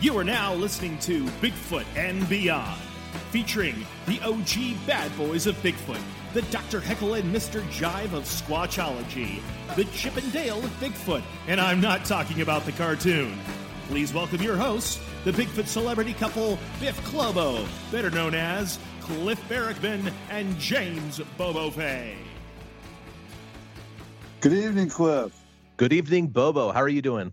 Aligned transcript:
You 0.00 0.16
are 0.16 0.22
now 0.22 0.54
listening 0.54 0.96
to 1.00 1.24
Bigfoot 1.42 1.84
and 1.96 2.28
Beyond, 2.28 2.80
featuring 3.32 3.84
the 4.06 4.20
OG 4.20 4.86
bad 4.86 5.16
boys 5.16 5.48
of 5.48 5.56
Bigfoot, 5.56 6.00
the 6.34 6.42
Dr. 6.42 6.78
Heckle 6.78 7.14
and 7.14 7.34
Mr. 7.34 7.62
Jive 7.62 8.12
of 8.12 8.22
Squatchology, 8.22 9.40
the 9.74 9.82
Chip 9.86 10.16
and 10.16 10.32
Dale 10.32 10.58
of 10.58 10.70
Bigfoot, 10.78 11.24
and 11.48 11.60
I'm 11.60 11.80
not 11.80 12.04
talking 12.04 12.42
about 12.42 12.64
the 12.64 12.70
cartoon. 12.70 13.36
Please 13.88 14.14
welcome 14.14 14.40
your 14.40 14.56
hosts, 14.56 15.00
the 15.24 15.32
Bigfoot 15.32 15.66
celebrity 15.66 16.12
couple 16.12 16.60
Biff 16.78 16.96
Clobo, 17.02 17.66
better 17.90 18.10
known 18.10 18.36
as 18.36 18.78
Cliff 19.00 19.40
Barackman 19.48 20.12
and 20.30 20.56
James 20.60 21.20
Bobo 21.36 21.70
Fay. 21.70 22.14
Good 24.42 24.52
evening, 24.52 24.90
Cliff. 24.90 25.32
Good 25.76 25.92
evening, 25.92 26.28
Bobo. 26.28 26.70
How 26.70 26.82
are 26.82 26.88
you 26.88 27.02
doing? 27.02 27.32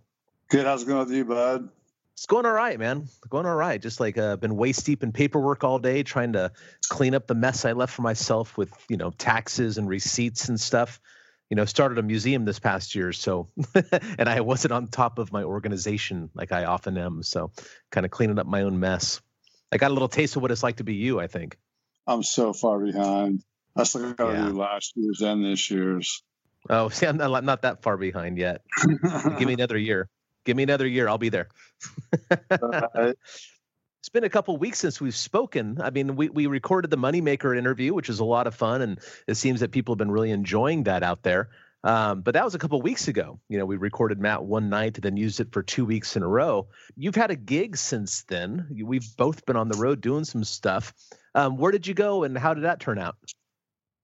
Good. 0.49 0.65
How's 0.65 0.81
it 0.81 0.87
going 0.87 1.05
with 1.05 1.11
you, 1.11 1.25
bud? 1.25 1.69
It's 2.15 2.27
going 2.27 2.45
all 2.45 2.53
right, 2.53 2.79
man. 2.79 3.09
Going 3.29 3.45
all 3.45 3.55
right. 3.55 3.81
Just 3.81 3.99
like 3.99 4.17
uh, 4.17 4.37
been 4.37 4.55
waist 4.55 4.85
deep 4.85 5.03
in 5.03 5.11
paperwork 5.11 5.65
all 5.65 5.79
day, 5.79 6.01
trying 6.03 6.33
to 6.33 6.51
clean 6.87 7.13
up 7.13 7.27
the 7.27 7.35
mess 7.35 7.65
I 7.65 7.73
left 7.73 7.93
for 7.93 8.03
myself 8.03 8.57
with 8.57 8.71
you 8.89 8.95
know 8.95 9.11
taxes 9.11 9.77
and 9.77 9.87
receipts 9.87 10.47
and 10.47 10.59
stuff. 10.59 11.01
You 11.49 11.55
know, 11.55 11.65
started 11.65 11.97
a 11.97 12.03
museum 12.03 12.45
this 12.45 12.57
past 12.57 12.95
year, 12.95 13.11
so 13.11 13.49
and 14.17 14.29
I 14.29 14.41
wasn't 14.41 14.71
on 14.71 14.87
top 14.87 15.19
of 15.19 15.31
my 15.33 15.43
organization 15.43 16.29
like 16.33 16.51
I 16.53 16.63
often 16.63 16.97
am. 16.97 17.21
So, 17.21 17.51
kind 17.91 18.05
of 18.05 18.11
cleaning 18.11 18.39
up 18.39 18.47
my 18.47 18.61
own 18.61 18.79
mess. 18.79 19.21
I 19.71 19.77
got 19.77 19.91
a 19.91 19.93
little 19.93 20.07
taste 20.07 20.37
of 20.37 20.41
what 20.41 20.51
it's 20.51 20.63
like 20.63 20.77
to 20.77 20.85
be 20.85 20.95
you. 20.95 21.19
I 21.19 21.27
think. 21.27 21.57
I'm 22.07 22.23
so 22.23 22.53
far 22.53 22.79
behind. 22.79 23.43
I 23.75 23.83
still 23.83 24.13
got 24.13 24.31
to 24.31 24.37
yeah. 24.37 24.45
do 24.45 24.57
last 24.57 24.93
year's 24.95 25.21
and 25.21 25.43
this 25.43 25.69
year's. 25.69 26.23
Oh, 26.69 26.89
see, 26.89 27.05
I'm 27.05 27.17
not, 27.17 27.43
not 27.43 27.63
that 27.63 27.81
far 27.81 27.97
behind 27.97 28.37
yet. 28.37 28.61
Give 29.37 29.47
me 29.47 29.53
another 29.59 29.77
year. 29.77 30.09
Give 30.45 30.55
me 30.55 30.63
another 30.63 30.87
year. 30.87 31.09
I'll 31.09 31.17
be 31.17 31.29
there. 31.29 31.49
It's 34.05 34.09
been 34.11 34.23
a 34.23 34.29
couple 34.29 34.55
weeks 34.57 34.77
since 34.77 35.01
we've 35.01 35.15
spoken. 35.15 35.81
I 35.81 35.89
mean, 35.89 36.15
we, 36.15 36.29
we 36.29 36.45
recorded 36.45 36.91
the 36.91 36.97
Moneymaker 36.97 37.57
interview, 37.57 37.91
which 37.91 38.07
is 38.07 38.19
a 38.19 38.23
lot 38.23 38.45
of 38.45 38.53
fun, 38.53 38.83
and 38.83 38.99
it 39.25 39.33
seems 39.33 39.61
that 39.61 39.71
people 39.71 39.93
have 39.93 39.97
been 39.97 40.11
really 40.11 40.29
enjoying 40.29 40.83
that 40.83 41.01
out 41.01 41.23
there. 41.23 41.49
Um, 41.83 42.21
but 42.21 42.35
that 42.35 42.45
was 42.45 42.53
a 42.53 42.59
couple 42.59 42.79
weeks 42.83 43.07
ago. 43.07 43.39
You 43.49 43.57
know, 43.57 43.65
we 43.65 43.77
recorded 43.77 44.19
Matt 44.19 44.43
one 44.43 44.69
night 44.69 44.97
and 44.97 45.03
then 45.03 45.17
used 45.17 45.39
it 45.39 45.51
for 45.51 45.63
two 45.63 45.85
weeks 45.85 46.15
in 46.15 46.21
a 46.21 46.27
row. 46.27 46.67
You've 46.95 47.15
had 47.15 47.31
a 47.31 47.35
gig 47.35 47.77
since 47.77 48.21
then. 48.25 48.67
We've 48.79 49.07
both 49.17 49.43
been 49.47 49.55
on 49.55 49.69
the 49.69 49.77
road 49.79 50.01
doing 50.01 50.23
some 50.23 50.43
stuff. 50.43 50.93
Um, 51.33 51.57
where 51.57 51.71
did 51.71 51.87
you 51.87 51.95
go, 51.95 52.25
and 52.25 52.37
how 52.37 52.53
did 52.53 52.65
that 52.65 52.79
turn 52.79 52.99
out? 52.99 53.15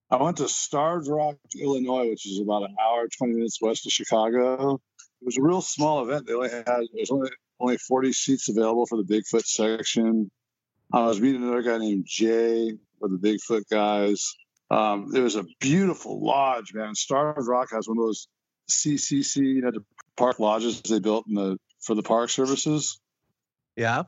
I 0.09 0.15
went 0.15 0.37
to 0.37 0.47
Starved 0.47 1.07
Rock, 1.07 1.35
Illinois, 1.59 2.09
which 2.09 2.25
is 2.25 2.39
about 2.39 2.63
an 2.63 2.75
hour, 2.83 3.07
20 3.07 3.33
minutes 3.33 3.61
west 3.61 3.85
of 3.85 3.91
Chicago 3.91 4.81
it 5.21 5.25
was 5.25 5.37
a 5.37 5.41
real 5.41 5.61
small 5.61 6.03
event. 6.03 6.25
They 6.25 6.33
only 6.33 6.49
had 6.49 6.65
there's 6.65 7.11
only 7.11 7.29
only 7.59 7.77
40 7.77 8.11
seats 8.11 8.49
available 8.49 8.87
for 8.87 8.97
the 8.97 9.03
Bigfoot 9.03 9.45
section. 9.45 10.31
I 10.91 11.05
was 11.05 11.21
meeting 11.21 11.43
another 11.43 11.61
guy 11.61 11.77
named 11.77 12.05
Jay 12.07 12.73
with 12.99 13.21
the 13.21 13.29
Bigfoot 13.29 13.63
guys. 13.69 14.33
Um, 14.71 15.11
it 15.13 15.19
was 15.19 15.35
a 15.35 15.45
beautiful 15.59 16.25
lodge, 16.25 16.73
man. 16.73 16.95
Starved 16.95 17.47
Rock 17.47 17.69
has 17.71 17.87
one 17.87 17.97
of 17.97 18.05
those 18.05 18.27
CCC, 18.69 19.37
you 19.37 19.61
know, 19.61 19.71
the 19.71 19.83
park 20.17 20.39
lodges 20.39 20.81
they 20.81 20.99
built 20.99 21.27
in 21.27 21.35
the 21.35 21.57
for 21.81 21.93
the 21.93 22.03
park 22.03 22.29
services. 22.29 22.99
Yeah. 23.75 24.03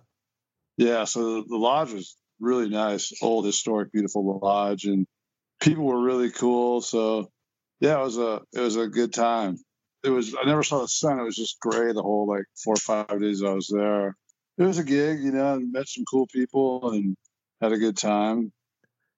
Yeah. 0.78 1.04
So 1.04 1.44
the 1.44 1.58
lodge 1.58 1.94
was 1.94 2.18
really 2.40 2.70
nice, 2.70 3.14
old, 3.22 3.46
historic, 3.46 3.92
beautiful 3.92 4.40
lodge, 4.40 4.86
and 4.86 5.06
people 5.62 5.84
were 5.84 6.02
really 6.02 6.32
cool. 6.32 6.82
So 6.82 7.30
yeah, 7.80 8.00
it 8.00 8.04
was 8.04 8.18
a 8.18 8.42
it 8.52 8.62
was 8.62 8.78
a 8.78 8.88
good 8.88 9.14
time 9.14 9.58
it 10.04 10.10
was 10.10 10.36
I 10.36 10.46
never 10.46 10.64
saw 10.64 10.80
the 10.80 10.88
sun. 10.88 11.20
It 11.20 11.24
was 11.24 11.36
just 11.36 11.60
gray 11.60 11.92
the 11.94 12.02
whole 12.02 12.28
like 12.28 12.46
four 12.56 12.74
or 12.74 12.78
five 12.78 13.20
days 13.20 13.44
I 13.44 13.54
was 13.54 13.68
there. 13.68 14.16
It 14.58 14.64
was 14.64 14.78
a 14.78 14.84
gig, 14.84 15.24
you 15.24 15.32
know, 15.32 15.56
and 15.56 15.72
met 15.72 15.88
some 15.88 16.06
cool 16.06 16.28
people 16.28 16.92
and 16.92 17.16
had 17.62 17.72
a 17.72 17.78
good 17.78 17.98
time. 17.98 18.52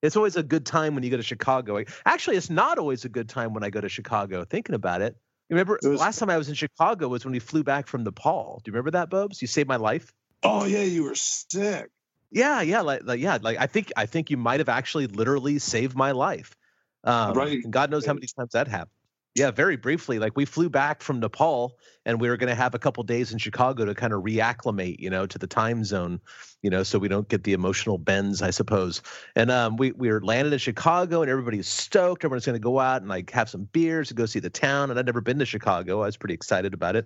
It's 0.01 0.15
always 0.15 0.35
a 0.35 0.43
good 0.43 0.65
time 0.65 0.93
when 0.93 1.03
you 1.03 1.09
go 1.09 1.17
to 1.17 1.23
Chicago. 1.23 1.83
Actually, 2.05 2.37
it's 2.37 2.49
not 2.49 2.77
always 2.77 3.05
a 3.05 3.09
good 3.09 3.27
time 3.27 3.53
when 3.53 3.63
I 3.63 3.69
go 3.69 3.81
to 3.81 3.89
Chicago. 3.89 4.45
Thinking 4.45 4.75
about 4.75 5.01
it, 5.01 5.15
you 5.49 5.55
remember 5.55 5.79
was, 5.81 5.99
last 5.99 6.19
time 6.19 6.29
I 6.29 6.37
was 6.37 6.47
in 6.47 6.55
Chicago 6.55 7.07
was 7.07 7.25
when 7.25 7.31
we 7.31 7.39
flew 7.39 7.63
back 7.63 7.87
from 7.87 8.03
Nepal. 8.03 8.61
Do 8.63 8.69
you 8.69 8.73
remember 8.73 8.91
that, 8.91 9.09
Bubs? 9.09 9.41
You 9.41 9.47
saved 9.47 9.67
my 9.67 9.77
life. 9.77 10.13
Oh 10.43 10.65
yeah, 10.65 10.83
you 10.83 11.03
were 11.03 11.15
sick. 11.15 11.89
Yeah, 12.31 12.61
yeah, 12.61 12.81
like, 12.81 13.01
like 13.03 13.19
yeah, 13.19 13.39
like 13.41 13.57
I 13.59 13.67
think 13.67 13.91
I 13.97 14.05
think 14.05 14.29
you 14.29 14.37
might 14.37 14.59
have 14.59 14.69
actually 14.69 15.07
literally 15.07 15.59
saved 15.59 15.95
my 15.95 16.11
life. 16.11 16.55
Um, 17.03 17.33
right. 17.33 17.59
God 17.69 17.91
knows 17.91 18.05
how 18.05 18.13
many 18.13 18.27
times 18.27 18.51
that 18.53 18.67
happened. 18.67 18.91
Yeah, 19.35 19.51
very 19.51 19.75
briefly. 19.75 20.17
Like 20.17 20.37
we 20.37 20.45
flew 20.45 20.69
back 20.69 21.01
from 21.01 21.19
Nepal 21.19 21.77
and 22.05 22.21
we 22.21 22.29
were 22.29 22.37
going 22.37 22.47
to 22.49 22.55
have 22.55 22.73
a 22.73 22.79
couple 22.79 23.03
days 23.03 23.33
in 23.33 23.37
Chicago 23.37 23.83
to 23.83 23.93
kind 23.93 24.13
of 24.13 24.23
reacclimate, 24.23 24.97
you 24.97 25.09
know, 25.09 25.25
to 25.25 25.37
the 25.37 25.45
time 25.45 25.83
zone, 25.83 26.21
you 26.61 26.69
know, 26.69 26.83
so 26.83 26.97
we 26.97 27.09
don't 27.09 27.27
get 27.27 27.43
the 27.43 27.51
emotional 27.51 27.97
bends, 27.97 28.41
I 28.41 28.51
suppose. 28.51 29.01
And 29.35 29.51
um, 29.51 29.75
we 29.75 29.91
we 29.91 30.07
were 30.09 30.21
landed 30.21 30.53
in 30.53 30.59
Chicago 30.59 31.21
and 31.21 31.29
everybody's 31.29 31.67
stoked. 31.67 32.23
Everyone's 32.23 32.45
going 32.45 32.55
to 32.55 32.61
go 32.61 32.79
out 32.79 33.01
and 33.01 33.09
like 33.09 33.29
have 33.31 33.49
some 33.49 33.65
beers 33.73 34.09
and 34.09 34.17
go 34.17 34.25
see 34.25 34.39
the 34.39 34.49
town. 34.49 34.89
And 34.89 34.97
I'd 34.97 35.05
never 35.05 35.19
been 35.19 35.39
to 35.39 35.45
Chicago. 35.45 36.01
I 36.01 36.05
was 36.05 36.15
pretty 36.15 36.33
excited 36.33 36.73
about 36.73 36.95
it. 36.95 37.05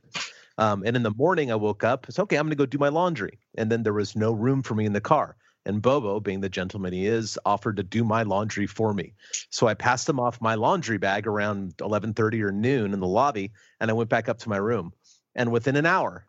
Um, 0.60 0.84
and 0.86 0.96
in 0.96 1.02
the 1.02 1.14
morning, 1.16 1.52
I 1.52 1.56
woke 1.56 1.84
up. 1.84 2.08
It's 2.08 2.20
okay. 2.20 2.36
I'm 2.36 2.46
going 2.46 2.52
to 2.52 2.56
go 2.58 2.68
do 2.68 2.78
my 2.78 2.90
laundry. 2.90 3.40
And 3.58 3.72
then 3.72 3.82
there 3.82 3.94
was 3.94 4.16
no 4.16 4.34
room 4.34 4.62
for 4.62 4.76
me 4.76 4.86
in 4.86 4.94
the 4.94 5.02
car. 5.02 5.36
And 5.70 5.84
Bobo, 5.84 6.20
being 6.20 6.42
the 6.42 6.50
gentleman 6.50 6.94
he 6.94 7.06
is, 7.06 7.38
offered 7.46 7.78
to 7.78 7.84
do 7.84 8.04
my 8.04 8.24
laundry 8.24 8.66
for 8.66 8.92
me. 8.92 9.14
So 9.52 9.68
I 9.68 9.76
passed 9.76 10.10
him 10.10 10.20
off 10.20 10.42
my 10.42 10.56
laundry 10.56 10.98
bag 10.98 11.28
around 11.28 11.78
11:30 11.78 12.42
or 12.42 12.52
noon 12.52 12.92
in 12.92 13.00
the 13.00 13.08
lobby, 13.08 13.52
and 13.80 13.92
I 13.92 13.94
went 13.94 14.10
back 14.10 14.28
up 14.28 14.40
to 14.40 14.50
my 14.50 14.58
room. 14.58 14.94
And 15.36 15.52
within 15.52 15.76
an 15.76 15.86
hour, 15.86 16.26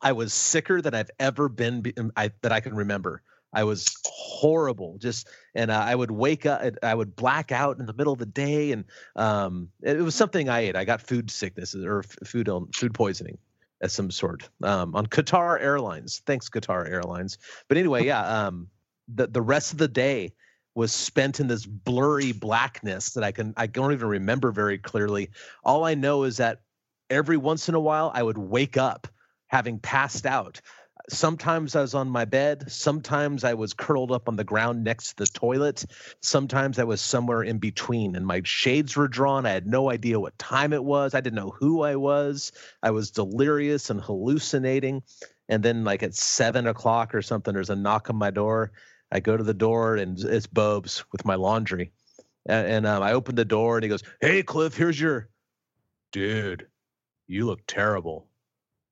I 0.00 0.12
was 0.12 0.32
sicker 0.32 0.80
than 0.80 0.94
I've 0.94 1.10
ever 1.20 1.50
been 1.50 1.92
um, 1.98 2.12
I, 2.16 2.30
that 2.40 2.50
I 2.50 2.60
can 2.60 2.74
remember. 2.74 3.22
I 3.52 3.64
was 3.64 3.94
horrible, 4.06 4.96
just 4.96 5.28
and 5.54 5.70
uh, 5.70 5.78
I 5.78 5.94
would 5.94 6.10
wake 6.10 6.46
up, 6.46 6.62
I 6.82 6.94
would 6.94 7.14
black 7.14 7.52
out 7.52 7.78
in 7.78 7.84
the 7.84 7.92
middle 7.92 8.14
of 8.14 8.18
the 8.18 8.24
day, 8.24 8.72
and 8.72 8.86
um, 9.16 9.68
it 9.82 9.98
was 9.98 10.14
something 10.14 10.48
I 10.48 10.60
ate. 10.60 10.76
I 10.76 10.86
got 10.86 11.02
food 11.02 11.30
sickness 11.30 11.74
or 11.74 12.04
food 12.24 12.48
food 12.74 12.94
poisoning, 12.94 13.36
as 13.80 13.92
some 13.92 14.10
sort 14.10 14.48
um, 14.62 14.94
on 14.94 15.06
Qatar 15.06 15.60
Airlines. 15.60 16.22
Thanks, 16.26 16.48
Qatar 16.48 16.88
Airlines. 16.88 17.38
But 17.68 17.78
anyway, 17.78 18.04
yeah, 18.04 18.46
um, 18.46 18.68
the 19.08 19.26
the 19.26 19.42
rest 19.42 19.72
of 19.72 19.78
the 19.78 19.88
day 19.88 20.32
was 20.74 20.92
spent 20.92 21.40
in 21.40 21.48
this 21.48 21.64
blurry 21.64 22.32
blackness 22.32 23.10
that 23.14 23.24
I 23.24 23.32
can 23.32 23.54
I 23.56 23.66
don't 23.66 23.92
even 23.92 24.08
remember 24.08 24.52
very 24.52 24.78
clearly. 24.78 25.30
All 25.64 25.84
I 25.84 25.94
know 25.94 26.24
is 26.24 26.36
that 26.36 26.60
every 27.10 27.36
once 27.36 27.68
in 27.68 27.74
a 27.74 27.80
while 27.80 28.10
I 28.14 28.22
would 28.22 28.38
wake 28.38 28.76
up 28.76 29.08
having 29.48 29.78
passed 29.78 30.26
out 30.26 30.60
sometimes 31.08 31.76
I 31.76 31.80
was 31.80 31.94
on 31.94 32.08
my 32.08 32.24
bed. 32.24 32.70
Sometimes 32.70 33.44
I 33.44 33.54
was 33.54 33.74
curled 33.74 34.12
up 34.12 34.28
on 34.28 34.36
the 34.36 34.44
ground 34.44 34.84
next 34.84 35.10
to 35.10 35.16
the 35.16 35.26
toilet. 35.26 35.84
Sometimes 36.20 36.78
I 36.78 36.84
was 36.84 37.00
somewhere 37.00 37.42
in 37.42 37.58
between, 37.58 38.16
and 38.16 38.26
my 38.26 38.42
shades 38.44 38.96
were 38.96 39.08
drawn. 39.08 39.46
I 39.46 39.50
had 39.50 39.66
no 39.66 39.90
idea 39.90 40.20
what 40.20 40.38
time 40.38 40.72
it 40.72 40.84
was. 40.84 41.14
I 41.14 41.20
didn't 41.20 41.36
know 41.36 41.54
who 41.58 41.82
I 41.82 41.96
was. 41.96 42.52
I 42.82 42.90
was 42.90 43.10
delirious 43.10 43.90
and 43.90 44.00
hallucinating. 44.00 45.02
And 45.48 45.62
then, 45.62 45.84
like 45.84 46.02
at 46.02 46.14
seven 46.14 46.66
o'clock 46.66 47.14
or 47.14 47.22
something, 47.22 47.54
there's 47.54 47.70
a 47.70 47.76
knock 47.76 48.10
on 48.10 48.16
my 48.16 48.30
door. 48.30 48.72
I 49.12 49.20
go 49.20 49.36
to 49.36 49.44
the 49.44 49.54
door, 49.54 49.96
and 49.96 50.18
it's 50.18 50.48
Bob's 50.48 51.04
with 51.12 51.24
my 51.24 51.36
laundry. 51.36 51.92
And, 52.46 52.66
and 52.66 52.86
um, 52.86 53.02
I 53.02 53.12
open 53.12 53.36
the 53.36 53.44
door, 53.44 53.76
and 53.76 53.84
he 53.84 53.88
goes, 53.88 54.02
"Hey, 54.20 54.42
Cliff, 54.42 54.76
here's 54.76 55.00
your 55.00 55.28
dude. 56.10 56.66
You 57.28 57.46
look 57.46 57.60
terrible." 57.66 58.26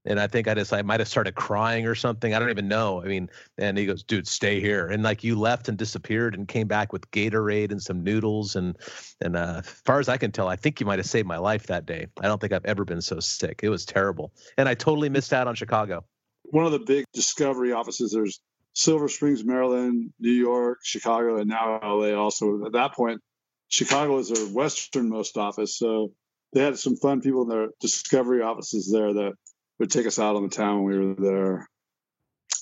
And 0.04 0.20
I 0.20 0.26
think 0.26 0.48
I 0.48 0.54
just 0.54 0.72
I 0.72 0.82
might 0.82 1.00
have 1.00 1.08
started 1.08 1.34
crying 1.34 1.86
or 1.86 1.94
something. 1.94 2.34
I 2.34 2.38
don't 2.38 2.50
even 2.50 2.68
know. 2.68 3.02
I 3.02 3.06
mean, 3.06 3.30
and 3.58 3.78
he 3.78 3.86
goes, 3.86 4.02
"Dude, 4.02 4.26
stay 4.26 4.60
here." 4.60 4.86
And 4.86 5.02
like 5.02 5.24
you 5.24 5.38
left 5.38 5.68
and 5.68 5.78
disappeared 5.78 6.34
and 6.34 6.46
came 6.46 6.66
back 6.66 6.92
with 6.92 7.10
Gatorade 7.10 7.70
and 7.70 7.82
some 7.82 8.02
noodles 8.02 8.56
and 8.56 8.76
and 9.20 9.36
uh, 9.36 9.62
as 9.64 9.66
far 9.84 10.00
as 10.00 10.08
I 10.08 10.16
can 10.16 10.32
tell, 10.32 10.48
I 10.48 10.56
think 10.56 10.80
you 10.80 10.86
might 10.86 10.98
have 10.98 11.06
saved 11.06 11.26
my 11.26 11.38
life 11.38 11.66
that 11.68 11.86
day. 11.86 12.06
I 12.20 12.26
don't 12.26 12.40
think 12.40 12.52
I've 12.52 12.64
ever 12.64 12.84
been 12.84 13.00
so 13.00 13.20
sick. 13.20 13.60
It 13.62 13.68
was 13.68 13.84
terrible, 13.84 14.32
and 14.58 14.68
I 14.68 14.74
totally 14.74 15.08
missed 15.08 15.32
out 15.32 15.48
on 15.48 15.54
Chicago. 15.54 16.04
One 16.44 16.66
of 16.66 16.72
the 16.72 16.80
big 16.80 17.06
discovery 17.12 17.72
offices 17.72 18.12
there's 18.12 18.40
Silver 18.74 19.08
Springs, 19.08 19.44
Maryland, 19.44 20.12
New 20.18 20.32
York, 20.32 20.80
Chicago, 20.82 21.38
and 21.38 21.48
now 21.48 21.80
LA. 21.82 22.12
Also, 22.12 22.66
at 22.66 22.72
that 22.72 22.94
point, 22.94 23.20
Chicago 23.68 24.16
was 24.16 24.28
their 24.28 24.52
westernmost 24.52 25.38
office, 25.38 25.78
so 25.78 26.12
they 26.52 26.62
had 26.62 26.78
some 26.78 26.96
fun 26.96 27.20
people 27.20 27.42
in 27.42 27.48
their 27.48 27.68
discovery 27.80 28.42
offices 28.42 28.90
there 28.92 29.12
that 29.12 29.32
would 29.78 29.90
take 29.90 30.06
us 30.06 30.18
out 30.18 30.36
on 30.36 30.42
the 30.42 30.48
town 30.48 30.82
when 30.82 30.98
we 30.98 31.06
were 31.06 31.14
there. 31.14 31.68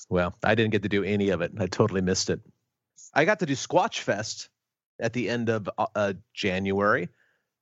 Well, 0.09 0.35
I 0.43 0.55
didn't 0.55 0.71
get 0.71 0.83
to 0.83 0.89
do 0.89 1.03
any 1.03 1.29
of 1.29 1.41
it. 1.41 1.51
I 1.59 1.67
totally 1.67 2.01
missed 2.01 2.29
it. 2.29 2.41
I 3.13 3.25
got 3.25 3.39
to 3.39 3.45
do 3.45 3.53
Squatch 3.53 3.99
Fest 3.99 4.49
at 4.99 5.13
the 5.13 5.29
end 5.29 5.49
of 5.49 5.69
uh, 5.77 5.87
uh 5.95 6.13
January. 6.33 7.09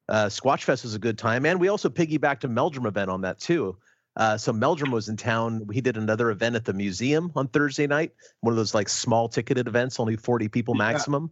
Uh, 0.09 0.25
Squatch 0.25 0.63
Fest 0.63 0.83
was 0.83 0.95
a 0.95 0.99
good 0.99 1.17
time, 1.17 1.45
and 1.45 1.59
we 1.59 1.69
also 1.69 1.89
piggybacked 1.89 2.43
a 2.43 2.47
Meldrum 2.47 2.85
event 2.85 3.09
on 3.09 3.21
that 3.21 3.39
too. 3.39 3.77
Uh, 4.17 4.37
so 4.37 4.51
Meldrum 4.51 4.91
was 4.91 5.07
in 5.07 5.15
town. 5.15 5.65
He 5.71 5.79
did 5.79 5.95
another 5.95 6.31
event 6.31 6.55
at 6.55 6.65
the 6.65 6.73
museum 6.73 7.31
on 7.35 7.47
Thursday 7.47 7.87
night, 7.87 8.11
one 8.41 8.51
of 8.51 8.57
those 8.57 8.73
like 8.73 8.89
small 8.89 9.29
ticketed 9.29 9.67
events, 9.67 9.99
only 9.99 10.17
40 10.17 10.49
people 10.49 10.73
maximum. 10.73 11.31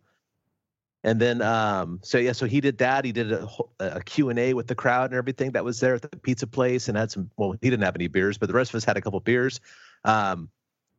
And 1.04 1.20
then, 1.20 1.42
um, 1.42 2.00
so 2.04 2.18
yeah, 2.18 2.34
so 2.34 2.46
he 2.46 2.60
did 2.60 2.78
that. 2.80 3.06
He 3.06 3.14
did 3.14 3.32
a, 3.32 3.48
a 3.80 4.04
Q 4.04 4.30
and 4.30 4.38
A 4.38 4.54
with 4.54 4.68
the 4.68 4.76
crowd 4.76 5.12
and 5.12 5.18
everything 5.18 5.52
that 5.52 5.64
was 5.64 5.80
there 5.80 5.96
at 5.96 6.02
the 6.02 6.10
pizza 6.10 6.46
place, 6.46 6.90
and 6.90 6.98
had 6.98 7.10
some. 7.10 7.32
Well, 7.38 7.54
he 7.54 7.70
didn't 7.70 7.84
have 7.84 7.96
any 7.96 8.08
beers, 8.08 8.38
but 8.38 8.48
the 8.48 8.54
rest 8.54 8.72
of 8.72 8.76
us 8.76 8.84
had 8.84 8.98
a 8.98 9.02
couple 9.02 9.20
beers. 9.22 9.62
Um, 10.04 10.50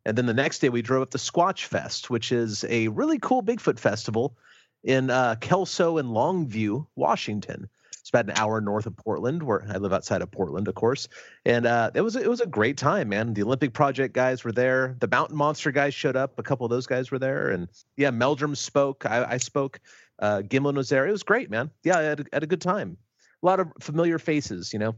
and 0.06 0.16
then 0.16 0.24
the 0.24 0.34
next 0.34 0.60
day, 0.60 0.70
we 0.70 0.80
drove 0.80 1.02
up 1.02 1.10
to 1.10 1.18
Squatch 1.18 1.66
Fest, 1.66 2.08
which 2.08 2.32
is 2.32 2.64
a 2.68 2.88
really 2.88 3.18
cool 3.18 3.42
Bigfoot 3.42 3.78
festival 3.78 4.36
in 4.82 5.10
uh, 5.10 5.34
Kelso 5.40 5.98
and 5.98 6.08
Longview, 6.08 6.86
Washington. 6.96 7.68
It's 8.10 8.18
about 8.18 8.36
an 8.36 8.42
hour 8.42 8.60
north 8.60 8.86
of 8.86 8.96
Portland, 8.96 9.40
where 9.40 9.64
I 9.70 9.76
live 9.76 9.92
outside 9.92 10.20
of 10.20 10.32
Portland, 10.32 10.66
of 10.66 10.74
course. 10.74 11.06
And 11.44 11.64
uh, 11.64 11.92
it 11.94 12.00
was 12.00 12.16
it 12.16 12.28
was 12.28 12.40
a 12.40 12.46
great 12.46 12.76
time, 12.76 13.10
man. 13.10 13.34
The 13.34 13.44
Olympic 13.44 13.72
Project 13.72 14.14
guys 14.14 14.42
were 14.42 14.50
there. 14.50 14.96
The 14.98 15.06
Mountain 15.06 15.36
Monster 15.36 15.70
guys 15.70 15.94
showed 15.94 16.16
up. 16.16 16.36
A 16.36 16.42
couple 16.42 16.66
of 16.66 16.70
those 16.70 16.88
guys 16.88 17.12
were 17.12 17.20
there, 17.20 17.50
and 17.50 17.68
yeah, 17.96 18.10
Meldrum 18.10 18.56
spoke. 18.56 19.06
I, 19.06 19.24
I 19.34 19.36
spoke. 19.36 19.78
Uh, 20.18 20.42
Gimlin 20.42 20.74
was 20.74 20.88
there. 20.88 21.06
It 21.06 21.12
was 21.12 21.22
great, 21.22 21.50
man. 21.50 21.70
Yeah, 21.84 21.98
I 21.98 22.02
had, 22.02 22.28
had 22.32 22.42
a 22.42 22.48
good 22.48 22.60
time. 22.60 22.96
A 23.44 23.46
lot 23.46 23.60
of 23.60 23.68
familiar 23.80 24.18
faces, 24.18 24.72
you 24.72 24.80
know. 24.80 24.96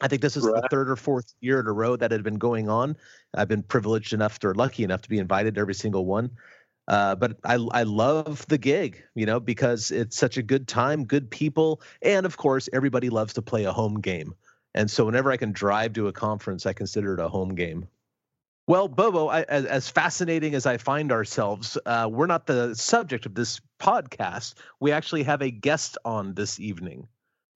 I 0.00 0.06
think 0.06 0.22
this 0.22 0.36
is 0.36 0.44
right. 0.44 0.62
the 0.62 0.68
third 0.68 0.88
or 0.88 0.96
fourth 0.96 1.34
year 1.40 1.58
in 1.58 1.66
a 1.66 1.72
row 1.72 1.96
that 1.96 2.12
had 2.12 2.22
been 2.22 2.38
going 2.38 2.68
on. 2.68 2.96
I've 3.34 3.48
been 3.48 3.64
privileged 3.64 4.12
enough 4.12 4.38
or 4.44 4.54
lucky 4.54 4.84
enough 4.84 5.02
to 5.02 5.08
be 5.08 5.18
invited 5.18 5.56
to 5.56 5.60
every 5.60 5.74
single 5.74 6.06
one. 6.06 6.30
Uh, 6.86 7.14
but 7.14 7.38
I 7.44 7.54
I 7.54 7.82
love 7.84 8.46
the 8.48 8.58
gig, 8.58 9.02
you 9.14 9.26
know, 9.26 9.40
because 9.40 9.90
it's 9.90 10.16
such 10.16 10.36
a 10.36 10.42
good 10.42 10.68
time, 10.68 11.04
good 11.04 11.30
people, 11.30 11.80
and 12.02 12.26
of 12.26 12.36
course 12.36 12.68
everybody 12.72 13.10
loves 13.10 13.34
to 13.34 13.42
play 13.42 13.64
a 13.64 13.72
home 13.72 14.00
game. 14.00 14.34
And 14.74 14.90
so 14.90 15.04
whenever 15.04 15.30
I 15.30 15.36
can 15.36 15.52
drive 15.52 15.92
to 15.94 16.08
a 16.08 16.12
conference, 16.12 16.66
I 16.66 16.72
consider 16.72 17.14
it 17.14 17.20
a 17.20 17.28
home 17.28 17.54
game. 17.54 17.86
Well, 18.66 18.88
Bobo, 18.88 19.28
I, 19.28 19.42
as, 19.42 19.66
as, 19.66 19.88
fascinating 19.90 20.54
as 20.54 20.64
I 20.64 20.78
find 20.78 21.12
ourselves, 21.12 21.76
uh, 21.84 22.08
we're 22.10 22.26
not 22.26 22.46
the 22.46 22.74
subject 22.74 23.26
of 23.26 23.34
this 23.34 23.60
podcast. 23.78 24.54
We 24.80 24.90
actually 24.90 25.22
have 25.24 25.42
a 25.42 25.50
guest 25.50 25.98
on 26.06 26.32
this 26.32 26.58
evening. 26.58 27.06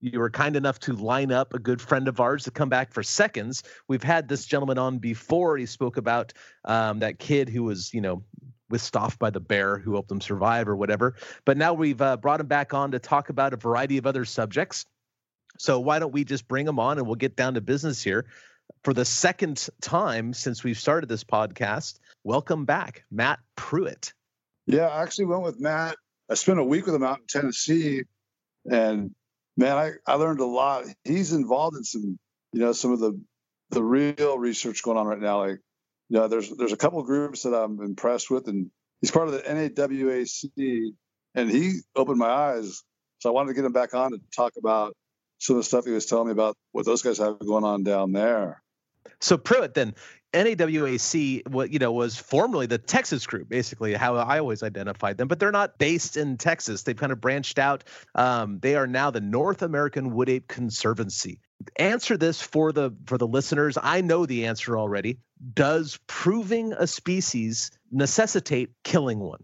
You 0.02 0.20
were 0.20 0.28
kind 0.28 0.54
enough 0.54 0.78
to 0.80 0.92
line 0.92 1.32
up 1.32 1.54
a 1.54 1.58
good 1.58 1.80
friend 1.80 2.08
of 2.08 2.20
ours 2.20 2.44
to 2.44 2.50
come 2.50 2.68
back 2.68 2.92
for 2.92 3.02
seconds. 3.02 3.62
We've 3.88 4.02
had 4.02 4.28
this 4.28 4.44
gentleman 4.44 4.76
on 4.76 4.98
before. 4.98 5.56
He 5.56 5.64
spoke 5.64 5.96
about 5.96 6.34
um, 6.66 6.98
that 6.98 7.18
kid 7.18 7.48
who 7.48 7.64
was, 7.64 7.92
you 7.94 8.02
know, 8.02 8.22
whisked 8.68 8.96
off 8.96 9.18
by 9.18 9.30
the 9.30 9.40
bear 9.40 9.78
who 9.78 9.92
helped 9.92 10.10
him 10.10 10.20
survive 10.20 10.68
or 10.68 10.76
whatever. 10.76 11.14
But 11.44 11.56
now 11.56 11.74
we've 11.74 12.00
uh, 12.00 12.16
brought 12.16 12.40
him 12.40 12.46
back 12.46 12.74
on 12.74 12.92
to 12.92 12.98
talk 12.98 13.30
about 13.30 13.52
a 13.52 13.56
variety 13.56 13.98
of 13.98 14.06
other 14.06 14.24
subjects. 14.24 14.86
So 15.58 15.80
why 15.80 15.98
don't 15.98 16.12
we 16.12 16.24
just 16.24 16.46
bring 16.46 16.66
him 16.66 16.78
on 16.78 16.98
and 16.98 17.06
we'll 17.06 17.16
get 17.16 17.36
down 17.36 17.54
to 17.54 17.60
business 17.60 18.02
here. 18.02 18.26
For 18.84 18.92
the 18.92 19.04
second 19.04 19.68
time 19.80 20.32
since 20.32 20.62
we've 20.62 20.78
started 20.78 21.08
this 21.08 21.24
podcast, 21.24 21.98
welcome 22.22 22.64
back, 22.64 23.04
Matt 23.10 23.40
Pruitt. 23.56 24.12
Yeah, 24.66 24.86
I 24.88 25.02
actually 25.02 25.24
went 25.24 25.42
with 25.42 25.58
Matt. 25.58 25.96
I 26.30 26.34
spent 26.34 26.58
a 26.58 26.64
week 26.64 26.86
with 26.86 26.94
him 26.94 27.02
out 27.02 27.20
in 27.20 27.26
Tennessee, 27.26 28.02
and 28.70 29.14
man, 29.56 29.76
I, 29.76 29.92
I 30.06 30.14
learned 30.14 30.40
a 30.40 30.46
lot. 30.46 30.84
He's 31.04 31.32
involved 31.32 31.76
in 31.78 31.84
some, 31.84 32.18
you 32.52 32.60
know, 32.60 32.72
some 32.72 32.92
of 32.92 33.00
the 33.00 33.18
the 33.70 33.82
real 33.82 34.38
research 34.38 34.82
going 34.82 34.96
on 34.96 35.06
right 35.06 35.20
now, 35.20 35.40
like 35.40 35.60
you 36.08 36.18
know, 36.18 36.28
there's 36.28 36.50
there's 36.50 36.72
a 36.72 36.76
couple 36.76 37.00
of 37.00 37.06
groups 37.06 37.42
that 37.42 37.54
I'm 37.54 37.80
impressed 37.80 38.30
with, 38.30 38.48
and 38.48 38.70
he's 39.00 39.10
part 39.10 39.28
of 39.28 39.34
the 39.34 39.40
NAWAC, 39.40 40.92
and 41.34 41.50
he 41.50 41.80
opened 41.94 42.18
my 42.18 42.30
eyes. 42.30 42.82
So 43.18 43.28
I 43.28 43.32
wanted 43.32 43.48
to 43.48 43.54
get 43.54 43.64
him 43.64 43.72
back 43.72 43.94
on 43.94 44.12
to 44.12 44.20
talk 44.34 44.54
about 44.56 44.96
some 45.38 45.56
of 45.56 45.60
the 45.60 45.64
stuff 45.64 45.84
he 45.84 45.92
was 45.92 46.06
telling 46.06 46.26
me 46.26 46.32
about 46.32 46.56
what 46.72 46.86
those 46.86 47.02
guys 47.02 47.18
have 47.18 47.38
going 47.40 47.64
on 47.64 47.82
down 47.82 48.12
there. 48.12 48.62
So 49.20 49.36
Pruitt, 49.36 49.74
then 49.74 49.94
NAWAC, 50.32 51.48
what 51.48 51.70
you 51.70 51.78
know, 51.78 51.92
was 51.92 52.16
formerly 52.16 52.66
the 52.66 52.78
Texas 52.78 53.26
group, 53.26 53.48
basically 53.48 53.94
how 53.94 54.16
I 54.16 54.38
always 54.38 54.62
identified 54.62 55.16
them, 55.18 55.28
but 55.28 55.40
they're 55.40 55.50
not 55.50 55.78
based 55.78 56.16
in 56.16 56.36
Texas. 56.36 56.82
They've 56.82 56.96
kind 56.96 57.12
of 57.12 57.20
branched 57.20 57.58
out. 57.58 57.84
Um, 58.14 58.58
they 58.60 58.76
are 58.76 58.86
now 58.86 59.10
the 59.10 59.20
North 59.20 59.62
American 59.62 60.14
Wood 60.14 60.28
Ape 60.28 60.48
Conservancy. 60.48 61.40
Answer 61.76 62.16
this 62.16 62.40
for 62.40 62.72
the 62.72 62.92
for 63.06 63.18
the 63.18 63.26
listeners. 63.26 63.76
I 63.82 64.00
know 64.00 64.26
the 64.26 64.46
answer 64.46 64.78
already 64.78 65.18
does 65.54 65.98
proving 66.06 66.72
a 66.74 66.86
species 66.86 67.70
necessitate 67.90 68.70
killing 68.84 69.18
one? 69.20 69.40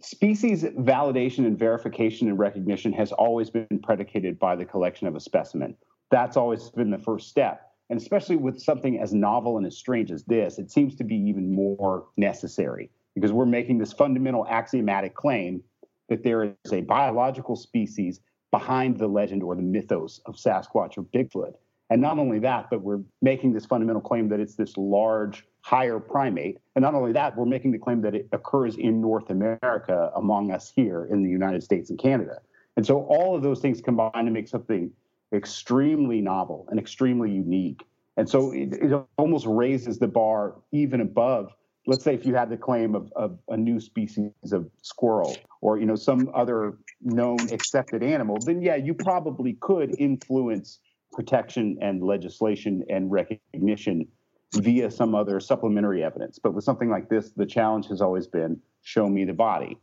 Species 0.00 0.62
validation 0.62 1.46
and 1.46 1.58
verification 1.58 2.28
and 2.28 2.38
recognition 2.38 2.92
has 2.92 3.12
always 3.12 3.50
been 3.50 3.80
predicated 3.82 4.38
by 4.38 4.54
the 4.54 4.64
collection 4.64 5.06
of 5.06 5.16
a 5.16 5.20
specimen. 5.20 5.76
That's 6.10 6.36
always 6.36 6.70
been 6.70 6.90
the 6.90 6.98
first 6.98 7.28
step. 7.28 7.72
And 7.88 8.00
especially 8.00 8.36
with 8.36 8.60
something 8.60 8.98
as 8.98 9.14
novel 9.14 9.56
and 9.56 9.66
as 9.66 9.76
strange 9.76 10.10
as 10.10 10.24
this, 10.24 10.58
it 10.58 10.70
seems 10.70 10.96
to 10.96 11.04
be 11.04 11.16
even 11.16 11.52
more 11.52 12.06
necessary 12.16 12.90
because 13.14 13.32
we're 13.32 13.46
making 13.46 13.78
this 13.78 13.92
fundamental 13.92 14.46
axiomatic 14.48 15.14
claim 15.14 15.62
that 16.08 16.22
there 16.22 16.44
is 16.44 16.72
a 16.72 16.82
biological 16.82 17.56
species 17.56 18.20
behind 18.50 18.98
the 18.98 19.06
legend 19.06 19.42
or 19.42 19.56
the 19.56 19.62
mythos 19.62 20.20
of 20.26 20.36
Sasquatch 20.36 20.98
or 20.98 21.02
Bigfoot. 21.02 21.54
And 21.90 22.02
not 22.02 22.18
only 22.18 22.40
that, 22.40 22.68
but 22.70 22.82
we're 22.82 23.00
making 23.22 23.52
this 23.52 23.64
fundamental 23.64 24.02
claim 24.02 24.28
that 24.30 24.40
it's 24.40 24.56
this 24.56 24.76
large, 24.76 25.46
higher 25.60 26.00
primate. 26.00 26.58
And 26.74 26.82
not 26.82 26.94
only 26.94 27.12
that, 27.12 27.36
we're 27.36 27.46
making 27.46 27.72
the 27.72 27.78
claim 27.78 28.00
that 28.02 28.14
it 28.14 28.28
occurs 28.32 28.76
in 28.76 29.00
North 29.00 29.30
America 29.30 30.10
among 30.16 30.50
us 30.50 30.72
here 30.74 31.06
in 31.10 31.22
the 31.22 31.30
United 31.30 31.62
States 31.62 31.90
and 31.90 31.98
Canada. 31.98 32.40
And 32.76 32.84
so 32.84 33.04
all 33.04 33.36
of 33.36 33.42
those 33.42 33.60
things 33.60 33.80
combine 33.80 34.24
to 34.24 34.30
make 34.30 34.48
something 34.48 34.90
extremely 35.32 36.20
novel 36.20 36.66
and 36.70 36.78
extremely 36.78 37.30
unique. 37.30 37.84
And 38.16 38.28
so 38.28 38.52
it, 38.52 38.72
it 38.72 39.06
almost 39.16 39.46
raises 39.46 39.98
the 39.98 40.08
bar 40.08 40.56
even 40.72 41.00
above 41.00 41.52
let's 41.86 42.02
say 42.02 42.14
if 42.14 42.26
you 42.26 42.34
had 42.34 42.50
the 42.50 42.56
claim 42.56 42.94
of, 42.94 43.12
of, 43.14 43.38
a 43.48 43.56
new 43.56 43.78
species 43.80 44.32
of 44.52 44.68
squirrel 44.82 45.36
or 45.60 45.78
you 45.78 45.86
know 45.86 45.94
some 45.94 46.30
other 46.34 46.78
known 47.00 47.38
accepted 47.52 48.02
animal 48.02 48.36
then 48.44 48.60
yeah 48.60 48.74
you 48.74 48.92
probably 48.92 49.54
could 49.60 49.94
influence 49.98 50.80
protection 51.16 51.78
and 51.80 52.02
legislation 52.02 52.84
and 52.90 53.10
recognition 53.10 54.06
via 54.54 54.90
some 54.90 55.14
other 55.14 55.40
supplementary 55.40 56.04
evidence. 56.04 56.38
But 56.38 56.54
with 56.54 56.62
something 56.62 56.90
like 56.90 57.08
this, 57.08 57.32
the 57.32 57.46
challenge 57.46 57.88
has 57.88 58.00
always 58.00 58.26
been 58.28 58.60
show 58.82 59.08
me 59.08 59.24
the 59.24 59.32
body. 59.32 59.78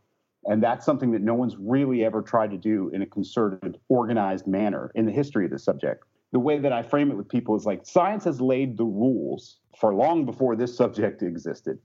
And 0.45 0.61
that's 0.61 0.85
something 0.85 1.11
that 1.11 1.21
no 1.21 1.33
one's 1.33 1.57
really 1.57 2.05
ever 2.05 2.21
tried 2.21 2.51
to 2.51 2.57
do 2.57 2.89
in 2.93 3.01
a 3.01 3.05
concerted, 3.05 3.79
organized 3.89 4.45
manner 4.45 4.91
in 4.93 5.05
the 5.05 5.11
history 5.11 5.45
of 5.45 5.51
the 5.51 5.59
subject. 5.59 6.05
The 6.31 6.39
way 6.39 6.59
that 6.59 6.71
I 6.71 6.83
frame 6.83 7.11
it 7.11 7.17
with 7.17 7.29
people 7.29 7.55
is 7.55 7.65
like 7.65 7.85
science 7.85 8.23
has 8.25 8.39
laid 8.39 8.77
the 8.77 8.85
rules 8.85 9.57
for 9.79 9.93
long 9.93 10.25
before 10.25 10.55
this 10.55 10.75
subject 10.75 11.23
existed 11.23 11.79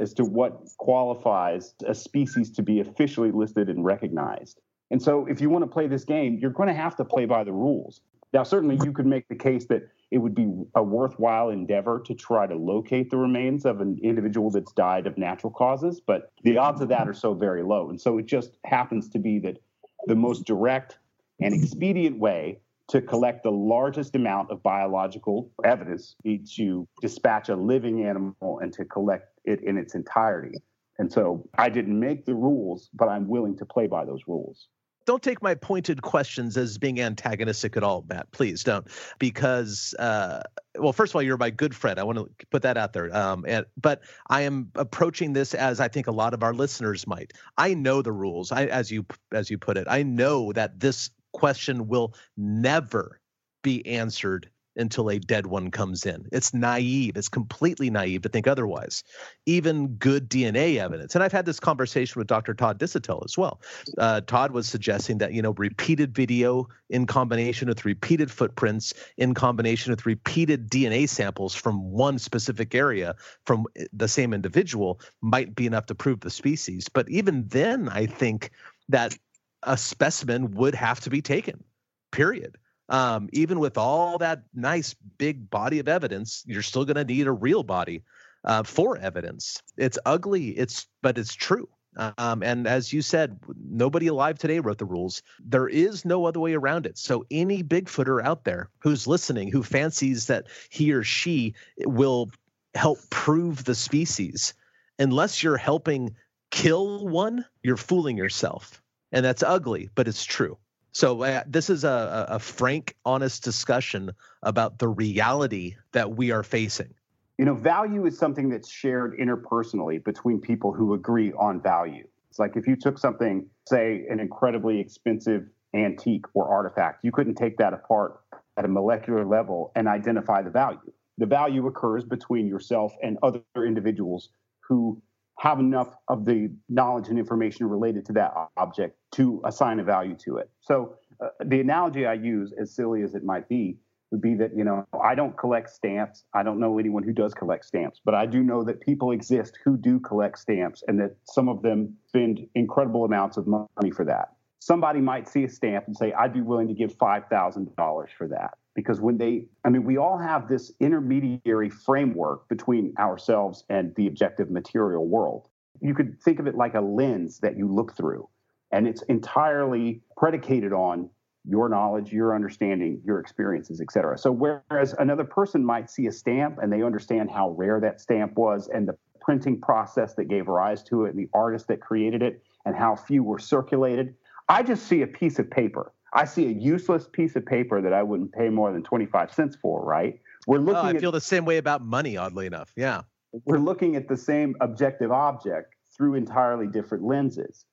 as 0.00 0.12
to 0.14 0.24
what 0.24 0.60
qualifies 0.78 1.74
a 1.86 1.94
species 1.94 2.50
to 2.52 2.62
be 2.62 2.80
officially 2.80 3.30
listed 3.30 3.68
and 3.68 3.84
recognized. 3.84 4.60
And 4.90 5.02
so, 5.02 5.26
if 5.26 5.40
you 5.40 5.48
want 5.48 5.62
to 5.64 5.70
play 5.70 5.86
this 5.86 6.04
game, 6.04 6.38
you're 6.40 6.50
going 6.50 6.68
to 6.68 6.74
have 6.74 6.96
to 6.96 7.04
play 7.04 7.24
by 7.24 7.44
the 7.44 7.52
rules. 7.52 8.02
Now, 8.32 8.42
certainly 8.44 8.78
you 8.82 8.92
could 8.92 9.06
make 9.06 9.28
the 9.28 9.36
case 9.36 9.66
that 9.66 9.82
it 10.10 10.18
would 10.18 10.34
be 10.34 10.50
a 10.74 10.82
worthwhile 10.82 11.50
endeavor 11.50 12.00
to 12.06 12.14
try 12.14 12.46
to 12.46 12.54
locate 12.54 13.10
the 13.10 13.16
remains 13.16 13.64
of 13.66 13.80
an 13.80 13.98
individual 14.02 14.50
that's 14.50 14.72
died 14.72 15.06
of 15.06 15.18
natural 15.18 15.52
causes, 15.52 16.00
but 16.00 16.32
the 16.42 16.56
odds 16.56 16.80
of 16.80 16.88
that 16.88 17.08
are 17.08 17.14
so 17.14 17.34
very 17.34 17.62
low. 17.62 17.90
And 17.90 18.00
so 18.00 18.18
it 18.18 18.26
just 18.26 18.58
happens 18.64 19.08
to 19.10 19.18
be 19.18 19.38
that 19.40 19.58
the 20.06 20.14
most 20.14 20.46
direct 20.46 20.98
and 21.40 21.54
expedient 21.54 22.18
way 22.18 22.58
to 22.88 23.00
collect 23.00 23.42
the 23.42 23.52
largest 23.52 24.14
amount 24.14 24.50
of 24.50 24.62
biological 24.62 25.50
evidence 25.64 26.16
is 26.24 26.54
to 26.54 26.86
dispatch 27.00 27.48
a 27.48 27.56
living 27.56 28.04
animal 28.04 28.60
and 28.60 28.72
to 28.74 28.84
collect 28.84 29.38
it 29.44 29.62
in 29.62 29.76
its 29.76 29.94
entirety. 29.94 30.58
And 30.98 31.10
so 31.10 31.48
I 31.56 31.68
didn't 31.68 31.98
make 31.98 32.26
the 32.26 32.34
rules, 32.34 32.90
but 32.92 33.08
I'm 33.08 33.28
willing 33.28 33.56
to 33.58 33.66
play 33.66 33.86
by 33.86 34.04
those 34.04 34.22
rules 34.26 34.68
don't 35.06 35.22
take 35.22 35.42
my 35.42 35.54
pointed 35.54 36.02
questions 36.02 36.56
as 36.56 36.78
being 36.78 37.00
antagonistic 37.00 37.76
at 37.76 37.82
all, 37.82 38.04
Matt. 38.08 38.30
Please 38.32 38.62
don't, 38.62 38.86
because 39.18 39.94
uh, 39.98 40.42
well, 40.78 40.92
first 40.92 41.12
of 41.12 41.16
all, 41.16 41.22
you're 41.22 41.36
my 41.36 41.50
good 41.50 41.74
friend. 41.74 41.98
I 41.98 42.04
want 42.04 42.18
to 42.18 42.46
put 42.50 42.62
that 42.62 42.76
out 42.76 42.92
there. 42.92 43.14
Um, 43.14 43.44
and 43.46 43.66
but 43.80 44.02
I 44.28 44.42
am 44.42 44.70
approaching 44.74 45.32
this 45.32 45.54
as 45.54 45.80
I 45.80 45.88
think 45.88 46.06
a 46.06 46.12
lot 46.12 46.34
of 46.34 46.42
our 46.42 46.54
listeners 46.54 47.06
might. 47.06 47.32
I 47.58 47.74
know 47.74 48.02
the 48.02 48.12
rules. 48.12 48.52
I, 48.52 48.66
as 48.66 48.90
you 48.90 49.04
as 49.32 49.50
you 49.50 49.58
put 49.58 49.76
it, 49.76 49.86
I 49.88 50.02
know 50.02 50.52
that 50.52 50.80
this 50.80 51.10
question 51.32 51.88
will 51.88 52.14
never 52.36 53.20
be 53.62 53.86
answered 53.86 54.50
until 54.76 55.10
a 55.10 55.18
dead 55.18 55.46
one 55.46 55.70
comes 55.70 56.06
in. 56.06 56.26
It's 56.32 56.54
naive. 56.54 57.16
It's 57.16 57.28
completely 57.28 57.90
naive 57.90 58.22
to 58.22 58.28
think 58.28 58.46
otherwise. 58.46 59.02
Even 59.46 59.88
good 59.96 60.28
DNA 60.28 60.78
evidence. 60.78 61.14
And 61.14 61.22
I've 61.22 61.32
had 61.32 61.46
this 61.46 61.60
conversation 61.60 62.18
with 62.18 62.26
Dr. 62.26 62.54
Todd 62.54 62.78
Disotell 62.78 63.24
as 63.24 63.36
well. 63.36 63.60
Uh, 63.98 64.20
Todd 64.22 64.52
was 64.52 64.66
suggesting 64.66 65.18
that, 65.18 65.32
you 65.32 65.42
know, 65.42 65.52
repeated 65.52 66.14
video 66.14 66.68
in 66.90 67.06
combination 67.06 67.68
with 67.68 67.84
repeated 67.84 68.30
footprints, 68.30 68.94
in 69.16 69.34
combination 69.34 69.90
with 69.90 70.06
repeated 70.06 70.70
DNA 70.70 71.08
samples 71.08 71.54
from 71.54 71.90
one 71.90 72.18
specific 72.18 72.74
area 72.74 73.14
from 73.46 73.66
the 73.92 74.08
same 74.08 74.32
individual 74.32 75.00
might 75.20 75.54
be 75.54 75.66
enough 75.66 75.86
to 75.86 75.94
prove 75.94 76.20
the 76.20 76.30
species. 76.30 76.88
But 76.88 77.08
even 77.08 77.46
then, 77.48 77.88
I 77.88 78.06
think 78.06 78.50
that 78.88 79.16
a 79.62 79.76
specimen 79.76 80.52
would 80.52 80.74
have 80.74 81.00
to 81.00 81.10
be 81.10 81.22
taken, 81.22 81.62
period 82.10 82.56
um, 82.92 83.28
even 83.32 83.58
with 83.58 83.78
all 83.78 84.18
that 84.18 84.42
nice 84.54 84.94
big 85.16 85.50
body 85.50 85.78
of 85.78 85.88
evidence, 85.88 86.44
you're 86.46 86.62
still 86.62 86.84
going 86.84 86.96
to 86.96 87.04
need 87.04 87.26
a 87.26 87.32
real 87.32 87.62
body 87.62 88.04
uh, 88.44 88.62
for 88.62 88.98
evidence. 88.98 89.62
It's 89.76 89.98
ugly, 90.04 90.50
it's 90.50 90.86
but 91.00 91.18
it's 91.18 91.34
true. 91.34 91.68
Um, 92.16 92.42
and 92.42 92.66
as 92.66 92.92
you 92.92 93.02
said, 93.02 93.38
nobody 93.68 94.06
alive 94.06 94.38
today 94.38 94.60
wrote 94.60 94.78
the 94.78 94.84
rules. 94.84 95.22
There 95.44 95.68
is 95.68 96.04
no 96.04 96.24
other 96.24 96.40
way 96.40 96.54
around 96.54 96.86
it. 96.86 96.96
So 96.96 97.26
any 97.30 97.62
Bigfooter 97.62 98.22
out 98.22 98.44
there 98.44 98.70
who's 98.78 99.06
listening, 99.06 99.50
who 99.50 99.62
fancies 99.62 100.26
that 100.26 100.46
he 100.70 100.92
or 100.92 101.02
she 101.02 101.54
will 101.80 102.30
help 102.74 102.98
prove 103.10 103.64
the 103.64 103.74
species, 103.74 104.54
unless 104.98 105.42
you're 105.42 105.58
helping 105.58 106.14
kill 106.50 107.08
one, 107.08 107.44
you're 107.62 107.76
fooling 107.76 108.16
yourself. 108.16 108.82
And 109.12 109.24
that's 109.24 109.42
ugly, 109.42 109.90
but 109.94 110.08
it's 110.08 110.24
true. 110.24 110.56
So 110.92 111.22
uh, 111.22 111.42
this 111.46 111.70
is 111.70 111.84
a, 111.84 112.26
a 112.28 112.38
frank, 112.38 112.94
honest 113.04 113.42
discussion 113.42 114.12
about 114.42 114.78
the 114.78 114.88
reality 114.88 115.76
that 115.92 116.16
we 116.16 116.30
are 116.30 116.42
facing. 116.42 116.94
You 117.38 117.46
know, 117.46 117.54
value 117.54 118.06
is 118.06 118.18
something 118.18 118.50
that's 118.50 118.70
shared 118.70 119.18
interpersonally 119.18 120.04
between 120.04 120.40
people 120.40 120.72
who 120.72 120.92
agree 120.94 121.32
on 121.32 121.60
value. 121.62 122.06
It's 122.30 122.38
like 122.38 122.56
if 122.56 122.66
you 122.66 122.76
took 122.76 122.98
something, 122.98 123.46
say, 123.68 124.04
an 124.10 124.20
incredibly 124.20 124.80
expensive 124.80 125.48
antique 125.74 126.26
or 126.34 126.48
artifact, 126.48 127.04
you 127.04 127.10
couldn't 127.10 127.34
take 127.34 127.56
that 127.56 127.72
apart 127.72 128.20
at 128.56 128.64
a 128.64 128.68
molecular 128.68 129.24
level 129.24 129.72
and 129.74 129.88
identify 129.88 130.42
the 130.42 130.50
value. 130.50 130.92
The 131.18 131.26
value 131.26 131.66
occurs 131.66 132.04
between 132.04 132.46
yourself 132.46 132.94
and 133.02 133.18
other 133.22 133.42
individuals 133.56 134.28
who 134.60 135.00
have 135.38 135.58
enough 135.58 135.94
of 136.08 136.24
the 136.24 136.50
knowledge 136.68 137.08
and 137.08 137.18
information 137.18 137.66
related 137.68 138.04
to 138.06 138.12
that 138.12 138.32
object 138.56 138.96
to 139.12 139.40
assign 139.44 139.80
a 139.80 139.84
value 139.84 140.16
to 140.24 140.36
it. 140.36 140.50
So 140.60 140.96
uh, 141.22 141.28
the 141.44 141.60
analogy 141.60 142.06
I 142.06 142.14
use, 142.14 142.52
as 142.60 142.74
silly 142.74 143.02
as 143.02 143.14
it 143.14 143.24
might 143.24 143.48
be, 143.48 143.78
would 144.10 144.20
be 144.20 144.34
that 144.34 144.54
you 144.54 144.62
know 144.62 144.86
I 145.02 145.14
don't 145.14 145.36
collect 145.36 145.70
stamps. 145.70 146.24
I 146.34 146.42
don't 146.42 146.60
know 146.60 146.78
anyone 146.78 147.02
who 147.02 147.12
does 147.12 147.32
collect 147.34 147.64
stamps, 147.64 148.00
but 148.04 148.14
I 148.14 148.26
do 148.26 148.42
know 148.42 148.62
that 148.62 148.80
people 148.80 149.10
exist 149.10 149.58
who 149.64 149.76
do 149.76 149.98
collect 149.98 150.38
stamps, 150.38 150.84
and 150.86 151.00
that 151.00 151.16
some 151.24 151.48
of 151.48 151.62
them 151.62 151.96
spend 152.06 152.46
incredible 152.54 153.04
amounts 153.04 153.36
of 153.38 153.46
money 153.46 153.90
for 153.90 154.04
that. 154.04 154.34
Somebody 154.64 155.00
might 155.00 155.28
see 155.28 155.42
a 155.42 155.48
stamp 155.48 155.88
and 155.88 155.96
say, 155.96 156.12
"I'd 156.12 156.32
be 156.32 156.40
willing 156.40 156.68
to 156.68 156.74
give 156.74 156.94
five 156.94 157.26
thousand 157.26 157.74
dollars 157.74 158.10
for 158.16 158.28
that." 158.28 158.54
because 158.74 159.00
when 159.00 159.18
they 159.18 159.46
i 159.64 159.68
mean 159.68 159.84
we 159.84 159.96
all 159.96 160.18
have 160.18 160.48
this 160.48 160.72
intermediary 160.80 161.68
framework 161.68 162.48
between 162.48 162.94
ourselves 162.98 163.64
and 163.68 163.94
the 163.96 164.06
objective 164.06 164.50
material 164.50 165.06
world 165.06 165.48
you 165.80 165.94
could 165.94 166.20
think 166.22 166.38
of 166.38 166.46
it 166.46 166.54
like 166.54 166.74
a 166.74 166.80
lens 166.80 167.38
that 167.40 167.56
you 167.56 167.68
look 167.68 167.96
through 167.96 168.28
and 168.70 168.86
it's 168.86 169.02
entirely 169.02 170.00
predicated 170.16 170.72
on 170.72 171.08
your 171.44 171.68
knowledge 171.68 172.12
your 172.12 172.34
understanding 172.34 173.00
your 173.04 173.18
experiences 173.18 173.80
et 173.80 173.90
cetera. 173.90 174.16
so 174.16 174.30
whereas 174.32 174.94
another 174.98 175.24
person 175.24 175.64
might 175.64 175.90
see 175.90 176.06
a 176.06 176.12
stamp 176.12 176.58
and 176.62 176.72
they 176.72 176.82
understand 176.82 177.30
how 177.30 177.50
rare 177.50 177.80
that 177.80 178.00
stamp 178.00 178.32
was 178.36 178.68
and 178.68 178.88
the 178.88 178.96
printing 179.20 179.60
process 179.60 180.14
that 180.14 180.24
gave 180.24 180.48
rise 180.48 180.82
to 180.82 181.04
it 181.04 181.10
and 181.10 181.18
the 181.18 181.28
artist 181.34 181.68
that 181.68 181.80
created 181.80 182.22
it 182.22 182.42
and 182.64 182.74
how 182.74 182.96
few 182.96 183.22
were 183.22 183.38
circulated 183.38 184.14
i 184.48 184.62
just 184.62 184.86
see 184.86 185.02
a 185.02 185.06
piece 185.06 185.38
of 185.38 185.50
paper 185.50 185.92
I 186.12 186.24
see 186.26 186.46
a 186.46 186.50
useless 186.50 187.08
piece 187.10 187.36
of 187.36 187.46
paper 187.46 187.80
that 187.80 187.92
I 187.92 188.02
wouldn't 188.02 188.32
pay 188.32 188.50
more 188.50 188.72
than 188.72 188.82
25 188.82 189.32
cents 189.32 189.56
for, 189.56 189.84
right? 189.84 190.20
We're 190.46 190.58
looking 190.58 190.76
oh, 190.76 190.88
I 190.88 190.90
at, 190.90 191.00
feel 191.00 191.12
the 191.12 191.20
same 191.20 191.44
way 191.44 191.56
about 191.56 191.82
money, 191.82 192.16
oddly 192.16 192.46
enough. 192.46 192.72
Yeah. 192.76 193.02
We're 193.46 193.58
looking 193.58 193.96
at 193.96 194.08
the 194.08 194.16
same 194.16 194.54
objective 194.60 195.10
object 195.10 195.74
through 195.96 196.16
entirely 196.16 196.66
different 196.66 197.04
lenses. 197.04 197.64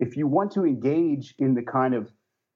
If 0.00 0.16
you 0.16 0.26
want 0.26 0.50
to 0.52 0.64
engage 0.64 1.34
in 1.38 1.54
the 1.54 1.62
kind 1.62 1.94
of 1.94 2.10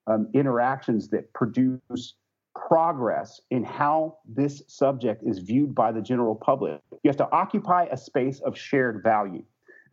um, 0.07 0.27
interactions 0.33 1.09
that 1.09 1.31
produce 1.33 2.15
progress 2.53 3.39
in 3.51 3.63
how 3.63 4.17
this 4.25 4.61
subject 4.67 5.23
is 5.25 5.39
viewed 5.39 5.73
by 5.73 5.93
the 5.93 6.01
general 6.01 6.35
public, 6.35 6.81
you 7.03 7.09
have 7.09 7.17
to 7.17 7.31
occupy 7.31 7.85
a 7.89 7.97
space 7.97 8.41
of 8.41 8.57
shared 8.57 9.01
value. 9.01 9.43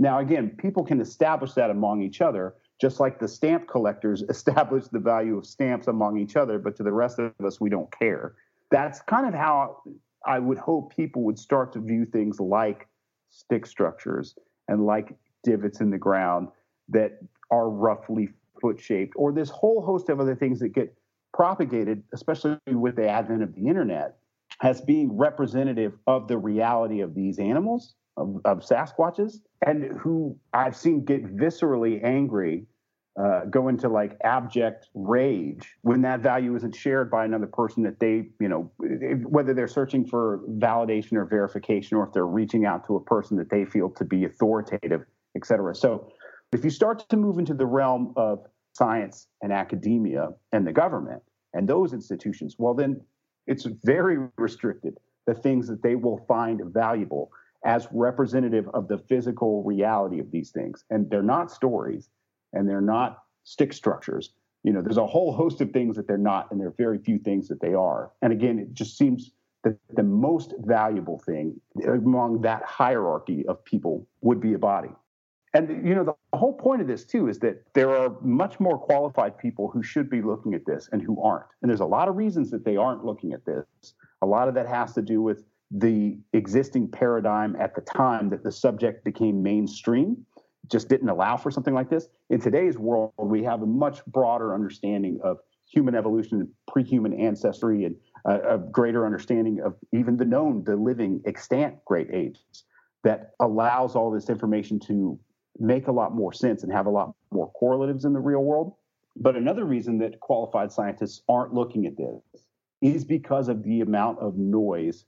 Now, 0.01 0.19
again, 0.19 0.51
people 0.59 0.85
can 0.85 1.01
establish 1.01 1.53
that 1.53 1.71
among 1.71 2.03
each 2.03 2.21
other, 2.21 2.55
just 2.81 3.01
like 3.01 3.19
the 3.19 3.29
stamp 3.29 3.69
collectors 3.69 4.23
establish 4.29 4.85
the 4.89 4.99
value 4.99 5.37
of 5.37 5.47
stamps 5.47 5.89
among 5.89 6.19
each 6.19 6.37
other, 6.37 6.59
but 6.59 6.77
to 6.77 6.83
the 6.83 6.93
rest 6.93 7.19
of 7.19 7.33
us, 7.45 7.61
we 7.61 7.71
don't 7.71 7.91
care. 7.97 8.35
That's 8.71 9.01
kind 9.03 9.27
of 9.27 9.35
how 9.35 9.83
I 10.27 10.39
would 10.39 10.59
hope 10.59 10.95
people 10.95 11.23
would 11.23 11.39
start 11.39 11.73
to 11.73 11.81
view 11.81 12.05
things 12.05 12.41
like 12.41 12.89
stick 13.31 13.67
structures 13.67 14.35
and 14.69 14.85
like 14.85 15.15
divots 15.45 15.81
in 15.81 15.91
the 15.91 15.99
ground 15.99 16.49
that 16.89 17.19
are 17.51 17.71
roughly 17.71 18.29
foot 18.61 18.81
shaped, 18.81 19.15
or 19.17 19.33
this 19.33 19.51
whole 19.51 19.81
host 19.81 20.09
of 20.09 20.21
other 20.21 20.35
things 20.35 20.59
that 20.61 20.71
get 20.71 20.95
propagated, 21.33 22.03
especially 22.13 22.59
with 22.67 22.97
the 22.97 23.09
advent 23.09 23.43
of 23.43 23.55
the 23.55 23.69
internet, 23.69 24.17
as 24.63 24.81
being 24.81 25.17
representative 25.17 25.93
of 26.07 26.27
the 26.27 26.37
reality 26.37 27.01
of 27.01 27.15
these 27.15 27.39
animals 27.39 27.95
of, 28.19 28.41
of 28.45 28.59
Sasquatches 28.61 29.37
and 29.67 29.99
who 29.99 30.37
I've 30.53 30.77
seen 30.77 31.05
get 31.05 31.25
viscerally 31.37 32.03
angry, 32.05 32.67
uh, 33.21 33.47
go 33.47 33.69
into 33.69 33.89
like 33.89 34.17
abject 34.23 34.89
rage 34.95 35.75
when 35.83 36.03
that 36.03 36.21
value 36.21 36.55
isn't 36.55 36.75
shared 36.75 37.11
by 37.11 37.25
another 37.25 37.47
person 37.47 37.83
that 37.83 37.99
they, 37.99 38.29
you 38.41 38.49
know, 38.49 38.71
whether 39.25 39.55
they're 39.55 39.67
searching 39.67 40.07
for 40.07 40.41
validation 40.59 41.15
or 41.15 41.25
verification 41.25 41.97
or 41.97 42.07
if 42.07 42.13
they're 42.13 42.27
reaching 42.27 42.65
out 42.65 42.87
to 42.87 42.97
a 42.97 43.01
person 43.01 43.37
that 43.37 43.51
they 43.51 43.65
feel 43.65 43.91
to 43.91 44.05
be 44.05 44.25
authoritative, 44.25 45.03
et 45.37 45.45
cetera. 45.45 45.75
So 45.75 46.13
if 46.53 46.65
you 46.65 46.71
start 46.71 47.09
to 47.09 47.17
move 47.17 47.39
into 47.39 47.55
the 47.55 47.67
realm 47.67 48.13
of 48.17 48.47
science 48.73 49.27
and 49.43 49.53
academia 49.53 50.29
and 50.53 50.65
the 50.65 50.73
government 50.73 51.23
and 51.55 51.69
those 51.69 51.93
institutions, 51.93 52.55
well, 52.59 52.75
then 52.75 53.01
it's 53.49 53.67
very 53.83 54.19
restricted 54.37 54.99
the 55.27 55.35
things 55.35 55.67
that 55.69 55.83
they 55.83 55.97
will 55.97 56.25
find 56.29 56.61
valuable 56.67 57.31
as 57.65 57.89
representative 57.93 58.69
of 58.75 58.89
the 58.89 58.99
physical 58.99 59.63
reality 59.65 60.21
of 60.21 60.31
these 60.31 60.51
things. 60.51 60.85
And 60.91 61.11
they're 61.11 61.23
not 61.23 61.51
stories 61.51 62.11
and 62.53 62.69
they're 62.69 62.81
not 62.81 63.23
stick 63.45 63.73
structures. 63.73 64.33
You 64.65 64.73
know, 64.73 64.83
there's 64.83 64.97
a 64.97 65.07
whole 65.07 65.33
host 65.33 65.61
of 65.61 65.71
things 65.71 65.97
that 65.97 66.07
they're 66.07 66.19
not, 66.19 66.51
and 66.51 66.61
there 66.61 66.69
are 66.69 66.75
very 66.77 66.99
few 66.99 67.19
things 67.19 67.49
that 67.49 67.61
they 67.61 67.75
are. 67.75 68.11
And 68.23 68.33
again, 68.33 68.59
it 68.59 68.75
just 68.75 68.99
seems 68.99 69.33
that 69.65 69.77
the 69.95 70.03
most 70.03 70.55
valuable 70.61 71.19
thing 71.19 71.61
among 71.87 72.43
that 72.43 72.65
hierarchy 72.65 73.45
of 73.47 73.65
people 73.65 74.07
would 74.21 74.41
be 74.41 74.55
a 74.55 74.59
body. 74.59 74.91
And 75.55 75.87
you 75.87 75.95
know, 75.95 76.05
the 76.05 76.37
whole 76.37 76.53
point 76.53 76.83
of 76.83 76.89
this 76.89 77.05
too 77.05 77.29
is 77.29 77.39
that 77.41 77.63
there 77.73 77.91
are 77.97 78.15
much 78.21 78.61
more 78.61 78.79
qualified 78.79 79.39
people 79.39 79.69
who 79.69 79.83
should 79.83 80.11
be 80.11 80.21
looking 80.21 80.55
at 80.55 80.67
this 80.67 80.89
and 80.93 81.01
who 81.03 81.21
aren't. 81.23 81.47
And 81.63 81.71
there's 81.71 81.81
a 81.81 81.87
lot 81.87 82.09
of 82.09 82.17
reasons 82.17 82.51
that 82.51 82.65
they 82.65 82.77
aren't 82.77 83.05
looking 83.05 83.33
at 83.33 83.45
this. 83.45 83.65
A 84.23 84.27
lot 84.27 84.49
of 84.49 84.55
that 84.55 84.67
has 84.67 84.93
to 84.95 85.03
do 85.03 85.23
with 85.23 85.45
the 85.71 86.19
existing 86.33 86.89
paradigm 86.89 87.57
at 87.57 87.75
the 87.75 87.81
time 87.83 88.31
that 88.31 88.43
the 88.43 88.53
subject 88.53 89.05
became 89.05 89.43
mainstream 89.43 90.25
just 90.71 90.89
didn't 90.89 91.09
allow 91.09 91.37
for 91.37 91.51
something 91.51 91.75
like 91.75 91.91
this. 91.91 92.09
In 92.31 92.41
today's 92.41 92.79
world, 92.79 93.13
we 93.19 93.43
have 93.45 93.63
a 93.63 93.67
much 93.67 94.05
broader 94.07 94.55
understanding 94.55 95.19
of 95.23 95.39
human 95.67 95.95
evolution 95.95 96.41
and 96.41 96.49
pre-human 96.67 97.13
ancestry 97.13 97.85
and 97.85 97.97
uh, 98.29 98.55
a 98.55 98.59
greater 98.59 99.05
understanding 99.05 99.61
of 99.61 99.75
even 99.93 100.17
the 100.17 100.25
known, 100.25 100.65
the 100.65 100.77
living, 100.77 101.21
extant 101.27 101.85
great 101.85 102.09
apes 102.13 102.65
that 103.05 103.33
allows 103.41 103.95
all 103.95 104.11
this 104.11 104.29
information 104.29 104.81
to 104.81 105.19
make 105.59 105.89
a 105.89 105.93
lot 105.93 106.15
more 106.15 106.33
sense 106.33 106.63
and 106.63 106.73
have 106.73 106.87
a 106.87 106.91
lot 106.91 107.15
more 107.31 107.51
correlatives 107.53 108.05
in 108.05 108.13
the 108.13 108.21
real 108.21 108.41
world. 108.43 108.75
But 109.17 109.37
another 109.37 109.65
reason 109.65 109.99
that 109.99 110.21
qualified 110.21 110.73
scientists 110.73 111.23
aren't 111.29 111.53
looking 111.53 111.87
at 111.87 111.97
this 111.97 112.47
is 112.81 113.05
because 113.05 113.49
of 113.49 113.63
the 113.63 113.81
amount 113.81 114.19
of 114.21 114.37
noise 114.37 115.05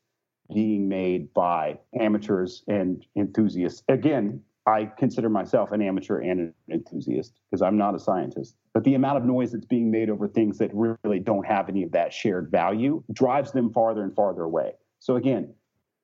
being 0.53 0.89
made 0.89 1.33
by 1.35 1.79
amateurs 1.99 2.63
and 2.69 3.05
enthusiasts. 3.17 3.83
Again, 3.89 4.43
I 4.67 4.91
consider 4.99 5.29
myself 5.29 5.73
an 5.73 5.83
amateur 5.83 6.21
and 6.21 6.41
an 6.41 6.55
enthusiast 6.71 7.35
because 7.51 7.63
I'm 7.63 7.79
not 7.79 7.95
a 7.95 7.99
scientist. 7.99 8.57
But 8.75 8.85
the 8.85 8.95
amount 8.95 9.17
of 9.19 9.25
noise 9.25 9.53
that's 9.53 9.65
being 9.65 9.91
made 9.91 10.11
over 10.11 10.29
things 10.29 10.59
that 10.59 10.71
really 10.73 11.19
don't 11.19 11.47
have 11.47 11.69
any 11.69 11.83
of 11.83 11.93
that 11.93 12.13
shared 12.13 12.51
value 12.51 13.03
drives 13.13 13.53
them 13.53 13.73
farther 13.73 14.03
and 14.03 14.15
farther 14.15 14.43
away. 14.43 14.73
So, 15.01 15.17
again, 15.17 15.55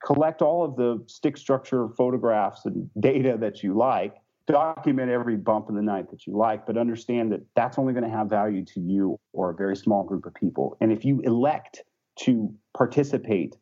collect 0.05 0.43
all 0.43 0.65
of 0.65 0.77
the 0.77 1.03
stick 1.07 1.37
structure 1.37 1.89
photographs 1.97 2.65
and 2.65 2.91
data 2.99 3.37
that 3.41 3.63
you 3.63 3.77
like, 3.77 4.17
document 4.47 5.11
every 5.11 5.37
bump 5.37 5.69
in 5.69 5.75
the 5.75 5.83
night 5.83 6.11
that 6.11 6.27
you 6.27 6.37
like, 6.37 6.67
but 6.67 6.79
understand 6.79 7.33
that 7.33 7.41
that's 7.55 7.79
only 7.79 7.93
going 7.93 8.05
to 8.05 8.11
have 8.11 8.29
value 8.29 8.65
to 8.65 8.81
you 8.81 9.19
or 9.33 9.51
a 9.51 9.55
very 9.55 9.77
small 9.77 10.05
group 10.05 10.25
of 10.25 10.35
people. 10.35 10.77
And 10.81 10.93
if 10.93 11.05
you 11.05 11.21
elect 11.21 11.83
to 12.21 12.53
participate 12.77 13.57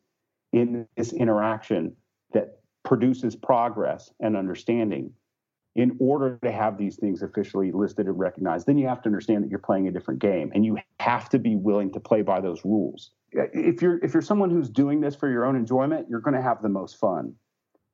in 0.55 0.87
this 0.95 1.13
interaction 1.13 1.95
that 2.33 2.59
produces 2.83 3.35
progress 3.35 4.11
and 4.21 4.37
understanding 4.37 5.11
in 5.75 5.97
order 5.99 6.39
to 6.41 6.51
have 6.51 6.77
these 6.77 6.95
things 6.95 7.21
officially 7.21 7.71
listed 7.73 8.07
and 8.07 8.17
recognized, 8.17 8.65
then 8.65 8.77
you 8.77 8.87
have 8.87 9.01
to 9.01 9.07
understand 9.07 9.43
that 9.43 9.49
you're 9.49 9.59
playing 9.59 9.89
a 9.89 9.91
different 9.91 10.21
game 10.21 10.49
and 10.55 10.65
you 10.65 10.77
have 11.01 11.27
to 11.27 11.37
be 11.37 11.57
willing 11.57 11.91
to 11.91 11.99
play 11.99 12.21
by 12.21 12.39
those 12.39 12.63
rules. 12.63 13.11
If 13.31 13.81
you're 13.81 13.99
if 14.01 14.13
you're 14.13 14.21
someone 14.21 14.49
who's 14.49 14.69
doing 14.69 15.01
this 15.01 15.13
for 15.13 15.29
your 15.29 15.45
own 15.45 15.57
enjoyment, 15.57 16.07
you're 16.09 16.21
going 16.21 16.35
to 16.35 16.41
have 16.41 16.61
the 16.61 16.69
most 16.69 16.97
fun. 16.97 17.35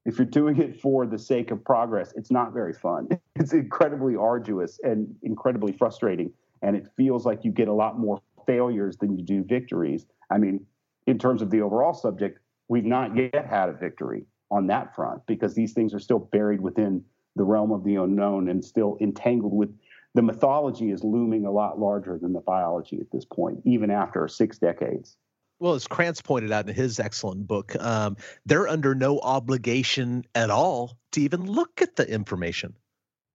If 0.05 0.19
you're 0.19 0.27
doing 0.27 0.57
it 0.61 0.79
for 0.79 1.07
the 1.07 1.17
sake 1.17 1.49
of 1.49 1.65
progress, 1.65 2.13
it's 2.15 2.29
not 2.31 2.53
very 2.53 2.73
fun. 2.73 3.07
It's 3.35 3.53
incredibly 3.53 4.15
arduous 4.15 4.79
and 4.83 5.15
incredibly 5.23 5.71
frustrating 5.71 6.31
and 6.61 6.75
it 6.75 6.85
feels 6.95 7.25
like 7.25 7.43
you 7.43 7.51
get 7.51 7.67
a 7.67 7.73
lot 7.73 7.97
more 7.97 8.21
failures 8.45 8.97
than 8.97 9.17
you 9.17 9.23
do 9.23 9.43
victories. 9.43 10.05
I 10.29 10.37
mean, 10.37 10.65
in 11.07 11.17
terms 11.17 11.41
of 11.41 11.49
the 11.49 11.61
overall 11.61 11.93
subject, 11.93 12.39
we've 12.71 12.85
not 12.85 13.17
yet 13.17 13.45
had 13.45 13.67
a 13.67 13.73
victory 13.73 14.23
on 14.49 14.67
that 14.67 14.95
front 14.95 15.21
because 15.27 15.53
these 15.53 15.73
things 15.73 15.93
are 15.93 15.99
still 15.99 16.19
buried 16.19 16.61
within 16.61 17.03
the 17.35 17.43
realm 17.43 17.69
of 17.73 17.83
the 17.83 17.95
unknown 17.95 18.47
and 18.47 18.63
still 18.63 18.97
entangled 19.01 19.53
with 19.53 19.77
the 20.15 20.21
mythology 20.21 20.89
is 20.89 21.03
looming 21.03 21.45
a 21.45 21.51
lot 21.51 21.79
larger 21.79 22.17
than 22.17 22.31
the 22.31 22.39
biology 22.39 22.97
at 23.01 23.11
this 23.11 23.25
point, 23.25 23.59
even 23.65 23.91
after 23.91 24.25
six 24.29 24.57
decades. 24.57 25.17
Well, 25.59 25.73
as 25.73 25.85
Krantz 25.85 26.21
pointed 26.21 26.53
out 26.53 26.69
in 26.69 26.73
his 26.73 26.97
excellent 26.97 27.45
book, 27.45 27.75
um, 27.77 28.15
they're 28.45 28.69
under 28.69 28.95
no 28.95 29.19
obligation 29.19 30.23
at 30.33 30.49
all 30.49 30.97
to 31.11 31.21
even 31.21 31.45
look 31.45 31.81
at 31.81 31.97
the 31.97 32.09
information 32.09 32.77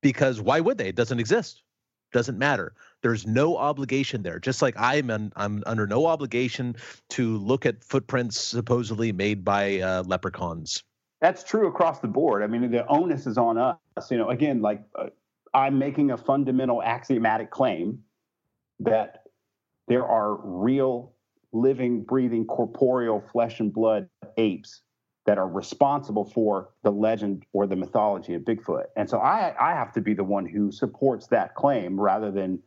because 0.00 0.40
why 0.40 0.60
would 0.60 0.78
they? 0.78 0.88
It 0.88 0.96
doesn't 0.96 1.20
exist, 1.20 1.62
doesn't 2.16 2.38
matter. 2.38 2.72
There's 3.02 3.26
no 3.26 3.56
obligation 3.56 4.22
there. 4.22 4.38
Just 4.38 4.62
like 4.62 4.74
I'm, 4.78 5.10
I'm 5.36 5.62
under 5.66 5.86
no 5.86 6.06
obligation 6.06 6.76
to 7.10 7.36
look 7.36 7.66
at 7.66 7.84
footprints 7.84 8.40
supposedly 8.40 9.12
made 9.12 9.44
by 9.44 9.80
uh, 9.80 10.02
leprechauns 10.04 10.82
that's 11.20 11.42
true 11.42 11.66
across 11.66 12.00
the 12.00 12.08
board. 12.08 12.42
I 12.42 12.46
mean, 12.46 12.70
the 12.70 12.86
onus 12.86 13.26
is 13.26 13.38
on 13.38 13.58
us. 13.58 14.10
You 14.10 14.18
know, 14.18 14.28
again, 14.28 14.60
like 14.60 14.82
uh, 14.94 15.06
I'm 15.54 15.78
making 15.78 16.10
a 16.10 16.16
fundamental 16.16 16.82
axiomatic 16.82 17.50
claim 17.50 18.02
that 18.80 19.24
there 19.88 20.06
are 20.06 20.34
real, 20.34 21.14
living, 21.52 22.02
breathing, 22.02 22.44
corporeal 22.44 23.24
flesh 23.32 23.60
and 23.60 23.72
blood 23.72 24.08
apes 24.36 24.82
that 25.26 25.38
are 25.38 25.48
responsible 25.48 26.24
for 26.24 26.70
the 26.82 26.90
legend 26.90 27.44
or 27.52 27.66
the 27.66 27.76
mythology 27.76 28.34
of 28.34 28.42
Bigfoot. 28.42 28.84
And 28.96 29.10
so 29.10 29.18
I, 29.18 29.54
I 29.60 29.74
have 29.74 29.92
to 29.94 30.00
be 30.00 30.14
the 30.14 30.24
one 30.24 30.46
who 30.46 30.70
supports 30.70 31.26
that 31.28 31.54
claim 31.54 31.98
rather 32.00 32.30
than 32.30 32.60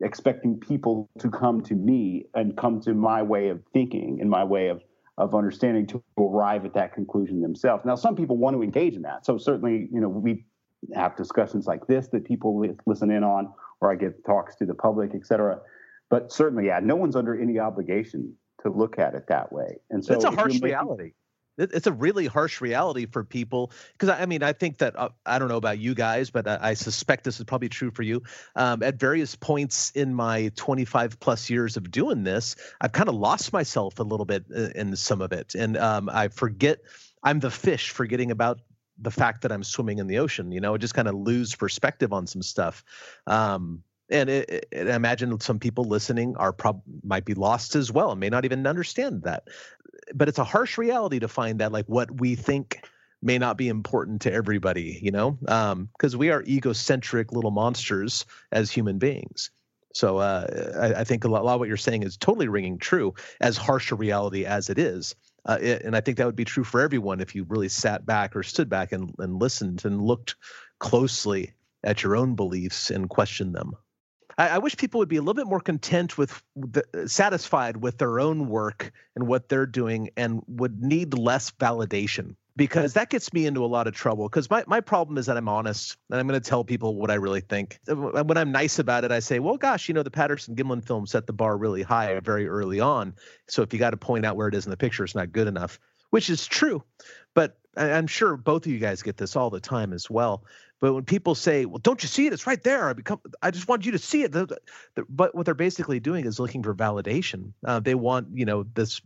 expecting 0.00 0.58
people 0.58 1.08
to 1.18 1.30
come 1.30 1.62
to 1.62 1.74
me 1.74 2.26
and 2.34 2.56
come 2.56 2.80
to 2.82 2.94
my 2.94 3.22
way 3.22 3.48
of 3.48 3.62
thinking 3.72 4.18
and 4.20 4.28
my 4.28 4.44
way 4.44 4.68
of 4.68 4.82
of 5.18 5.34
understanding 5.34 5.86
to 5.86 6.02
arrive 6.18 6.66
at 6.66 6.74
that 6.74 6.92
conclusion 6.92 7.40
themselves. 7.40 7.84
Now, 7.86 7.94
some 7.94 8.14
people 8.14 8.36
want 8.36 8.54
to 8.54 8.62
engage 8.62 8.94
in 8.94 9.02
that. 9.02 9.24
So 9.24 9.38
certainly, 9.38 9.88
you 9.90 10.00
know, 10.00 10.10
we 10.10 10.44
have 10.94 11.16
discussions 11.16 11.66
like 11.66 11.86
this 11.86 12.08
that 12.08 12.26
people 12.26 12.62
listen 12.84 13.10
in 13.10 13.24
on, 13.24 13.50
or 13.80 13.90
I 13.90 13.94
give 13.94 14.12
talks 14.26 14.56
to 14.56 14.66
the 14.66 14.74
public, 14.74 15.12
et 15.14 15.24
cetera. 15.26 15.58
But 16.10 16.30
certainly, 16.30 16.66
yeah, 16.66 16.80
no 16.82 16.96
one's 16.96 17.16
under 17.16 17.40
any 17.40 17.58
obligation 17.58 18.34
to 18.62 18.70
look 18.70 18.98
at 18.98 19.14
it 19.14 19.24
that 19.28 19.50
way. 19.50 19.78
And 19.88 20.04
so 20.04 20.12
it's 20.12 20.24
a 20.24 20.30
harsh 20.30 20.54
making, 20.54 20.68
reality 20.68 21.12
it's 21.58 21.86
a 21.86 21.92
really 21.92 22.26
harsh 22.26 22.60
reality 22.60 23.06
for 23.06 23.24
people 23.24 23.70
because 23.92 24.08
I 24.08 24.26
mean 24.26 24.42
I 24.42 24.52
think 24.52 24.78
that 24.78 24.98
uh, 24.98 25.08
I 25.24 25.38
don't 25.38 25.48
know 25.48 25.56
about 25.56 25.78
you 25.78 25.94
guys, 25.94 26.30
but 26.30 26.46
I, 26.46 26.58
I 26.60 26.74
suspect 26.74 27.24
this 27.24 27.38
is 27.38 27.44
probably 27.44 27.68
true 27.68 27.90
for 27.90 28.02
you. 28.02 28.22
Um, 28.54 28.82
at 28.82 28.96
various 28.96 29.34
points 29.34 29.90
in 29.92 30.14
my 30.14 30.50
25 30.56 31.18
plus 31.20 31.48
years 31.50 31.76
of 31.76 31.90
doing 31.90 32.24
this, 32.24 32.56
I've 32.80 32.92
kind 32.92 33.08
of 33.08 33.14
lost 33.14 33.52
myself 33.52 33.98
a 33.98 34.02
little 34.02 34.26
bit 34.26 34.44
in 34.50 34.94
some 34.96 35.20
of 35.20 35.32
it, 35.32 35.54
and 35.54 35.76
um, 35.76 36.08
I 36.12 36.28
forget 36.28 36.80
I'm 37.22 37.40
the 37.40 37.50
fish, 37.50 37.90
forgetting 37.90 38.30
about 38.30 38.60
the 38.98 39.10
fact 39.10 39.42
that 39.42 39.52
I'm 39.52 39.64
swimming 39.64 39.98
in 39.98 40.06
the 40.06 40.18
ocean. 40.18 40.52
You 40.52 40.60
know, 40.60 40.76
just 40.76 40.94
kind 40.94 41.08
of 41.08 41.14
lose 41.14 41.54
perspective 41.54 42.12
on 42.12 42.26
some 42.26 42.42
stuff. 42.42 42.84
Um, 43.26 43.82
and 44.10 44.30
it, 44.30 44.68
I 44.72 44.94
imagine 44.94 45.38
some 45.40 45.58
people 45.58 45.84
listening 45.84 46.36
are 46.36 46.52
prob 46.52 46.82
might 47.02 47.24
be 47.24 47.34
lost 47.34 47.74
as 47.74 47.90
well 47.90 48.12
and 48.12 48.20
may 48.20 48.28
not 48.28 48.44
even 48.44 48.66
understand 48.66 49.22
that. 49.22 49.48
But 50.14 50.28
it's 50.28 50.38
a 50.38 50.44
harsh 50.44 50.78
reality 50.78 51.18
to 51.20 51.28
find 51.28 51.60
that 51.60 51.72
like 51.72 51.86
what 51.86 52.20
we 52.20 52.34
think 52.34 52.86
may 53.22 53.38
not 53.38 53.56
be 53.56 53.68
important 53.68 54.22
to 54.22 54.32
everybody, 54.32 55.00
you 55.02 55.10
know, 55.10 55.32
because 55.40 56.14
um, 56.14 56.18
we 56.18 56.30
are 56.30 56.42
egocentric 56.42 57.32
little 57.32 57.50
monsters 57.50 58.24
as 58.52 58.70
human 58.70 58.98
beings. 58.98 59.50
So 59.94 60.18
uh, 60.18 60.72
I, 60.78 61.00
I, 61.00 61.04
think 61.04 61.24
a 61.24 61.28
lot, 61.28 61.40
a 61.40 61.44
lot, 61.44 61.54
of 61.54 61.60
what 61.60 61.68
you're 61.68 61.78
saying 61.78 62.02
is 62.02 62.18
totally 62.18 62.48
ringing 62.48 62.78
true, 62.78 63.14
as 63.40 63.56
harsh 63.56 63.90
a 63.90 63.94
reality 63.94 64.44
as 64.44 64.68
it 64.68 64.78
is. 64.78 65.14
Uh, 65.46 65.58
it, 65.60 65.82
and 65.84 65.96
I 65.96 66.02
think 66.02 66.18
that 66.18 66.26
would 66.26 66.36
be 66.36 66.44
true 66.44 66.64
for 66.64 66.82
everyone 66.82 67.20
if 67.20 67.34
you 67.34 67.44
really 67.48 67.70
sat 67.70 68.04
back 68.04 68.36
or 68.36 68.42
stood 68.42 68.68
back 68.68 68.92
and, 68.92 69.14
and 69.18 69.40
listened 69.40 69.84
and 69.86 70.02
looked 70.02 70.36
closely 70.80 71.54
at 71.82 72.02
your 72.02 72.14
own 72.14 72.34
beliefs 72.34 72.90
and 72.90 73.08
questioned 73.08 73.54
them. 73.54 73.72
I, 74.38 74.48
I, 74.48 74.58
wish 74.58 74.76
people 74.76 74.98
would 74.98 75.08
be 75.08 75.16
a 75.16 75.20
little 75.20 75.34
bit 75.34 75.46
more 75.46 75.60
content 75.60 76.18
with, 76.18 76.42
the, 76.54 76.84
uh, 76.94 77.06
satisfied 77.06 77.76
with 77.76 77.98
their 77.98 78.20
own 78.20 78.48
work 78.48 78.92
and 79.14 79.26
what 79.26 79.48
they're 79.48 79.66
doing, 79.66 80.10
and 80.16 80.42
would 80.46 80.82
need 80.82 81.16
less 81.16 81.50
validation 81.52 82.36
because 82.56 82.94
that 82.94 83.10
gets 83.10 83.32
me 83.32 83.46
into 83.46 83.64
a 83.64 83.66
lot 83.66 83.86
of 83.86 83.94
trouble. 83.94 84.28
Because 84.28 84.48
my, 84.48 84.64
my 84.66 84.80
problem 84.80 85.18
is 85.18 85.26
that 85.26 85.36
I'm 85.36 85.48
honest 85.48 85.96
and 86.10 86.18
I'm 86.18 86.26
going 86.26 86.40
to 86.40 86.48
tell 86.48 86.64
people 86.64 86.96
what 86.96 87.10
I 87.10 87.14
really 87.14 87.42
think. 87.42 87.78
Uh, 87.88 87.92
uh, 87.92 88.24
when 88.24 88.38
I'm 88.38 88.50
nice 88.50 88.78
about 88.78 89.04
it, 89.04 89.12
I 89.12 89.20
say, 89.20 89.38
well, 89.38 89.56
gosh, 89.56 89.88
you 89.88 89.94
know, 89.94 90.02
the 90.02 90.10
Patterson 90.10 90.56
Gimlin 90.56 90.84
film 90.84 91.06
set 91.06 91.26
the 91.26 91.32
bar 91.32 91.56
really 91.56 91.82
high 91.82 92.18
very 92.20 92.48
early 92.48 92.80
on. 92.80 93.14
So 93.46 93.62
if 93.62 93.72
you 93.72 93.78
got 93.78 93.90
to 93.90 93.98
point 93.98 94.24
out 94.24 94.36
where 94.36 94.48
it 94.48 94.54
is 94.54 94.64
in 94.64 94.70
the 94.70 94.76
picture, 94.76 95.04
it's 95.04 95.14
not 95.14 95.32
good 95.32 95.46
enough, 95.46 95.78
which 96.10 96.30
is 96.30 96.46
true. 96.46 96.82
But 97.34 97.58
I'm 97.76 98.06
sure 98.06 98.36
both 98.36 98.66
of 98.66 98.72
you 98.72 98.78
guys 98.78 99.02
get 99.02 99.16
this 99.16 99.36
all 99.36 99.50
the 99.50 99.60
time 99.60 99.92
as 99.92 100.08
well. 100.08 100.44
But 100.80 100.92
when 100.92 101.04
people 101.04 101.34
say, 101.34 101.64
"Well, 101.64 101.78
don't 101.78 102.02
you 102.02 102.08
see 102.08 102.26
it? 102.26 102.32
It's 102.32 102.46
right 102.46 102.62
there. 102.62 102.88
I 102.88 102.92
become. 102.92 103.20
I 103.42 103.50
just 103.50 103.66
want 103.66 103.86
you 103.86 103.92
to 103.92 103.98
see 103.98 104.22
it." 104.24 104.32
But 104.32 105.34
what 105.34 105.46
they're 105.46 105.54
basically 105.54 106.00
doing 106.00 106.26
is 106.26 106.38
looking 106.38 106.62
for 106.62 106.74
validation. 106.74 107.52
Uh, 107.64 107.80
they 107.80 107.94
want, 107.94 108.28
you 108.34 108.44
know, 108.44 108.64
this 108.74 109.00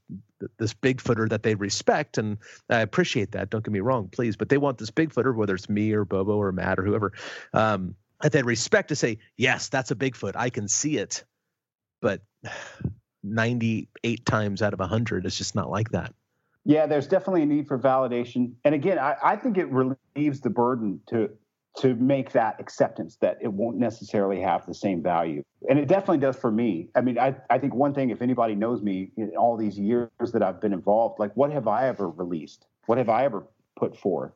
this 0.59 0.75
Bigfooter 0.75 1.29
that 1.29 1.43
they 1.43 1.55
respect, 1.55 2.19
and 2.19 2.39
I 2.69 2.81
appreciate 2.81 3.33
that. 3.33 3.51
Don't 3.51 3.65
get 3.65 3.73
me 3.73 3.81
wrong, 3.81 4.09
please. 4.09 4.37
But 4.37 4.49
they 4.49 4.59
want 4.59 4.79
this 4.79 4.91
Bigfooter, 4.91 5.35
whether 5.35 5.55
it's 5.55 5.69
me 5.69 5.93
or 5.93 6.05
Bobo 6.05 6.37
or 6.37 6.51
Matt 6.51 6.79
or 6.79 6.85
whoever, 6.85 7.13
um, 7.53 7.95
that 8.21 8.33
they 8.33 8.43
respect 8.43 8.89
to 8.89 8.97
say, 8.97 9.19
"Yes, 9.37 9.69
that's 9.69 9.93
a 9.93 9.97
Bigfoot. 9.97 10.33
I 10.35 10.51
can 10.51 10.67
see 10.67 10.97
it." 10.97 11.25
But 12.01 12.23
98 13.23 14.25
times 14.25 14.63
out 14.63 14.73
of 14.73 14.81
100, 14.81 15.27
it's 15.27 15.37
just 15.37 15.55
not 15.55 15.71
like 15.71 15.91
that. 15.91 16.15
Yeah, 16.71 16.87
there's 16.87 17.09
definitely 17.09 17.43
a 17.43 17.47
need 17.47 17.67
for 17.67 17.81
validation. 17.81 18.53
And 18.65 18.77
again, 18.77 18.97
I, 18.97 19.17
I 19.25 19.35
think 19.35 19.59
it 19.59 19.67
relieves 19.73 20.41
the 20.41 20.51
burden 20.51 21.01
to 21.09 21.29
to 21.79 21.97
make 21.97 22.31
that 22.31 22.61
acceptance 22.61 23.17
that 23.17 23.39
it 23.41 23.53
won't 23.53 23.77
necessarily 23.77 24.41
have 24.41 24.67
the 24.67 24.75
same 24.75 25.03
value. 25.03 25.43
And 25.69 25.81
it 25.81 25.89
definitely 25.89 26.19
does 26.19 26.37
for 26.37 26.53
me. 26.53 26.89
I 26.95 27.01
mean, 27.01 27.19
I, 27.19 27.35
I 27.49 27.59
think 27.59 27.75
one 27.75 27.93
thing, 27.93 28.11
if 28.11 28.23
anybody 28.23 28.55
knows 28.55 28.83
me 28.83 29.11
in 29.17 29.33
all 29.37 29.57
these 29.57 29.79
years 29.79 30.11
that 30.33 30.45
I've 30.45 30.61
been 30.61 30.73
involved, 30.73 31.19
like 31.19 31.37
what 31.37 31.51
have 31.51 31.67
I 31.67 31.89
ever 31.89 32.09
released? 32.09 32.67
What 32.87 32.99
have 32.99 33.09
I 33.09 33.25
ever 33.25 33.45
put 33.77 33.97
forth? 33.97 34.33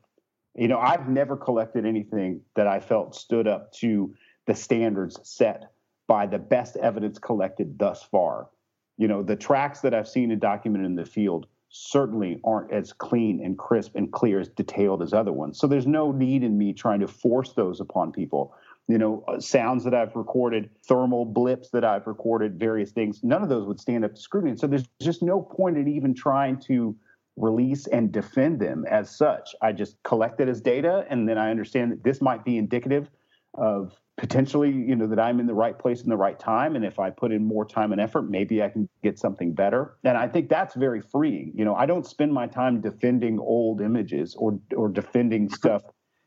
You 0.56 0.66
know, 0.66 0.78
I've 0.78 1.08
never 1.08 1.36
collected 1.36 1.86
anything 1.86 2.40
that 2.56 2.66
I 2.66 2.80
felt 2.80 3.14
stood 3.14 3.46
up 3.46 3.72
to 3.74 4.12
the 4.46 4.56
standards 4.56 5.20
set 5.22 5.70
by 6.08 6.26
the 6.26 6.38
best 6.38 6.76
evidence 6.76 7.18
collected 7.18 7.78
thus 7.78 8.02
far. 8.02 8.48
You 8.96 9.06
know, 9.06 9.22
the 9.22 9.36
tracks 9.36 9.80
that 9.80 9.94
I've 9.94 10.08
seen 10.08 10.32
and 10.32 10.40
documented 10.40 10.86
in 10.86 10.96
the 10.96 11.04
field 11.04 11.46
certainly 11.76 12.38
aren't 12.44 12.72
as 12.72 12.92
clean 12.92 13.44
and 13.44 13.58
crisp 13.58 13.96
and 13.96 14.12
clear 14.12 14.38
as 14.38 14.48
detailed 14.48 15.02
as 15.02 15.12
other 15.12 15.32
ones. 15.32 15.58
So 15.58 15.66
there's 15.66 15.88
no 15.88 16.12
need 16.12 16.44
in 16.44 16.56
me 16.56 16.72
trying 16.72 17.00
to 17.00 17.08
force 17.08 17.52
those 17.54 17.80
upon 17.80 18.12
people. 18.12 18.54
You 18.86 18.96
know, 18.96 19.24
uh, 19.26 19.40
sounds 19.40 19.82
that 19.82 19.92
I've 19.92 20.14
recorded, 20.14 20.70
thermal 20.86 21.24
blips 21.24 21.70
that 21.70 21.84
I've 21.84 22.06
recorded, 22.06 22.60
various 22.60 22.92
things, 22.92 23.24
none 23.24 23.42
of 23.42 23.48
those 23.48 23.66
would 23.66 23.80
stand 23.80 24.04
up 24.04 24.14
to 24.14 24.20
scrutiny. 24.20 24.56
So 24.56 24.68
there's 24.68 24.86
just 25.02 25.20
no 25.20 25.40
point 25.40 25.76
in 25.76 25.88
even 25.88 26.14
trying 26.14 26.60
to 26.60 26.94
release 27.36 27.88
and 27.88 28.12
defend 28.12 28.60
them 28.60 28.84
as 28.88 29.10
such. 29.10 29.56
I 29.60 29.72
just 29.72 30.00
collect 30.04 30.40
it 30.40 30.48
as 30.48 30.60
data 30.60 31.04
and 31.10 31.28
then 31.28 31.38
I 31.38 31.50
understand 31.50 31.90
that 31.90 32.04
this 32.04 32.20
might 32.20 32.44
be 32.44 32.56
indicative 32.56 33.10
of 33.54 34.00
potentially 34.16 34.70
you 34.70 34.94
know 34.94 35.06
that 35.06 35.18
i'm 35.18 35.40
in 35.40 35.46
the 35.46 35.54
right 35.54 35.78
place 35.78 36.02
in 36.02 36.08
the 36.08 36.16
right 36.16 36.38
time. 36.38 36.76
And 36.76 36.84
if 36.84 36.98
i 36.98 37.10
put 37.10 37.32
in 37.32 37.44
more 37.44 37.64
time 37.64 37.92
and 37.92 38.00
effort 38.00 38.22
maybe 38.22 38.62
i 38.62 38.68
can 38.68 38.88
get 39.02 39.18
something 39.18 39.52
better. 39.52 39.96
And 40.04 40.16
i 40.16 40.28
think 40.28 40.48
that's 40.48 40.74
very 40.74 41.00
freeing. 41.00 41.52
You 41.54 41.64
know 41.64 41.74
i 41.74 41.86
don't 41.86 42.06
spend 42.06 42.32
my 42.32 42.46
time 42.46 42.80
defending 42.80 43.38
old 43.38 43.80
images 43.80 44.34
or 44.36 44.58
or 44.76 44.88
defending 44.88 45.48
stuff 45.48 45.82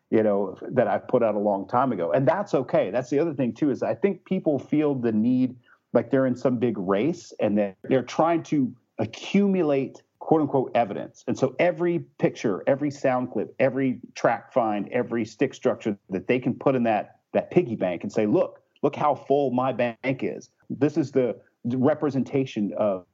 you 0.10 0.24
know 0.24 0.58
that 0.72 0.88
I've 0.88 1.08
put 1.08 1.22
out 1.22 1.36
a 1.36 1.40
long 1.40 1.68
time 1.68 1.92
ago. 1.92 2.14
And 2.14 2.26
that's 2.26 2.54
okay. 2.54 2.92
That's 2.92 3.10
the 3.10 3.20
other 3.20 3.34
thing 3.34 3.54
too 3.54 3.72
is 3.72 3.84
i 3.84 3.94
think 3.94 4.26
people 4.26 4.60
feel 4.60 4.96
the 4.96 5.12
need 5.12 5.56
like 5.94 6.12
they're 6.12 6.26
in 6.26 6.36
some 6.36 6.58
big 6.58 6.78
race 6.78 7.34
and 7.40 7.58
that 7.58 7.78
they're 7.84 8.04
trying 8.04 8.44
to 8.44 8.74
accumulate 9.00 10.02
quote 10.20 10.42
unquote 10.42 10.72
evidence. 10.76 11.24
And 11.28 11.38
so 11.38 11.56
every 11.58 12.00
picture, 12.20 12.64
every 12.68 12.92
sound 12.92 13.32
clip, 13.32 13.56
every 13.60 14.00
track 14.14 14.52
find, 14.52 14.90
every 14.92 15.24
stick 15.24 15.54
structure 15.54 15.98
that 16.10 16.28
they 16.28 16.40
can 16.40 16.54
put 16.54 16.76
in 16.76 16.84
that 16.84 17.17
that 17.34 17.52
piggy 17.52 17.76
bank 17.76 18.04
and 18.04 18.12
say, 18.12 18.26
look, 18.26 18.62
look 18.84 18.96
how 18.96 19.16
full 19.16 19.52
my 19.52 19.72
bank 19.72 20.24
is. 20.24 20.50
This 20.70 20.98
is 20.98 21.12
the 21.12 21.40
representation 21.66 22.74
of 22.78 23.06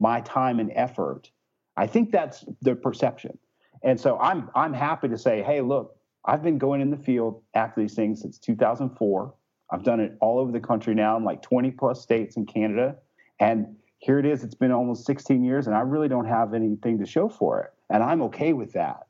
my 0.00 0.20
time 0.22 0.58
and 0.60 0.72
effort. 0.74 1.30
I 1.76 1.86
think 1.86 2.10
that's 2.10 2.44
the 2.62 2.74
perception. 2.74 3.38
And 3.82 3.98
so 3.98 4.18
I'm 4.18 4.50
I'm 4.54 4.74
happy 4.74 5.08
to 5.08 5.16
say, 5.16 5.42
hey, 5.42 5.60
look, 5.60 5.96
I've 6.24 6.42
been 6.42 6.58
going 6.58 6.80
in 6.80 6.90
the 6.90 6.98
field 6.98 7.42
after 7.54 7.80
these 7.80 7.94
things 7.94 8.20
since 8.20 8.38
2004. 8.38 9.34
I've 9.72 9.82
done 9.84 10.00
it 10.00 10.16
all 10.20 10.38
over 10.38 10.52
the 10.52 10.60
country 10.60 10.94
now 10.94 11.16
in 11.16 11.24
like 11.24 11.42
20 11.42 11.70
plus 11.72 12.02
states 12.02 12.36
in 12.36 12.44
Canada. 12.44 12.96
And 13.38 13.76
here 13.98 14.18
it 14.18 14.26
is. 14.26 14.42
It's 14.42 14.54
been 14.54 14.72
almost 14.72 15.06
16 15.06 15.44
years, 15.44 15.66
and 15.66 15.76
I 15.76 15.80
really 15.80 16.08
don't 16.08 16.26
have 16.26 16.54
anything 16.54 16.98
to 16.98 17.06
show 17.06 17.28
for 17.28 17.60
it. 17.62 17.70
And 17.88 18.02
I'm 18.02 18.22
okay 18.22 18.52
with 18.52 18.72
that 18.72 19.06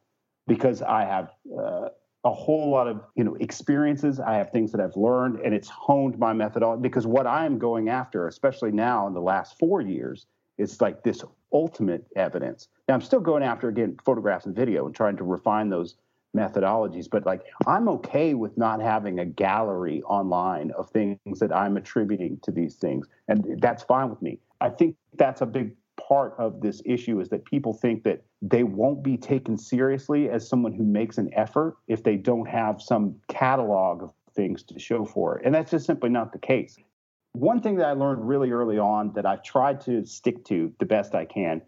because 0.46 0.83
I 0.83 1.05
have 1.05 1.31
uh, 1.59 1.88
a 2.25 2.33
whole 2.33 2.71
lot 2.71 2.87
of 2.87 3.01
you 3.15 3.25
know 3.25 3.35
experiences. 3.37 4.21
I 4.21 4.35
have 4.35 4.51
things 4.51 4.73
that 4.73 4.81
I've 4.81 4.97
learned, 4.97 5.41
and 5.41 5.55
it's 5.55 5.69
honed 5.69 6.19
my 6.19 6.33
methodology. 6.33 6.83
Because 6.83 7.07
what 7.07 7.27
I 7.27 7.47
am 7.47 7.59
going 7.59 7.89
after, 7.89 8.29
especially 8.29 8.73
now 8.73 9.07
in 9.07 9.15
the 9.15 9.23
last 9.23 9.59
four 9.59 9.81
years, 9.81 10.27
is 10.59 10.81
like 10.81 11.03
this 11.03 11.25
ultimate 11.53 12.07
evidence. 12.17 12.69
Now 12.89 12.95
I'm 12.95 13.01
still 13.01 13.21
going 13.21 13.43
after 13.43 13.69
again 13.69 13.97
photographs 14.05 14.47
and 14.47 14.55
video 14.55 14.87
and 14.87 14.95
trying 14.95 15.17
to 15.17 15.25
refine 15.25 15.69
those 15.69 15.97
methodologies 16.37 17.11
but 17.11 17.27
like 17.27 17.43
i'm 17.67 17.89
okay 17.89 18.35
with 18.35 18.57
not 18.57 18.81
having 18.81 19.19
a 19.19 19.25
gallery 19.25 20.01
online 20.03 20.71
of 20.73 20.89
things 20.91 21.41
that 21.41 21.55
i'm 21.55 21.77
attributing 21.77 22.39
to 22.41 22.53
these 22.53 22.77
things 22.77 23.09
and 23.27 23.45
that's 23.61 23.83
fine 23.83 24.09
with 24.09 24.23
me 24.23 24.39
i 24.61 24.69
think 24.69 24.95
that's 25.17 25.41
a 25.41 25.47
big 25.47 25.75
part 26.09 26.35
of 26.39 26.61
this 26.61 26.83
issue 26.85 27.21
is 27.21 27.29
that 27.29 27.45
people 27.45 27.73
think 27.73 28.03
that 28.05 28.23
they 28.43 28.63
won't 28.63 29.03
be 29.03 29.17
taken 29.17 29.57
seriously 29.57 30.29
as 30.29 30.49
someone 30.49 30.73
who 30.73 30.85
makes 30.85 31.19
an 31.19 31.31
effort 31.35 31.77
if 31.89 32.03
they 32.03 32.17
don't 32.17 32.47
have 32.47 32.81
some 32.81 33.17
catalog 33.29 34.03
of 34.03 34.13
things 34.35 34.63
to 34.63 34.79
show 34.79 35.05
for 35.05 35.39
it 35.39 35.45
and 35.45 35.55
that's 35.55 35.71
just 35.71 35.87
simply 35.87 36.09
not 36.09 36.33
the 36.33 36.39
case 36.39 36.79
one 37.33 37.61
thing 37.61 37.77
that 37.77 37.87
i 37.87 37.93
learned 37.93 38.27
really 38.27 38.51
early 38.51 38.79
on 38.79 39.13
that 39.13 39.27
i've 39.27 39.43
tried 39.43 39.81
to 39.81 40.05
stick 40.05 40.45
to 40.45 40.73
the 40.79 40.87
best 40.87 41.15
i 41.15 41.25
can 41.25 41.61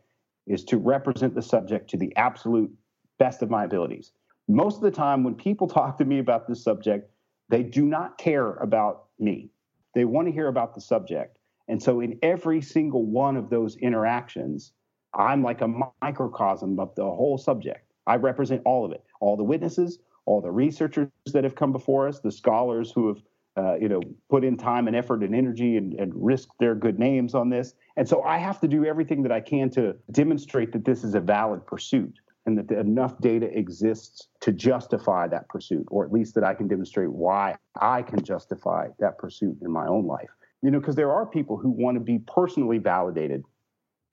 is 0.46 0.64
to 0.64 0.76
represent 0.76 1.34
the 1.34 1.42
subject 1.42 1.90
to 1.90 1.96
the 1.96 2.14
absolute 2.16 2.70
best 3.18 3.42
of 3.42 3.50
my 3.50 3.64
abilities 3.64 4.12
most 4.48 4.76
of 4.76 4.82
the 4.82 4.90
time 4.90 5.24
when 5.24 5.34
people 5.34 5.66
talk 5.68 5.98
to 5.98 6.04
me 6.04 6.18
about 6.18 6.46
this 6.46 6.62
subject, 6.62 7.10
they 7.48 7.62
do 7.62 7.84
not 7.84 8.18
care 8.18 8.54
about 8.54 9.04
me. 9.18 9.50
They 9.94 10.04
want 10.04 10.28
to 10.28 10.32
hear 10.32 10.48
about 10.48 10.74
the 10.74 10.80
subject. 10.80 11.38
And 11.72 11.82
so 11.82 12.00
in 12.00 12.18
every 12.20 12.60
single 12.60 13.06
one 13.06 13.34
of 13.34 13.48
those 13.48 13.76
interactions, 13.76 14.72
I'm 15.14 15.42
like 15.42 15.62
a 15.62 15.68
microcosm 16.02 16.78
of 16.78 16.94
the 16.96 17.04
whole 17.04 17.38
subject. 17.38 17.90
I 18.06 18.16
represent 18.16 18.60
all 18.66 18.84
of 18.84 18.92
it, 18.92 19.02
all 19.20 19.38
the 19.38 19.42
witnesses, 19.42 19.98
all 20.26 20.42
the 20.42 20.50
researchers 20.50 21.08
that 21.32 21.44
have 21.44 21.54
come 21.54 21.72
before 21.72 22.08
us, 22.08 22.20
the 22.20 22.30
scholars 22.30 22.92
who 22.94 23.08
have 23.08 23.22
uh, 23.56 23.76
you 23.76 23.88
know 23.88 24.02
put 24.28 24.44
in 24.44 24.58
time 24.58 24.86
and 24.86 24.94
effort 24.94 25.22
and 25.22 25.34
energy 25.34 25.78
and, 25.78 25.94
and 25.94 26.12
risked 26.14 26.52
their 26.60 26.74
good 26.74 26.98
names 26.98 27.34
on 27.34 27.48
this. 27.48 27.72
And 27.96 28.06
so 28.06 28.22
I 28.22 28.36
have 28.36 28.60
to 28.60 28.68
do 28.68 28.84
everything 28.84 29.22
that 29.22 29.32
I 29.32 29.40
can 29.40 29.70
to 29.70 29.96
demonstrate 30.10 30.72
that 30.72 30.84
this 30.84 31.02
is 31.02 31.14
a 31.14 31.20
valid 31.20 31.66
pursuit 31.66 32.20
and 32.44 32.58
that 32.58 32.70
enough 32.78 33.18
data 33.22 33.46
exists 33.58 34.28
to 34.40 34.52
justify 34.52 35.26
that 35.28 35.48
pursuit, 35.48 35.86
or 35.90 36.04
at 36.04 36.12
least 36.12 36.34
that 36.34 36.44
I 36.44 36.52
can 36.52 36.68
demonstrate 36.68 37.10
why 37.10 37.56
I 37.80 38.02
can 38.02 38.22
justify 38.22 38.88
that 38.98 39.16
pursuit 39.16 39.56
in 39.62 39.70
my 39.70 39.86
own 39.86 40.06
life. 40.06 40.28
You 40.62 40.70
know, 40.70 40.78
because 40.78 40.96
there 40.96 41.12
are 41.12 41.26
people 41.26 41.56
who 41.56 41.70
want 41.70 41.96
to 41.96 42.00
be 42.00 42.20
personally 42.20 42.78
validated. 42.78 43.44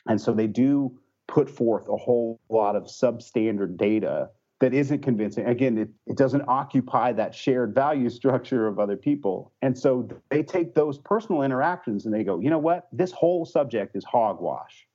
And 0.08 0.20
so 0.20 0.34
they 0.34 0.48
do 0.48 1.00
put 1.28 1.50
forth 1.50 1.88
a 1.88 1.98
whole 1.98 2.40
lot 2.50 2.76
of 2.76 2.84
substandard 2.86 3.78
data 3.78 4.30
that 4.60 4.74
isn't 4.74 5.04
convincing. 5.04 5.46
Again, 5.46 5.78
it, 5.78 5.90
it 6.08 6.18
doesn't 6.18 6.44
occupy 6.48 7.14
that 7.14 7.36
shared 7.36 7.76
value 7.76 8.10
structure 8.22 8.68
of 8.68 8.80
other 8.80 8.98
people. 8.98 9.54
And 9.62 9.78
so 9.78 10.08
they 10.30 10.44
take 10.44 10.74
those 10.74 10.98
personal 10.98 11.44
interactions 11.44 12.06
and 12.06 12.14
they 12.14 12.24
go, 12.24 12.40
you 12.40 12.50
know 12.50 12.58
what? 12.58 12.88
This 12.92 13.12
whole 13.12 13.46
subject 13.46 13.96
is 13.96 14.04
hogwash. 14.04 14.88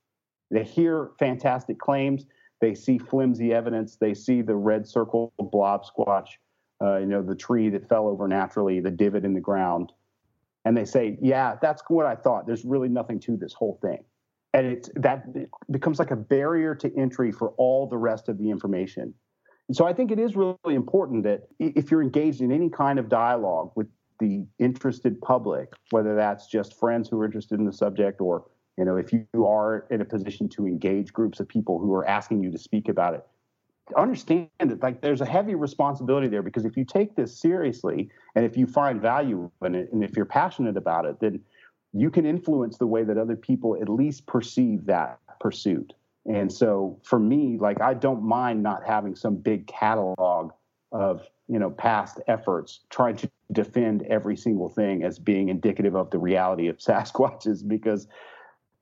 They 0.51 0.65
hear 0.65 1.13
fantastic 1.19 1.79
claims 1.79 2.27
they 2.65 2.75
see 2.75 2.97
flimsy 2.97 3.53
evidence. 3.53 3.97
They 3.97 4.15
see 4.15 4.41
the 4.41 4.57
red 4.57 4.87
circle 4.87 5.35
blob 5.39 5.85
squatch, 5.85 6.29
uh, 6.83 6.97
you 6.97 7.07
know, 7.07 7.23
the 7.23 7.35
tree 7.35 7.69
that 7.69 7.89
fell 7.89 8.09
over 8.09 8.27
naturally, 8.27 8.81
the 8.81 8.91
divot 8.91 9.25
in 9.25 9.35
the 9.35 9.41
ground. 9.41 9.93
And 10.65 10.77
they 10.77 10.85
say, 10.85 11.19
yeah, 11.21 11.57
that's 11.61 11.83
what 11.89 12.07
I 12.07 12.15
thought. 12.15 12.47
There's 12.47 12.65
really 12.65 12.89
nothing 12.89 13.21
to 13.21 13.37
this 13.37 13.53
whole 13.53 13.79
thing. 13.83 14.03
And 14.53 14.67
it's 14.67 14.89
that 14.97 15.25
it 15.35 15.51
becomes 15.71 15.99
like 15.99 16.11
a 16.11 16.17
barrier 16.17 16.75
to 16.77 16.97
entry 16.97 17.33
for 17.33 17.51
all 17.57 17.87
the 17.89 17.99
rest 17.99 18.29
of 18.29 18.39
the 18.39 18.51
information. 18.51 19.13
And 19.69 19.77
so 19.77 19.87
I 19.87 19.93
think 19.93 20.11
it 20.11 20.19
is 20.19 20.37
really 20.37 20.57
important 20.67 21.25
that 21.25 21.49
if 21.59 21.91
you're 21.91 22.03
engaged 22.03 22.41
in 22.41 22.53
any 22.53 22.71
kind 22.71 22.99
of 22.99 23.09
dialogue 23.09 23.73
with 23.75 23.89
the 24.21 24.47
interested 24.59 25.21
public, 25.21 25.73
whether 25.91 26.15
that's 26.15 26.47
just 26.47 26.79
friends 26.79 27.09
who 27.09 27.21
are 27.21 27.25
interested 27.25 27.59
in 27.59 27.65
the 27.65 27.73
subject 27.73 28.21
or 28.21 28.45
you 28.77 28.85
know, 28.85 28.97
if 28.97 29.13
you 29.13 29.47
are 29.47 29.87
in 29.91 30.01
a 30.01 30.05
position 30.05 30.49
to 30.51 30.67
engage 30.67 31.13
groups 31.13 31.39
of 31.41 31.49
people 31.49 31.79
who 31.79 31.93
are 31.95 32.07
asking 32.07 32.43
you 32.43 32.51
to 32.51 32.59
speak 32.59 32.89
about 32.89 33.15
it, 33.15 33.25
understand 33.97 34.49
that 34.61 34.83
like 34.83 35.01
there's 35.01 35.21
a 35.21 35.27
heavy 35.27 35.55
responsibility 35.55 36.29
there 36.29 36.43
because 36.43 36.65
if 36.65 36.77
you 36.77 36.85
take 36.85 37.15
this 37.17 37.39
seriously 37.39 38.11
and 38.35 38.45
if 38.45 38.57
you 38.57 38.67
find 38.67 39.01
value 39.01 39.51
in 39.63 39.75
it 39.75 39.93
and 39.93 40.03
if 40.03 40.17
you're 40.17 40.25
passionate 40.25 40.77
about 40.77 41.05
it, 41.05 41.21
then 41.21 41.41
you 41.93 42.11
can 42.11 42.27
influence 42.27 42.79
the 42.79 42.87
way 42.87 43.05
that 43.05 43.19
other 43.19 43.37
people 43.37 43.77
at 43.81 43.89
least 43.89 44.27
perceive 44.27 44.87
that 44.87 45.19
pursuit. 45.41 45.93
And 46.27 46.51
so 46.51 46.99
for 47.05 47.19
me, 47.19 47.59
like 47.61 47.81
I 47.81 47.95
don't 47.95 48.23
mind 48.23 48.63
not 48.63 48.85
having 48.87 49.15
some 49.15 49.37
big 49.37 49.67
catalog 49.67 50.53
of 50.93 51.29
you 51.49 51.59
know 51.59 51.71
past 51.71 52.21
efforts 52.27 52.81
trying 52.89 53.17
to 53.17 53.31
defend 53.53 54.03
every 54.05 54.37
single 54.37 54.69
thing 54.69 55.05
as 55.05 55.19
being 55.19 55.51
indicative 55.51 55.95
of 55.95 56.11
the 56.11 56.19
reality 56.19 56.69
of 56.69 56.79
Sasquatches 56.79 57.67
because 57.67 58.09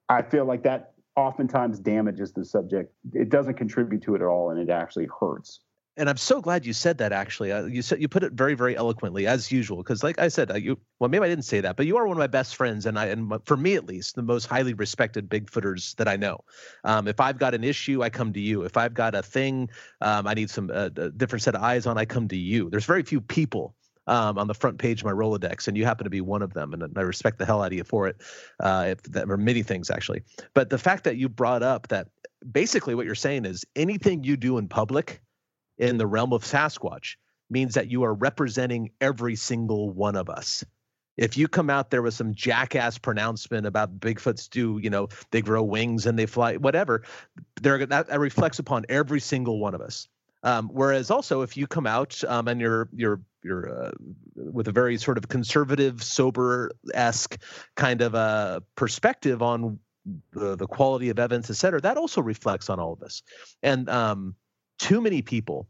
I 0.09 0.23
feel 0.23 0.45
like 0.45 0.63
that 0.63 0.92
oftentimes 1.17 1.79
damages 1.79 2.33
the 2.33 2.45
subject. 2.45 2.95
It 3.13 3.29
doesn't 3.29 3.55
contribute 3.55 4.03
to 4.03 4.15
it 4.15 4.23
at 4.23 4.27
all, 4.27 4.51
and 4.51 4.61
it 4.61 4.71
actually 4.71 5.09
hurts. 5.21 5.61
And 5.99 6.09
I'm 6.09 6.17
so 6.17 6.41
glad 6.41 6.65
you 6.65 6.73
said 6.73 6.97
that. 6.99 7.13
Actually, 7.13 7.53
uh, 7.53 7.65
you 7.67 7.83
said 7.83 8.01
you 8.01 8.09
put 8.09 8.23
it 8.23 8.33
very, 8.33 8.55
very 8.55 8.75
eloquently, 8.75 9.27
as 9.27 9.53
usual. 9.53 9.77
Because, 9.77 10.03
like 10.03 10.19
I 10.19 10.29
said, 10.29 10.51
uh, 10.51 10.55
you 10.55 10.79
well, 10.99 11.11
maybe 11.11 11.25
I 11.25 11.29
didn't 11.29 11.45
say 11.45 11.61
that, 11.61 11.77
but 11.77 11.85
you 11.85 11.99
are 11.99 12.07
one 12.07 12.17
of 12.17 12.19
my 12.19 12.29
best 12.29 12.57
friends, 12.57 12.87
and 12.87 12.99
I, 12.99 13.07
and 13.07 13.31
for 13.45 13.59
me 13.59 13.75
at 13.75 13.85
least, 13.85 14.15
the 14.15 14.23
most 14.23 14.47
highly 14.47 14.73
respected 14.73 15.29
Bigfooters 15.29 15.95
that 15.97 16.09
I 16.09 16.17
know. 16.17 16.45
Um, 16.85 17.09
if 17.09 17.21
I've 17.21 17.39
got 17.39 17.55
an 17.55 17.63
issue, 17.63 18.03
I 18.03 18.09
come 18.09 18.33
to 18.33 18.41
you. 18.41 18.63
If 18.63 18.79
I've 18.79 18.95
got 18.95 19.15
a 19.15 19.23
thing, 19.23 19.69
um, 20.01 20.27
I 20.27 20.33
need 20.33 20.49
some 20.49 20.71
uh, 20.73 20.89
different 20.89 21.43
set 21.43 21.55
of 21.55 21.63
eyes 21.63 21.87
on, 21.87 21.99
I 21.99 22.07
come 22.07 22.27
to 22.29 22.37
you. 22.37 22.71
There's 22.71 22.87
very 22.87 23.03
few 23.03 23.21
people 23.21 23.75
um, 24.07 24.39
on 24.39 24.47
the 24.47 24.55
front 24.55 24.79
page 24.79 25.01
of 25.01 25.07
my 25.07 25.13
Rolodex, 25.13 25.69
and 25.69 25.77
you 25.77 25.85
happen 25.85 26.05
to 26.05 26.11
be 26.11 26.21
one 26.21 26.43
of 26.43 26.55
them, 26.55 26.73
and 26.73 26.83
I 26.97 27.03
respect 27.03 27.39
the 27.39 27.47
hell 27.47 27.63
out 27.63 27.69
of 27.69 27.73
you 27.73 27.85
for 27.85 28.09
it. 28.09 28.17
Uh, 28.61 28.87
if 28.89 29.03
that, 29.05 29.31
or 29.31 29.37
many 29.37 29.63
things 29.63 29.91
actually, 29.91 30.23
but 30.55 30.71
the 30.71 30.79
fact 30.79 31.05
that 31.05 31.17
you 31.17 31.29
brought 31.29 31.63
up 31.63 31.89
that 31.89 32.09
basically 32.51 32.95
what 32.95 33.07
you're 33.07 33.15
saying 33.15 33.45
is 33.45 33.65
anything 33.77 34.25
you 34.25 34.37
do 34.37 34.59
in 34.59 34.69
public 34.69 35.21
in 35.79 35.99
the 35.99 36.07
realm 36.07 36.33
of 36.33 36.43
Sasquatch 36.43 37.17
means 37.51 37.75
that 37.75 37.91
you 37.91 38.03
are 38.03 38.15
representing 38.15 38.91
every 39.01 39.37
single 39.37 39.91
one 39.91 40.17
of 40.17 40.29
us. 40.29 40.65
If 41.19 41.37
you 41.37 41.47
come 41.47 41.69
out 41.69 41.91
there 41.91 42.01
with 42.01 42.15
some 42.15 42.35
jackass 42.35 42.97
pronouncement 42.97 43.67
about 43.67 44.01
Bigfoots 44.01 44.49
do, 44.49 44.81
you 44.83 44.89
know, 44.89 45.09
they 45.31 45.43
grow 45.43 45.63
wings 45.63 46.07
and 46.07 46.19
they 46.19 46.25
fly, 46.25 46.57
whatever, 46.57 47.03
that, 47.61 47.89
that 47.91 48.19
reflects 48.19 48.59
upon 48.59 48.87
every 48.89 49.21
single 49.21 49.59
one 49.59 49.75
of 49.75 49.83
us. 49.83 50.09
Um, 50.43 50.71
whereas 50.73 51.11
also, 51.11 51.43
if 51.43 51.57
you 51.57 51.67
come 51.67 51.87
out 51.87 52.23
um, 52.25 52.49
and 52.49 52.61
you're 52.61 52.89
you're 52.93 53.21
you're 53.45 53.87
uh, 53.87 53.91
with 54.35 54.69
a 54.69 54.73
very 54.73 54.97
sort 54.99 55.19
of 55.19 55.29
conservative, 55.29 56.03
sober 56.03 56.73
esque 56.95 57.41
kind 57.77 58.01
of 58.01 58.15
a 58.15 58.19
uh, 58.19 58.61
perspective 58.77 59.43
on 59.43 59.79
the, 60.33 60.57
the 60.57 60.67
quality 60.67 61.11
of 61.11 61.19
evidence, 61.19 61.51
et 61.51 61.57
cetera, 61.57 61.81
that 61.81 61.97
also 61.97 62.21
reflects 62.21 62.69
on 62.69 62.81
all 62.81 62.93
of 62.93 63.03
us. 63.03 63.23
And 63.63 63.89
um, 63.89 64.35
too 64.79 65.01
many 65.01 65.23
people 65.23 65.69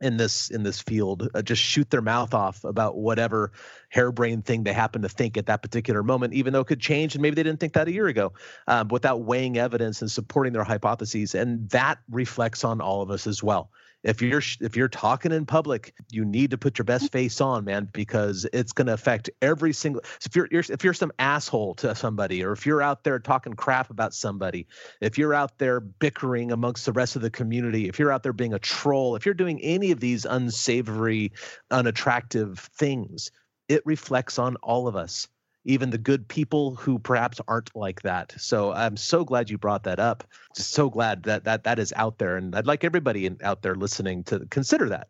in 0.00 0.16
this 0.16 0.50
in 0.50 0.62
this 0.62 0.80
field 0.80 1.28
uh, 1.34 1.42
just 1.42 1.62
shoot 1.62 1.90
their 1.90 2.00
mouth 2.00 2.32
off 2.32 2.64
about 2.64 2.96
whatever 2.96 3.52
harebrained 3.90 4.44
thing 4.44 4.62
they 4.62 4.72
happen 4.72 5.02
to 5.02 5.08
think 5.08 5.36
at 5.36 5.46
that 5.46 5.62
particular 5.62 6.02
moment 6.02 6.32
even 6.32 6.52
though 6.52 6.60
it 6.60 6.66
could 6.66 6.80
change 6.80 7.14
and 7.14 7.22
maybe 7.22 7.34
they 7.34 7.42
didn't 7.42 7.60
think 7.60 7.74
that 7.74 7.86
a 7.86 7.92
year 7.92 8.06
ago 8.06 8.32
um, 8.66 8.88
without 8.88 9.22
weighing 9.22 9.58
evidence 9.58 10.00
and 10.00 10.10
supporting 10.10 10.52
their 10.52 10.64
hypotheses 10.64 11.34
and 11.34 11.68
that 11.70 11.98
reflects 12.10 12.64
on 12.64 12.80
all 12.80 13.02
of 13.02 13.10
us 13.10 13.26
as 13.26 13.42
well 13.42 13.70
if 14.02 14.22
you're 14.22 14.42
if 14.60 14.76
you're 14.76 14.88
talking 14.88 15.32
in 15.32 15.46
public, 15.46 15.94
you 16.10 16.24
need 16.24 16.50
to 16.52 16.58
put 16.58 16.78
your 16.78 16.84
best 16.84 17.06
mm-hmm. 17.06 17.18
face 17.18 17.40
on, 17.40 17.64
man, 17.64 17.88
because 17.92 18.46
it's 18.52 18.72
going 18.72 18.86
to 18.86 18.94
affect 18.94 19.30
every 19.42 19.72
single. 19.72 20.02
If 20.24 20.34
you're, 20.34 20.48
you're 20.50 20.64
if 20.68 20.84
you're 20.84 20.94
some 20.94 21.12
asshole 21.18 21.74
to 21.76 21.94
somebody, 21.94 22.42
or 22.42 22.52
if 22.52 22.66
you're 22.66 22.82
out 22.82 23.04
there 23.04 23.18
talking 23.18 23.54
crap 23.54 23.90
about 23.90 24.14
somebody, 24.14 24.66
if 25.00 25.18
you're 25.18 25.34
out 25.34 25.58
there 25.58 25.80
bickering 25.80 26.52
amongst 26.52 26.86
the 26.86 26.92
rest 26.92 27.16
of 27.16 27.22
the 27.22 27.30
community, 27.30 27.88
if 27.88 27.98
you're 27.98 28.12
out 28.12 28.22
there 28.22 28.32
being 28.32 28.54
a 28.54 28.58
troll, 28.58 29.16
if 29.16 29.26
you're 29.26 29.34
doing 29.34 29.60
any 29.60 29.90
of 29.90 30.00
these 30.00 30.24
unsavory, 30.24 31.32
unattractive 31.70 32.58
things, 32.58 33.30
it 33.68 33.82
reflects 33.84 34.38
on 34.38 34.56
all 34.56 34.88
of 34.88 34.96
us 34.96 35.28
even 35.64 35.90
the 35.90 35.98
good 35.98 36.26
people 36.26 36.74
who 36.74 36.98
perhaps 36.98 37.40
aren't 37.46 37.74
like 37.76 38.02
that. 38.02 38.34
So 38.38 38.72
I'm 38.72 38.96
so 38.96 39.24
glad 39.24 39.50
you 39.50 39.58
brought 39.58 39.84
that 39.84 39.98
up. 39.98 40.24
Just 40.56 40.72
so 40.72 40.88
glad 40.90 41.24
that 41.24 41.44
that 41.44 41.64
that 41.64 41.78
is 41.78 41.92
out 41.96 42.18
there, 42.18 42.36
and 42.36 42.54
I'd 42.56 42.66
like 42.66 42.84
everybody 42.84 43.26
in, 43.26 43.38
out 43.42 43.62
there 43.62 43.74
listening 43.74 44.24
to 44.24 44.46
consider 44.50 44.88
that. 44.90 45.08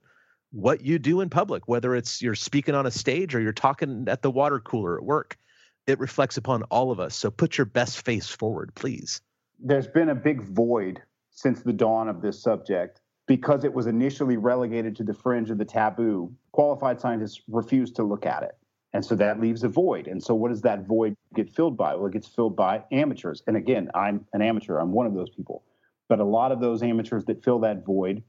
What 0.53 0.85
you 0.85 0.99
do 0.99 1.21
in 1.21 1.31
public, 1.31 1.69
whether 1.69 1.95
it's 1.95 2.21
you're 2.21 2.35
speaking 2.35 2.75
on 2.75 2.87
a 2.87 2.91
stage 2.91 3.35
or 3.35 3.41
you're 3.41 3.53
talking 3.53 4.07
at 4.09 4.23
the 4.23 4.31
water 4.31 4.59
cooler 4.59 4.97
at 4.97 5.05
work, 5.05 5.39
it 5.87 6.01
reflects 6.01 6.37
upon 6.37 6.65
all 6.65 6.91
of 6.91 6.99
us. 6.99 7.15
So 7.15 7.31
put 7.31 7.57
your 7.57 7.65
best 7.67 8.05
face 8.05 8.29
forward, 8.29 8.75
please. 8.75 9.21
there's 9.61 9.87
been 9.87 10.09
a 10.09 10.15
big 10.15 10.43
void 10.43 11.03
since 11.31 11.63
the 11.63 11.73
dawn 11.73 12.09
of 12.09 12.21
this 12.23 12.43
subject 12.43 13.01
because 13.27 13.63
it 13.65 13.73
was 13.73 13.87
initially 13.87 14.37
relegated 14.37 14.97
to 14.97 15.05
the 15.05 15.15
fringe 15.15 15.51
of 15.51 15.59
the 15.59 15.65
taboo. 15.65 16.33
Qualified 16.53 17.01
scientists 17.01 17.41
refused 17.49 17.95
to 17.97 18.03
look 18.03 18.27
at 18.27 18.43
it. 18.43 18.57
And 18.93 19.05
so 19.05 19.15
that 19.17 19.41
leaves 19.41 19.63
a 19.63 19.69
void. 19.69 20.09
And 20.09 20.23
so, 20.23 20.35
what 20.35 20.49
does 20.49 20.63
that 20.63 20.87
void 20.87 21.15
get 21.35 21.49
filled 21.49 21.77
by? 21.77 21.95
Well, 21.95 22.07
it 22.07 22.13
gets 22.13 22.27
filled 22.27 22.57
by 22.57 22.83
amateurs. 22.91 23.43
And 23.47 23.57
again, 23.57 23.91
I'm 23.95 24.27
an 24.33 24.43
amateur, 24.43 24.79
I'm 24.79 24.93
one 24.93 25.07
of 25.07 25.15
those 25.15 25.31
people. 25.31 25.63
But 26.09 26.19
a 26.19 26.25
lot 26.25 26.51
of 26.51 26.61
those 26.61 26.83
amateurs 26.83 27.25
that 27.27 27.45
fill 27.45 27.61
that 27.61 27.85
void 27.85 28.23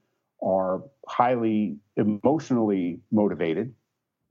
are 0.43 0.83
highly 1.07 1.77
emotionally 1.97 2.99
motivated, 3.11 3.73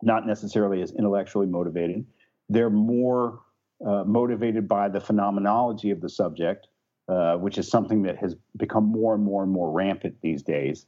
not 0.02 0.26
necessarily 0.26 0.82
as 0.82 0.92
intellectually 0.92 1.46
motivated. 1.46 2.06
They're 2.48 2.70
more 2.70 3.40
uh, 3.84 4.04
motivated 4.04 4.68
by 4.68 4.88
the 4.88 5.00
phenomenology 5.00 5.90
of 5.90 6.00
the 6.00 6.08
subject, 6.08 6.68
uh, 7.08 7.36
which 7.36 7.58
is 7.58 7.68
something 7.68 8.02
that 8.02 8.16
has 8.18 8.36
become 8.56 8.84
more 8.84 9.14
and 9.14 9.24
more 9.24 9.42
and 9.42 9.50
more 9.50 9.70
rampant 9.72 10.16
these 10.22 10.42
days. 10.42 10.86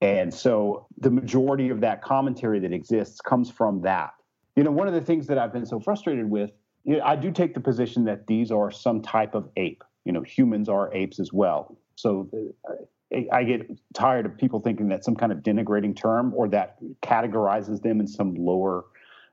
And 0.00 0.32
so 0.32 0.86
the 0.98 1.10
majority 1.10 1.68
of 1.68 1.80
that 1.82 2.02
commentary 2.02 2.58
that 2.60 2.72
exists 2.72 3.20
comes 3.20 3.50
from 3.50 3.82
that. 3.82 4.14
You 4.60 4.64
know, 4.64 4.72
one 4.72 4.86
of 4.86 4.92
the 4.92 5.00
things 5.00 5.26
that 5.28 5.38
I've 5.38 5.54
been 5.54 5.64
so 5.64 5.80
frustrated 5.80 6.28
with, 6.28 6.50
you 6.84 6.98
know, 6.98 7.02
I 7.02 7.16
do 7.16 7.30
take 7.30 7.54
the 7.54 7.60
position 7.60 8.04
that 8.04 8.26
these 8.26 8.50
are 8.50 8.70
some 8.70 9.00
type 9.00 9.34
of 9.34 9.48
ape. 9.56 9.82
You 10.04 10.12
know, 10.12 10.20
humans 10.20 10.68
are 10.68 10.92
apes 10.92 11.18
as 11.18 11.32
well. 11.32 11.78
So 11.94 12.28
uh, 12.68 13.20
I 13.32 13.42
get 13.44 13.70
tired 13.94 14.26
of 14.26 14.36
people 14.36 14.60
thinking 14.60 14.88
that 14.88 15.02
some 15.02 15.16
kind 15.16 15.32
of 15.32 15.38
denigrating 15.38 15.96
term 15.96 16.34
or 16.36 16.46
that 16.48 16.76
categorizes 17.00 17.80
them 17.80 18.00
in 18.00 18.06
some 18.06 18.34
lower 18.34 18.84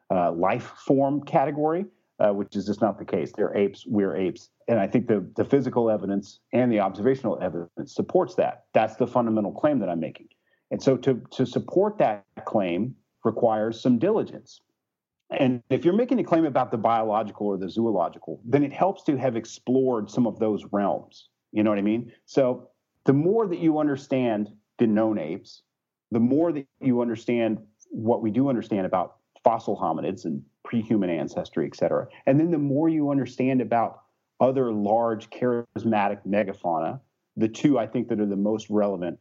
uh, 0.10 0.32
life 0.32 0.72
form 0.78 1.22
category, 1.26 1.84
uh, 2.22 2.30
which 2.32 2.56
is 2.56 2.66
just 2.66 2.80
not 2.80 2.98
the 2.98 3.04
case. 3.04 3.34
They're 3.36 3.54
apes, 3.54 3.84
we're 3.86 4.16
apes. 4.16 4.52
And 4.70 4.80
I 4.80 4.88
think 4.88 5.10
the, 5.10 5.30
the 5.36 5.44
physical 5.44 5.90
evidence 5.90 6.40
and 6.54 6.72
the 6.72 6.80
observational 6.80 7.38
evidence 7.42 7.94
supports 7.94 8.36
that. 8.36 8.64
That's 8.74 8.96
the 8.96 9.08
fundamental 9.08 9.52
claim 9.52 9.80
that 9.80 9.90
I'm 9.90 10.00
making. 10.00 10.30
And 10.72 10.82
so 10.82 10.96
to, 10.96 11.22
to 11.32 11.46
support 11.46 11.98
that 11.98 12.24
claim 12.46 12.96
requires 13.26 13.82
some 13.82 14.00
diligence. 14.00 14.62
And 15.30 15.62
if 15.70 15.84
you're 15.84 15.94
making 15.94 16.20
a 16.20 16.24
claim 16.24 16.46
about 16.46 16.72
the 16.72 16.78
biological 16.78 17.48
or 17.48 17.58
the 17.58 17.70
zoological, 17.70 18.40
then 18.46 18.64
it 18.64 18.72
helps 18.72 19.04
to 19.04 19.18
have 19.18 19.36
explored 19.36 20.10
some 20.10 20.26
of 20.26 20.40
those 20.40 20.64
realms. 20.72 21.30
You 21.52 21.64
know 21.64 21.70
what 21.70 21.80
I 21.80 21.84
mean? 21.84 22.12
So 22.26 22.70
the 23.06 23.14
more 23.14 23.48
that 23.48 23.60
you 23.60 23.80
understand 23.80 24.50
the 24.80 24.88
known 24.88 25.18
apes, 25.20 25.64
the 26.12 26.20
more 26.20 26.52
that 26.54 26.66
you 26.80 27.02
understand 27.02 27.60
what 27.90 28.22
we 28.22 28.32
do 28.32 28.48
understand 28.48 28.86
about 28.86 29.18
fossil 29.44 29.78
hominids 29.78 30.26
and 30.26 30.44
pre-human 30.64 31.10
ancestry, 31.10 31.66
et 31.66 31.76
cetera, 31.76 32.08
and 32.26 32.40
then 32.40 32.52
the 32.52 32.58
more 32.58 32.90
you 32.90 33.12
understand 33.12 33.62
about 33.62 34.02
other 34.40 34.72
large 34.72 35.30
charismatic 35.30 36.26
megafauna, 36.28 37.00
the 37.36 37.48
two 37.48 37.80
I 37.80 37.88
think 37.88 38.08
that 38.10 38.20
are 38.20 38.26
the 38.26 38.36
most 38.36 38.70
relevant 38.70 39.20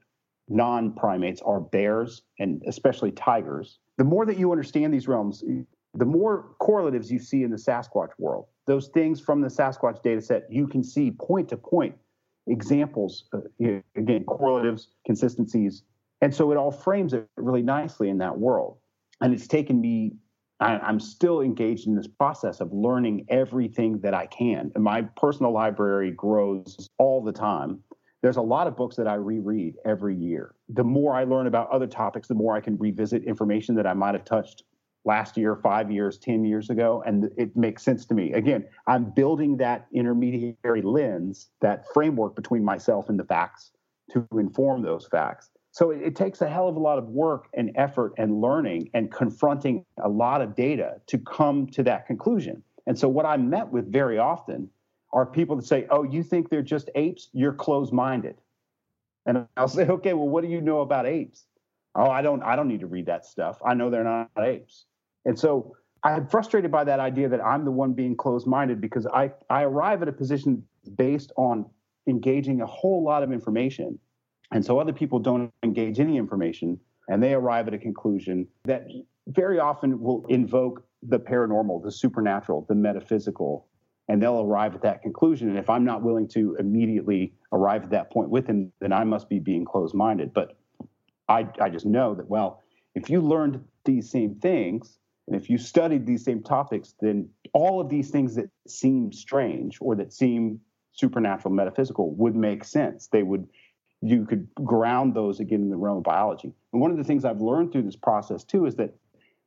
non-primates 0.49 1.43
are 1.43 1.61
bears 1.61 2.23
and 2.39 2.63
especially 2.67 3.11
tigers. 3.13 3.79
The 3.99 4.05
more 4.05 4.27
that 4.27 4.39
you 4.39 4.53
understand 4.53 4.93
these 4.93 5.09
realms, 5.09 5.43
the 5.97 6.05
more 6.05 6.55
correlatives 6.61 7.11
you 7.11 7.19
see 7.19 7.43
in 7.43 7.51
the 7.51 7.57
Sasquatch 7.57 8.11
world. 8.19 8.47
Those 8.67 8.89
things 8.89 9.21
from 9.21 9.41
the 9.41 9.49
Sasquatch 9.49 10.03
data 10.03 10.21
set 10.21 10.47
you 10.51 10.67
can 10.67 10.83
see 10.83 11.11
point 11.11 11.49
to 11.49 11.57
point 11.57 11.95
examples, 12.47 13.25
uh, 13.33 13.41
again, 13.97 14.25
correlatives, 14.25 14.89
consistencies. 15.05 15.83
And 16.21 16.35
so 16.35 16.53
it 16.53 16.57
all 16.57 16.71
frames 16.71 17.13
it 17.13 17.29
really 17.37 17.63
nicely 17.63 18.09
in 18.09 18.19
that 18.19 18.39
world. 18.39 18.79
And 19.21 19.33
it's 19.33 19.47
taken 19.47 19.81
me, 19.81 20.13
I, 20.61 20.79
I'm 20.79 21.01
still 21.01 21.41
engaged 21.41 21.87
in 21.87 21.95
this 21.95 22.07
process 22.07 22.61
of 22.61 22.73
learning 22.73 23.27
everything 23.29 24.01
that 24.01 24.15
I 24.15 24.27
can. 24.27 24.71
And 24.75 24.85
my 24.85 25.03
personal 25.17 25.53
library 25.53 26.11
grows 26.13 26.89
all 26.99 27.23
the 27.23 27.33
time. 27.33 27.81
There's 28.23 28.37
a 28.37 28.43
lot 28.43 28.67
of 28.67 28.77
books 28.77 28.97
that 28.97 29.07
I 29.07 29.15
reread 29.15 29.75
every 29.85 30.17
year. 30.17 30.55
The 30.69 30.85
more 30.85 31.15
I 31.15 31.25
learn 31.25 31.47
about 31.47 31.71
other 31.71 31.87
topics, 31.87 32.29
the 32.29 32.35
more 32.35 32.57
I 32.57 32.61
can 32.61 32.77
revisit 32.77 33.25
information 33.25 33.75
that 33.77 33.87
I 33.87 33.95
might 33.95 34.15
have 34.15 34.25
touched 34.25 34.65
last 35.07 35.37
year, 35.37 35.57
five 35.57 35.91
years, 35.91 36.19
10 36.19 36.45
years 36.45 36.69
ago. 36.69 37.03
And 37.07 37.31
it 37.37 37.57
makes 37.57 37.83
sense 37.83 38.05
to 38.07 38.15
me. 38.15 38.33
Again, 38.33 38.67
I'm 38.87 39.05
building 39.11 39.57
that 39.59 39.87
intermediary 39.93 40.83
lens, 40.83 41.49
that 41.61 41.87
framework 41.95 42.35
between 42.35 42.65
myself 42.65 43.09
and 43.09 43.19
the 43.19 43.25
facts 43.25 43.71
to 44.13 44.27
inform 44.33 44.83
those 44.83 45.07
facts. 45.07 45.51
So 45.71 45.91
it, 45.91 46.01
it, 46.03 46.17
takes 46.17 46.41
a 46.41 46.49
hell 46.49 46.69
of 46.69 46.77
a 46.77 46.81
lot 46.81 46.99
of 46.99 47.09
work 47.09 47.49
and 47.55 47.71
effort 47.77 48.15
and 48.19 48.41
learning 48.41 48.91
and 48.95 49.13
confronting 49.13 49.85
a 50.03 50.09
lot 50.09 50.41
of 50.41 50.55
data 50.55 51.01
to 51.07 51.19
come 51.19 51.67
to 51.69 51.83
that 51.85 52.07
conclusion. 52.07 52.63
And 52.87 52.99
so 52.99 53.09
what 53.09 53.27
I'm 53.27 53.51
met 53.51 53.71
with 53.71 53.93
very 53.93 54.19
often 54.19 54.71
are 55.13 55.27
people 55.27 55.57
that 55.57 55.67
say, 55.67 55.87
"Oh, 55.91 56.03
you 56.03 56.23
think 56.23 56.49
they're 56.49 56.63
just 56.63 56.89
apes? 56.95 57.29
You're 57.33 57.53
closed-minded." 57.53 58.37
And 59.27 59.47
I'll 59.57 59.69
say, 59.69 59.87
"Okay, 59.87 60.15
well, 60.15 60.29
what 60.29 60.45
do 60.45 60.49
you 60.49 60.61
know 60.61 60.81
about 60.81 61.07
apes?" 61.07 61.47
Oh, 61.95 62.11
I 62.11 62.23
don't. 62.23 62.43
I 62.43 62.57
don't 62.57 62.69
need 62.69 62.81
to 62.81 62.87
read 62.87 63.07
that 63.07 63.25
stuff. 63.25 63.61
I 63.65 63.75
know 63.75 63.91
they're 63.91 64.05
not 64.05 64.31
apes. 64.39 64.87
And 65.27 65.39
so 65.39 65.77
I'm 66.03 66.27
frustrated 66.27 66.71
by 66.71 66.85
that 66.85 67.01
idea 67.01 67.29
that 67.29 67.45
I'm 67.45 67.65
the 67.65 67.71
one 67.71 67.93
being 67.93 68.17
closed 68.17 68.47
minded 68.47 68.81
because 68.81 69.07
I, 69.07 69.33
I 69.51 69.65
arrive 69.65 70.01
at 70.03 70.09
a 70.09 70.13
position 70.13 70.63
based 70.97 71.33
on 71.37 71.67
engaging 72.09 72.61
a 72.63 72.67
whole 72.67 73.03
lot 73.05 73.23
of 73.23 73.33
information. 73.33 73.99
And 74.53 74.65
so 74.65 74.79
other 74.79 74.93
people 74.93 75.19
don't 75.19 75.53
engage 75.65 75.99
any 75.99 76.17
information 76.17 76.79
and 77.09 77.23
they 77.23 77.35
arrive 77.35 77.69
at 77.69 77.75
a 77.75 77.79
conclusion 77.79 78.47
that 78.65 78.87
very 79.27 79.59
often 79.59 80.01
will 80.01 80.25
invoke 80.29 80.87
the 81.03 81.19
paranormal, 81.19 81.83
the 81.83 81.91
supernatural, 81.91 82.65
the 82.69 82.75
metaphysical, 82.75 83.67
and 84.09 84.23
they'll 84.23 84.41
arrive 84.41 84.75
at 84.75 84.83
that 84.83 85.03
conclusion. 85.03 85.49
And 85.49 85.59
if 85.59 85.69
I'm 85.69 85.85
not 85.85 86.03
willing 86.03 86.29
to 86.29 86.57
immediately 86.61 87.35
arrive 87.53 87.83
at 87.83 87.91
that 87.91 88.13
point 88.13 88.31
with 88.31 88.47
them, 88.47 88.73
then 88.81 88.93
I 88.93 89.03
must 89.03 89.29
be 89.29 89.41
being 89.41 89.65
closed 89.65 89.95
minded. 89.95 90.33
But 90.33 90.57
I, 91.29 91.49
I 91.61 91.69
just 91.71 91.87
know 91.87 92.15
that, 92.15 92.29
well, 92.29 92.63
if 92.95 93.11
you 93.11 93.21
learned 93.21 93.65
these 93.85 94.11
same 94.11 94.37
things, 94.37 94.99
and 95.27 95.35
if 95.35 95.51
you 95.51 95.59
studied 95.59 96.07
these 96.07 96.25
same 96.25 96.43
topics, 96.43 96.95
then 97.01 97.29
all 97.53 97.81
of 97.81 97.89
these 97.89 98.11
things 98.11 98.37
that 98.37 98.49
seem 98.67 99.13
strange 99.13 99.79
or 99.81 99.97
that 99.97 100.13
seem 100.13 100.61
supernatural, 100.93 101.53
metaphysical 101.53 102.15
would 102.15 102.37
make 102.37 102.65
sense. 102.65 103.09
They 103.09 103.23
would, 103.23 103.49
you 104.01 104.25
could 104.25 104.49
ground 104.55 105.15
those 105.15 105.41
again 105.41 105.63
in 105.63 105.71
the 105.71 105.77
realm 105.77 105.99
of 105.99 106.05
biology. 106.05 106.53
And 106.73 106.81
one 106.81 106.91
of 106.91 106.97
the 106.97 107.05
things 107.05 107.25
I've 107.25 107.41
learned 107.41 107.73
through 107.73 107.83
this 107.83 107.97
process 107.97 108.45
too 108.45 108.67
is 108.67 108.77
that 108.77 108.95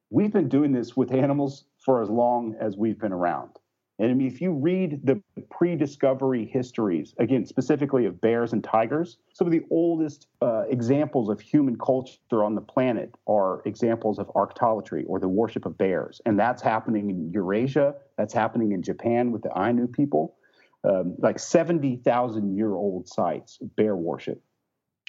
we've 0.09 0.33
been 0.33 0.49
doing 0.49 0.73
this 0.73 0.97
with 0.97 1.13
animals 1.13 1.65
for 1.83 2.01
as 2.01 2.09
long 2.09 2.55
as 2.59 2.75
we've 2.75 2.99
been 2.99 3.13
around. 3.13 3.51
And 3.99 4.09
I 4.09 4.13
mean, 4.13 4.27
if 4.27 4.39
you 4.39 4.53
read 4.53 5.01
the 5.03 5.21
pre 5.51 5.75
discovery 5.75 6.45
histories, 6.45 7.13
again, 7.19 7.45
specifically 7.45 8.05
of 8.05 8.21
bears 8.21 8.53
and 8.53 8.63
tigers, 8.63 9.17
some 9.33 9.45
of 9.45 9.51
the 9.51 9.63
oldest 9.69 10.27
uh, 10.41 10.63
examples 10.69 11.29
of 11.29 11.41
human 11.41 11.77
culture 11.77 12.43
on 12.43 12.55
the 12.55 12.61
planet 12.61 13.13
are 13.27 13.61
examples 13.65 14.17
of 14.17 14.27
arctolatry 14.27 15.03
or 15.05 15.19
the 15.19 15.27
worship 15.27 15.65
of 15.65 15.77
bears. 15.77 16.21
And 16.25 16.39
that's 16.39 16.61
happening 16.61 17.09
in 17.09 17.31
Eurasia, 17.33 17.95
that's 18.17 18.33
happening 18.33 18.71
in 18.71 18.81
Japan 18.81 19.33
with 19.33 19.41
the 19.41 19.51
Ainu 19.53 19.87
people, 19.87 20.37
um, 20.85 21.15
like 21.19 21.37
70,000 21.37 22.55
year 22.55 22.73
old 22.75 23.05
sites 23.09 23.59
of 23.61 23.75
bear 23.75 23.97
worship. 23.97 24.41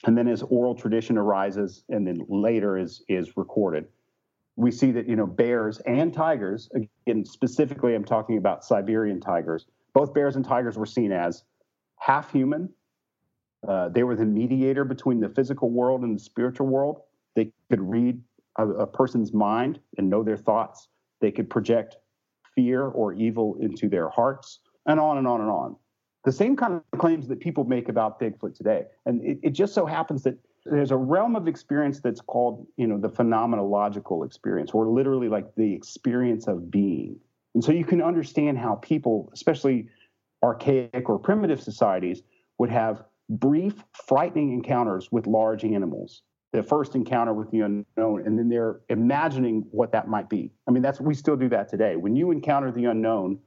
And 0.05 0.19
then 0.19 0.27
as 0.27 0.43
oral 0.43 0.75
tradition 0.75 1.17
arises 1.17 1.85
and 1.91 2.05
then 2.05 2.27
later 2.29 2.77
is, 2.77 3.05
is 3.09 3.37
recorded 3.37 3.87
we 4.57 4.71
see 4.71 4.91
that 4.91 5.09
you 5.09 5.17
know 5.17 5.27
bears 5.27 5.79
and 5.81 6.13
tigers 6.13 6.69
again 6.75 7.25
specifically 7.25 7.95
i'm 7.95 8.05
talking 8.05 8.37
about 8.37 8.65
siberian 8.65 9.21
tigers 9.21 9.67
both 9.93 10.15
bears 10.15 10.37
and 10.37 10.45
tigers 10.45 10.79
were 10.79 10.87
seen 10.87 11.13
as 11.13 11.45
half 12.01 12.33
human. 12.33 12.69
Uh, 13.67 13.89
they 13.91 14.03
were 14.03 14.17
the 14.17 14.25
mediator 14.25 14.85
between 14.85 15.21
the 15.21 15.29
physical 15.29 15.71
world 15.71 16.03
and 16.03 16.17
the 16.17 16.23
spiritual 16.23 16.67
world. 16.67 17.03
They 17.37 17.53
could 17.69 17.81
read 17.81 18.21
a, 18.57 18.67
a 18.69 18.87
person's 18.87 19.33
mind 19.33 19.81
and 19.99 20.09
know 20.09 20.23
their 20.23 20.37
thoughts. 20.37 20.89
They 21.21 21.31
could 21.31 21.51
project 21.51 21.97
fear 22.55 22.87
or 22.87 23.13
evil 23.13 23.57
into 23.61 23.89
their 23.89 24.09
hearts 24.09 24.61
and 24.87 24.99
on 24.99 25.19
and 25.19 25.27
on 25.27 25.41
and 25.41 25.51
on. 25.51 25.77
The 26.25 26.33
same 26.33 26.57
kind 26.57 26.75
of 26.75 26.99
claims 26.99 27.29
that 27.29 27.41
people 27.41 27.65
make 27.65 27.89
about 27.89 28.21
bigfoot 28.21 28.55
today. 28.55 28.85
And 29.07 29.23
it, 29.25 29.39
it 29.43 29.51
just 29.51 29.75
so 29.75 29.87
happens 29.87 30.23
that 30.23 30.39
there's 30.65 30.91
a 30.91 30.97
realm 30.97 31.37
of 31.37 31.49
experience 31.49 32.01
that's 32.01 32.21
called 32.21 32.67
you 32.77 32.87
know 32.87 32.99
the 32.99 33.09
phenomenological 33.09 34.25
experience 34.25 34.71
or 34.73 34.87
literally 34.87 35.29
like 35.29 35.55
the 35.57 35.75
experience 35.75 36.47
of 36.47 36.71
being. 36.71 37.17
And 37.55 37.65
so 37.65 37.73
you 37.73 37.85
can 37.85 38.03
understand 38.03 38.59
how 38.59 38.77
people 38.77 39.31
especially 39.33 39.89
archaic 40.43 41.09
or 41.09 41.19
primitive 41.19 41.61
societies 41.61 42.23
would 42.59 42.71
have 42.71 43.03
brief 43.29 43.75
frightening 44.07 44.53
encounters 44.53 45.11
with 45.13 45.27
large 45.27 45.65
animals. 45.65 46.23
The 46.53 46.63
first 46.63 46.97
encounter 46.97 47.33
with 47.33 47.51
the 47.51 47.61
unknown 47.61 48.27
and 48.27 48.39
then 48.39 48.49
they're 48.49 48.81
imagining 48.89 49.65
what 49.71 49.93
that 49.93 50.09
might 50.09 50.29
be. 50.29 50.53
I 50.69 50.73
mean 50.73 50.83
that's 50.83 51.01
we 51.01 51.15
still 51.15 51.37
do 51.37 51.49
that 51.49 51.69
today. 51.69 51.97
When 51.97 52.17
you 52.17 52.31
encounter 52.31 52.71
the 52.71 52.87
unknown 52.87 53.39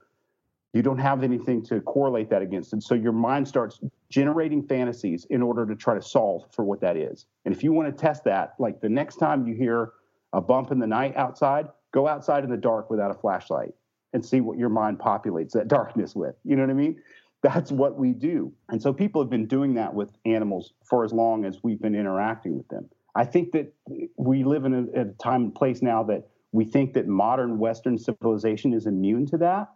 you 0.73 0.81
don't 0.81 0.97
have 0.97 1.23
anything 1.23 1.63
to 1.63 1.79
correlate 1.81 2.31
that 2.31 2.41
against. 2.41 2.73
And 2.73 2.83
so 2.83 2.95
your 2.95 3.11
mind 3.11 3.47
starts 3.47 3.79
generating 4.13 4.61
fantasies 4.61 5.25
in 5.31 5.41
order 5.41 5.65
to 5.65 5.75
try 5.75 5.95
to 5.95 6.01
solve 6.01 6.45
for 6.51 6.63
what 6.63 6.79
that 6.79 6.95
is. 6.95 7.25
And 7.45 7.55
if 7.55 7.63
you 7.63 7.73
want 7.73 7.87
to 7.87 7.99
test 7.99 8.23
that, 8.25 8.53
like 8.59 8.79
the 8.79 8.87
next 8.87 9.15
time 9.15 9.47
you 9.47 9.55
hear 9.55 9.93
a 10.33 10.39
bump 10.39 10.71
in 10.71 10.77
the 10.77 10.85
night 10.85 11.17
outside, 11.17 11.67
go 11.91 12.07
outside 12.07 12.43
in 12.43 12.51
the 12.51 12.57
dark 12.57 12.91
without 12.91 13.09
a 13.09 13.15
flashlight 13.15 13.73
and 14.13 14.23
see 14.23 14.39
what 14.39 14.59
your 14.59 14.69
mind 14.69 14.99
populates 14.99 15.53
that 15.53 15.67
darkness 15.79 16.15
with. 16.15 16.35
You 16.43 16.55
know 16.55 16.61
what 16.61 16.69
I 16.69 16.75
mean? 16.75 17.01
That's 17.41 17.71
what 17.71 17.97
we 17.97 18.11
do. 18.11 18.53
And 18.69 18.79
so 18.79 18.93
people 18.93 19.19
have 19.19 19.31
been 19.31 19.47
doing 19.47 19.73
that 19.73 19.91
with 19.91 20.09
animals 20.25 20.73
for 20.85 21.03
as 21.03 21.11
long 21.11 21.43
as 21.43 21.63
we've 21.63 21.81
been 21.81 21.95
interacting 21.95 22.55
with 22.55 22.67
them. 22.67 22.87
I 23.15 23.25
think 23.25 23.51
that 23.53 23.73
we 24.15 24.43
live 24.43 24.65
in 24.65 24.75
a, 24.75 25.01
a 25.01 25.05
time 25.05 25.45
and 25.45 25.55
place 25.55 25.81
now 25.81 26.03
that 26.03 26.27
we 26.51 26.65
think 26.65 26.93
that 26.93 27.07
modern 27.07 27.57
Western 27.57 27.97
civilization 27.97 28.73
is 28.73 28.85
immune 28.85 29.25
to 29.25 29.37
that. 29.39 29.69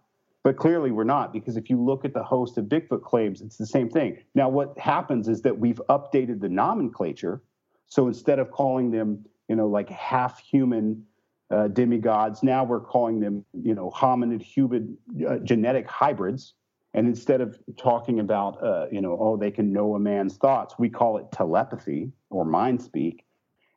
But 0.48 0.56
clearly, 0.56 0.92
we're 0.92 1.04
not, 1.04 1.34
because 1.34 1.58
if 1.58 1.70
you 1.70 1.84
look 1.84 2.06
at 2.06 2.14
the 2.14 2.24
host 2.24 2.58
of 2.58 2.68
Bigfoot 2.68 3.04
claims, 3.04 3.42
it's 3.42 3.58
the 3.58 3.66
same 3.66 3.90
thing. 3.90 4.20
Now, 4.34 4.48
what 4.48 4.80
happens 4.80 5.28
is 5.28 5.42
that 5.42 5.60
we've 5.60 5.82
updated 5.90 6.40
the 6.40 6.48
nomenclature. 6.48 7.42
So 7.88 8.08
instead 8.08 8.40
of 8.40 8.50
calling 8.50 8.90
them, 8.90 9.26
you 9.50 9.58
know, 9.58 9.68
like 9.68 9.90
half 9.90 10.40
human 10.40 11.04
uh, 11.52 11.68
demigods, 11.68 12.44
now 12.44 12.64
we're 12.64 12.80
calling 12.80 13.20
them, 13.20 13.44
you 13.62 13.76
know, 13.76 13.92
hominid 13.94 14.42
human 14.42 14.98
uh, 15.28 15.40
genetic 15.40 15.86
hybrids. 15.86 16.54
And 16.94 17.10
instead 17.10 17.42
of 17.42 17.60
talking 17.76 18.22
about, 18.22 18.64
uh, 18.64 18.86
you 18.90 19.02
know, 19.02 19.18
oh, 19.20 19.36
they 19.36 19.52
can 19.52 19.74
know 19.74 19.96
a 19.96 20.00
man's 20.00 20.38
thoughts, 20.38 20.76
we 20.80 20.88
call 20.88 21.18
it 21.18 21.30
telepathy 21.34 22.14
or 22.30 22.46
mind 22.46 22.82
speak. 22.82 23.26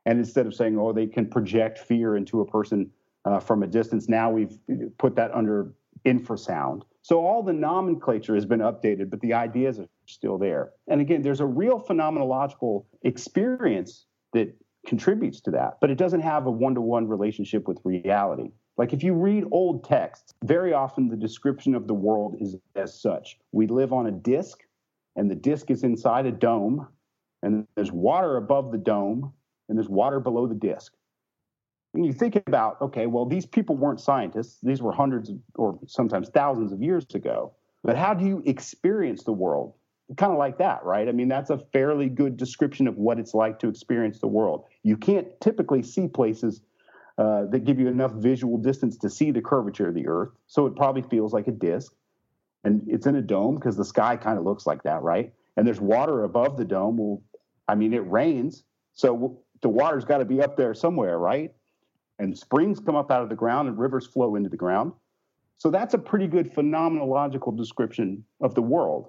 And 0.07 0.21
instead 0.21 0.47
of 0.47 0.55
saying, 0.55 0.79
oh, 0.79 0.93
they 0.93 1.09
can 1.09 1.29
project 1.29 1.81
fear 1.81 2.15
into 2.15 2.43
a 2.43 2.47
person 2.47 2.93
uh, 3.25 3.41
from 3.41 3.65
a 3.65 3.67
distance, 3.67 4.09
now 4.09 4.31
we've 4.31 4.57
put 4.99 5.17
that 5.17 5.35
under 5.35 5.73
infrasound. 6.05 6.83
So 7.03 7.25
all 7.25 7.43
the 7.43 7.53
nomenclature 7.53 8.35
has 8.35 8.45
been 8.45 8.61
updated, 8.61 9.11
but 9.11 9.21
the 9.21 9.35
ideas 9.35 9.79
are 9.79 9.89
still 10.07 10.39
there. 10.39 10.73
And 10.89 11.01
again, 11.01 11.23
there's 11.23 11.41
a 11.41 11.47
real 11.47 11.81
phenomenological 11.81 12.85
experience 13.03 14.07
that 14.33 14.55
contributes 14.87 15.41
to 15.43 15.51
that, 15.53 15.79
but 15.81 15.91
it 15.91 15.99
doesn't 15.99 16.21
have 16.21 16.47
a 16.47 16.51
one 16.51 16.75
to 16.75 16.81
one 16.81 17.07
relationship 17.09 17.69
with 17.69 17.79
reality. 17.85 18.51
Like 18.77 18.93
if 18.93 19.03
you 19.03 19.13
read 19.15 19.45
old 19.51 19.85
texts, 19.85 20.33
very 20.45 20.73
often 20.73 21.09
the 21.09 21.17
description 21.17 21.75
of 21.75 21.87
the 21.87 21.95
world 21.95 22.37
is 22.41 22.57
as 22.77 22.99
such 22.99 23.39
we 23.53 23.67
live 23.67 23.93
on 23.93 24.07
a 24.07 24.11
disk, 24.11 24.61
and 25.17 25.31
the 25.31 25.35
disk 25.35 25.71
is 25.71 25.83
inside 25.85 26.25
a 26.27 26.33
dome, 26.33 26.87
and 27.43 27.67
there's 27.75 27.93
water 27.93 28.37
above 28.37 28.73
the 28.73 28.79
dome, 28.79 29.33
and 29.69 29.77
there's 29.77 29.89
water 29.89 30.21
below 30.21 30.47
the 30.47 30.55
disk 30.55 30.95
when 31.93 32.05
you 32.05 32.13
think 32.13 32.37
about, 32.47 32.81
okay, 32.81 33.07
well, 33.07 33.27
these 33.27 33.47
people 33.47 33.77
weren't 33.77 34.01
scientists. 34.01 34.59
These 34.63 34.81
were 34.81 34.93
hundreds 34.93 35.33
or 35.57 35.79
sometimes 35.87 36.29
thousands 36.29 36.73
of 36.73 36.83
years 36.83 37.05
ago. 37.15 37.53
But 37.83 37.97
how 37.97 38.15
do 38.15 38.25
you 38.25 38.43
experience 38.47 39.25
the 39.25 39.33
world? 39.33 39.75
Kind 40.17 40.33
of 40.33 40.39
like 40.39 40.59
that, 40.59 40.85
right? 40.85 41.09
I 41.09 41.13
mean, 41.13 41.29
that's 41.29 41.51
a 41.51 41.59
fairly 41.73 42.09
good 42.09 42.37
description 42.37 42.87
of 42.87 42.97
what 42.97 43.19
it's 43.19 43.35
like 43.35 43.59
to 43.61 43.69
experience 43.69 44.21
the 44.21 44.27
world. 44.27 44.65
You 44.83 44.97
can't 44.97 45.29
typically 45.41 45.83
see 45.83 46.09
places 46.09 46.61
uh, 47.19 47.47
that 47.47 47.65
give 47.65 47.79
you 47.79 47.89
enough 47.89 48.13
visual 48.13 48.57
distance 48.57 48.97
to 48.99 49.11
see 49.11 49.31
the 49.31 49.41
curvature 49.43 49.89
of 49.89 49.95
the 49.95 50.07
Earth. 50.07 50.31
So 50.47 50.67
it 50.67 50.77
probably 50.77 51.03
feels 51.03 51.33
like 51.33 51.49
a 51.49 51.53
disk. 51.53 51.93
And 52.65 52.83
it's 52.89 53.07
in 53.07 53.17
a 53.17 53.23
dome 53.23 53.57
because 53.57 53.77
the 53.77 53.85
sky 53.85 54.17
kind 54.17 54.39
of 54.39 54.45
looks 54.45 54.67
like 54.67 54.83
that, 54.83 55.03
right? 55.03 55.33
And 55.57 55.67
there's 55.67 55.81
water 55.81 56.25
above 56.25 56.57
the 56.57 56.65
dome. 56.65 56.97
Well, 56.97 57.23
I 57.69 57.75
mean, 57.75 57.95
it 57.95 58.09
rains. 58.11 58.65
So 58.93 59.41
the 59.63 59.69
water's 59.69 60.05
got 60.05 60.19
to 60.19 60.25
be 60.25 60.43
up 60.43 60.57
there 60.57 60.75
somewhere, 60.75 61.19
right? 61.19 61.53
And 62.21 62.37
springs 62.37 62.79
come 62.79 62.95
up 62.95 63.11
out 63.11 63.23
of 63.23 63.31
the 63.31 63.35
ground 63.35 63.69
and 63.69 63.79
rivers 63.79 64.07
flow 64.07 64.37
into 64.37 64.51
the 64.51 64.57
ground. 64.57 64.93
So 65.57 65.71
that's 65.71 65.95
a 65.95 65.99
pretty 65.99 66.27
good 66.27 66.53
phenomenological 66.55 67.57
description 67.57 68.25
of 68.41 68.55
the 68.55 68.63
world. 68.63 69.09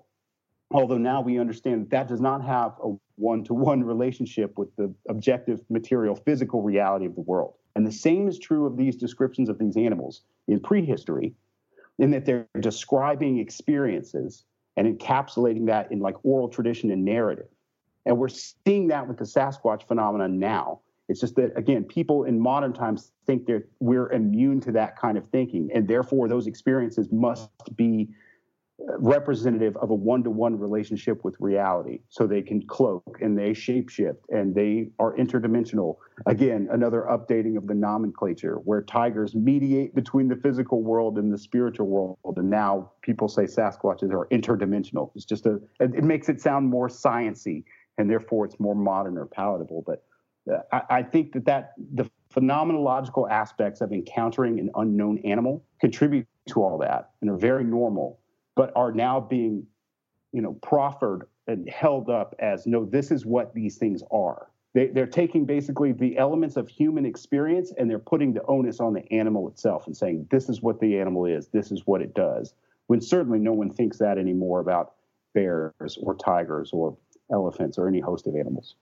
Although 0.71 0.97
now 0.97 1.21
we 1.21 1.37
understand 1.37 1.81
that 1.81 1.89
that 1.91 2.07
does 2.07 2.21
not 2.21 2.43
have 2.43 2.73
a 2.83 2.93
one 3.15 3.43
to 3.43 3.53
one 3.53 3.83
relationship 3.83 4.57
with 4.57 4.73
the 4.77 4.93
objective 5.09 5.61
material 5.69 6.15
physical 6.15 6.61
reality 6.61 7.05
of 7.05 7.15
the 7.15 7.21
world. 7.21 7.53
And 7.75 7.85
the 7.85 7.91
same 7.91 8.27
is 8.27 8.39
true 8.39 8.65
of 8.65 8.77
these 8.77 8.95
descriptions 8.95 9.49
of 9.49 9.59
these 9.59 9.75
animals 9.77 10.21
in 10.47 10.59
prehistory, 10.61 11.33
in 11.99 12.11
that 12.11 12.25
they're 12.25 12.47
describing 12.59 13.39
experiences 13.39 14.45
and 14.77 14.87
encapsulating 14.87 15.67
that 15.67 15.91
in 15.91 15.99
like 15.99 16.15
oral 16.23 16.47
tradition 16.47 16.91
and 16.91 17.03
narrative. 17.03 17.47
And 18.05 18.17
we're 18.17 18.29
seeing 18.29 18.87
that 18.87 19.07
with 19.07 19.17
the 19.17 19.25
Sasquatch 19.25 19.87
phenomenon 19.87 20.39
now. 20.39 20.79
It's 21.11 21.19
just 21.19 21.35
that 21.35 21.51
again, 21.57 21.83
people 21.83 22.23
in 22.23 22.39
modern 22.39 22.71
times 22.71 23.11
think 23.27 23.45
that 23.47 23.63
we're 23.81 24.09
immune 24.13 24.61
to 24.61 24.71
that 24.71 24.97
kind 24.97 25.17
of 25.17 25.27
thinking, 25.27 25.69
and 25.75 25.85
therefore 25.85 26.29
those 26.29 26.47
experiences 26.47 27.09
must 27.11 27.49
be 27.75 28.07
uh, 28.79 28.97
representative 28.97 29.75
of 29.75 29.89
a 29.89 29.93
one-to-one 29.93 30.57
relationship 30.57 31.25
with 31.25 31.35
reality 31.41 31.99
so 32.07 32.25
they 32.25 32.41
can 32.41 32.65
cloak 32.65 33.17
and 33.19 33.37
they 33.37 33.51
shapeshift 33.51 34.19
and 34.29 34.55
they 34.55 34.87
are 34.99 35.13
interdimensional. 35.17 35.97
Again 36.27 36.69
another 36.71 37.05
updating 37.09 37.57
of 37.57 37.67
the 37.67 37.73
nomenclature 37.73 38.55
where 38.63 38.81
tigers 38.81 39.35
mediate 39.35 39.93
between 39.93 40.29
the 40.29 40.37
physical 40.37 40.81
world 40.81 41.17
and 41.17 41.31
the 41.31 41.37
spiritual 41.37 41.87
world 41.87 42.17
and 42.37 42.49
now 42.49 42.89
people 43.01 43.27
say 43.27 43.43
sasquatches 43.43 44.13
are 44.13 44.27
interdimensional. 44.31 45.11
It's 45.15 45.25
just 45.25 45.45
a 45.45 45.59
it 45.81 46.05
makes 46.05 46.29
it 46.29 46.39
sound 46.39 46.69
more 46.69 46.87
sciency 46.87 47.65
and 47.97 48.09
therefore 48.09 48.45
it's 48.45 48.59
more 48.61 48.75
modern 48.75 49.17
or 49.17 49.25
palatable 49.25 49.83
but 49.85 50.05
I, 50.71 50.81
I 50.89 51.03
think 51.03 51.33
that 51.33 51.45
that 51.45 51.73
the 51.93 52.09
phenomenological 52.33 53.29
aspects 53.29 53.81
of 53.81 53.91
encountering 53.91 54.59
an 54.59 54.69
unknown 54.75 55.19
animal 55.19 55.63
contribute 55.79 56.27
to 56.49 56.63
all 56.63 56.77
that 56.79 57.11
and 57.21 57.29
are 57.29 57.37
very 57.37 57.63
normal, 57.63 58.19
but 58.55 58.71
are 58.75 58.91
now 58.91 59.19
being, 59.19 59.65
you 60.31 60.41
know, 60.41 60.53
proffered 60.61 61.27
and 61.47 61.69
held 61.69 62.09
up 62.09 62.35
as 62.39 62.65
no, 62.65 62.85
this 62.85 63.11
is 63.11 63.25
what 63.25 63.53
these 63.53 63.77
things 63.77 64.01
are. 64.11 64.47
They, 64.73 64.87
they're 64.87 65.05
taking 65.05 65.45
basically 65.45 65.91
the 65.91 66.17
elements 66.17 66.55
of 66.55 66.69
human 66.69 67.05
experience 67.05 67.73
and 67.77 67.89
they're 67.89 67.99
putting 67.99 68.33
the 68.33 68.43
onus 68.45 68.79
on 68.79 68.93
the 68.93 69.11
animal 69.11 69.49
itself 69.49 69.85
and 69.85 69.95
saying, 69.95 70.27
this 70.31 70.47
is 70.47 70.61
what 70.61 70.79
the 70.79 70.97
animal 70.97 71.25
is, 71.25 71.47
this 71.47 71.71
is 71.71 71.85
what 71.85 72.01
it 72.01 72.13
does. 72.13 72.53
When 72.87 73.01
certainly 73.01 73.39
no 73.39 73.51
one 73.51 73.69
thinks 73.69 73.97
that 73.97 74.17
anymore 74.17 74.61
about 74.61 74.93
bears 75.33 75.97
or 76.01 76.15
tigers 76.15 76.71
or 76.71 76.97
elephants 77.31 77.77
or 77.77 77.87
any 77.87 77.99
host 77.99 78.27
of 78.27 78.35
animals 78.35 78.75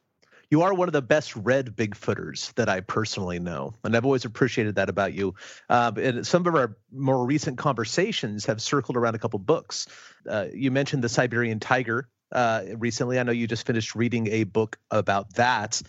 you 0.50 0.64
are 0.64 0.74
one 0.74 0.90
of 0.90 0.94
the 0.94 1.02
best 1.02 1.36
read 1.36 1.76
Bigfooters 1.76 2.54
that 2.56 2.70
I 2.70 2.82
personally 2.82 3.40
know, 3.40 3.74
and 3.84 3.96
I've 3.96 4.06
always 4.06 4.26
appreciated 4.26 4.76
that 4.76 4.90
about 4.90 5.14
you. 5.14 5.36
Uh, 5.70 5.92
and 5.96 6.26
some 6.26 6.48
of 6.48 6.56
our 6.56 6.76
more 6.92 7.26
recent 7.26 7.58
conversations 7.58 8.46
have 8.46 8.62
circled 8.62 8.98
around 8.98 9.16
a 9.16 9.20
couple 9.20 9.40
books. 9.40 9.88
Uh, 10.28 10.48
you 10.54 10.72
mentioned 10.72 11.04
the 11.04 11.10
Siberian 11.10 11.60
tiger 11.60 12.10
uh, 12.32 12.64
recently. 12.78 13.20
I 13.20 13.24
know 13.24 13.32
you 13.32 13.48
just 13.48 13.66
finished 13.66 13.94
reading 13.94 14.28
a 14.28 14.44
book 14.44 14.78
about 14.90 15.36
that 15.36 15.82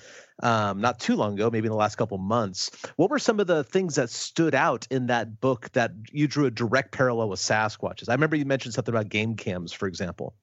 um, 0.42 0.81
not 0.81 1.01
too 1.01 1.16
long 1.16 1.35
ago, 1.35 1.51
maybe 1.51 1.66
in 1.66 1.73
the 1.73 1.77
last 1.77 1.96
couple 1.96 2.18
months. 2.18 2.70
What 2.96 3.11
were 3.11 3.18
some 3.18 3.40
of 3.40 3.46
the 3.46 3.64
things 3.64 3.94
that 3.94 4.11
stood 4.11 4.55
out 4.55 4.87
in 4.90 5.07
that 5.07 5.40
book 5.40 5.70
that 5.73 5.92
you 6.12 6.27
drew 6.27 6.46
a 6.46 6.51
direct 6.51 6.92
parallel 6.92 7.31
with 7.31 7.40
Sasquatches? 7.40 8.09
I 8.09 8.12
remember 8.12 8.37
you 8.37 8.44
mentioned 8.44 8.75
something 8.75 8.94
about 8.94 9.09
game 9.09 9.37
cams, 9.37 9.73
for 9.73 9.87
example. 9.87 10.35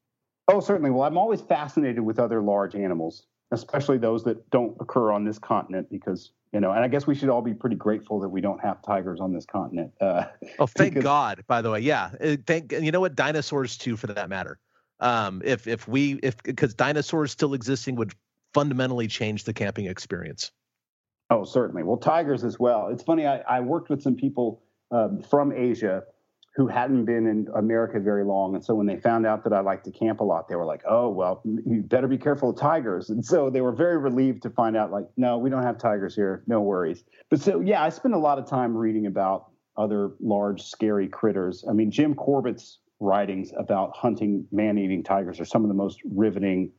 Oh, 0.47 0.59
certainly. 0.59 0.91
Well, 0.91 1.03
I'm 1.03 1.17
always 1.17 1.41
fascinated 1.41 1.99
with 1.99 2.19
other 2.19 2.41
large 2.41 2.73
animals 2.73 3.25
especially 3.51 3.97
those 3.97 4.23
that 4.23 4.49
don't 4.49 4.75
occur 4.79 5.11
on 5.11 5.23
this 5.23 5.39
continent 5.39 5.89
because 5.89 6.31
you 6.53 6.59
know 6.59 6.71
and 6.71 6.83
i 6.83 6.87
guess 6.87 7.07
we 7.07 7.15
should 7.15 7.29
all 7.29 7.41
be 7.41 7.53
pretty 7.53 7.75
grateful 7.75 8.19
that 8.19 8.27
we 8.29 8.41
don't 8.41 8.59
have 8.59 8.81
tigers 8.81 9.19
on 9.19 9.33
this 9.33 9.45
continent 9.45 9.91
uh, 10.01 10.25
oh 10.59 10.65
thank 10.77 10.93
because, 10.93 11.03
god 11.03 11.43
by 11.47 11.61
the 11.61 11.71
way. 11.71 11.79
Yeah 11.79 12.11
uh, 12.21 12.35
thank 12.45 12.71
you 12.71 12.91
know 12.91 12.99
what? 12.99 13.15
Dinosaurs 13.15 13.77
too 13.77 13.95
for 13.95 14.07
that 14.07 14.29
matter. 14.29 14.59
Um 14.99 15.41
if 15.45 15.67
if 15.67 15.87
we 15.87 16.19
if 16.23 16.41
because 16.43 16.73
dinosaurs 16.73 17.31
still 17.31 17.53
existing 17.53 17.95
would 17.95 18.13
fundamentally 18.53 19.07
change 19.07 19.43
the 19.43 19.53
camping 19.53 19.85
experience. 19.85 20.51
Oh 21.29 21.43
certainly. 21.43 21.83
Well 21.83 21.97
tigers 21.97 22.43
as 22.43 22.59
well. 22.59 22.89
It's 22.89 23.03
funny 23.03 23.25
i, 23.27 23.37
I 23.39 23.59
worked 23.61 23.89
with 23.89 24.01
some 24.01 24.15
people 24.15 24.61
um, 24.91 25.21
from 25.21 25.51
asia 25.51 26.03
who 26.57 26.65
hadn't 26.65 27.05
been 27.05 27.27
in 27.27 27.47
America 27.55 27.99
very 27.99 28.25
long. 28.25 28.55
And 28.55 28.65
so 28.65 28.73
when 28.73 28.87
they 28.87 28.97
found 28.97 29.27
out 29.27 29.43
that 29.43 29.53
I 29.53 29.59
like 29.59 29.83
to 29.83 29.91
camp 29.91 30.21
a 30.21 30.23
lot, 30.23 30.49
they 30.49 30.55
were 30.55 30.65
like, 30.65 30.81
oh, 30.89 31.07
well, 31.07 31.43
you 31.45 31.83
better 31.83 32.07
be 32.07 32.17
careful 32.17 32.49
of 32.49 32.57
tigers. 32.57 33.11
And 33.11 33.23
so 33.23 33.51
they 33.51 33.61
were 33.61 33.71
very 33.71 33.99
relieved 33.99 34.41
to 34.41 34.49
find 34.49 34.75
out, 34.75 34.91
like, 34.91 35.05
no, 35.17 35.37
we 35.37 35.51
don't 35.51 35.61
have 35.61 35.77
tigers 35.77 36.15
here. 36.15 36.43
No 36.47 36.61
worries. 36.61 37.03
But 37.29 37.41
so, 37.41 37.59
yeah, 37.59 37.83
I 37.83 37.89
spent 37.89 38.15
a 38.15 38.17
lot 38.17 38.39
of 38.39 38.49
time 38.49 38.75
reading 38.75 39.05
about 39.05 39.51
other 39.77 40.13
large, 40.19 40.63
scary 40.63 41.07
critters. 41.07 41.63
I 41.69 41.73
mean, 41.73 41.91
Jim 41.91 42.15
Corbett's 42.15 42.79
writings 42.99 43.51
about 43.55 43.95
hunting 43.95 44.47
man 44.51 44.79
eating 44.79 45.03
tigers 45.03 45.39
are 45.39 45.45
some 45.45 45.61
of 45.63 45.67
the 45.67 45.75
most 45.75 45.99
riveting 46.11 46.71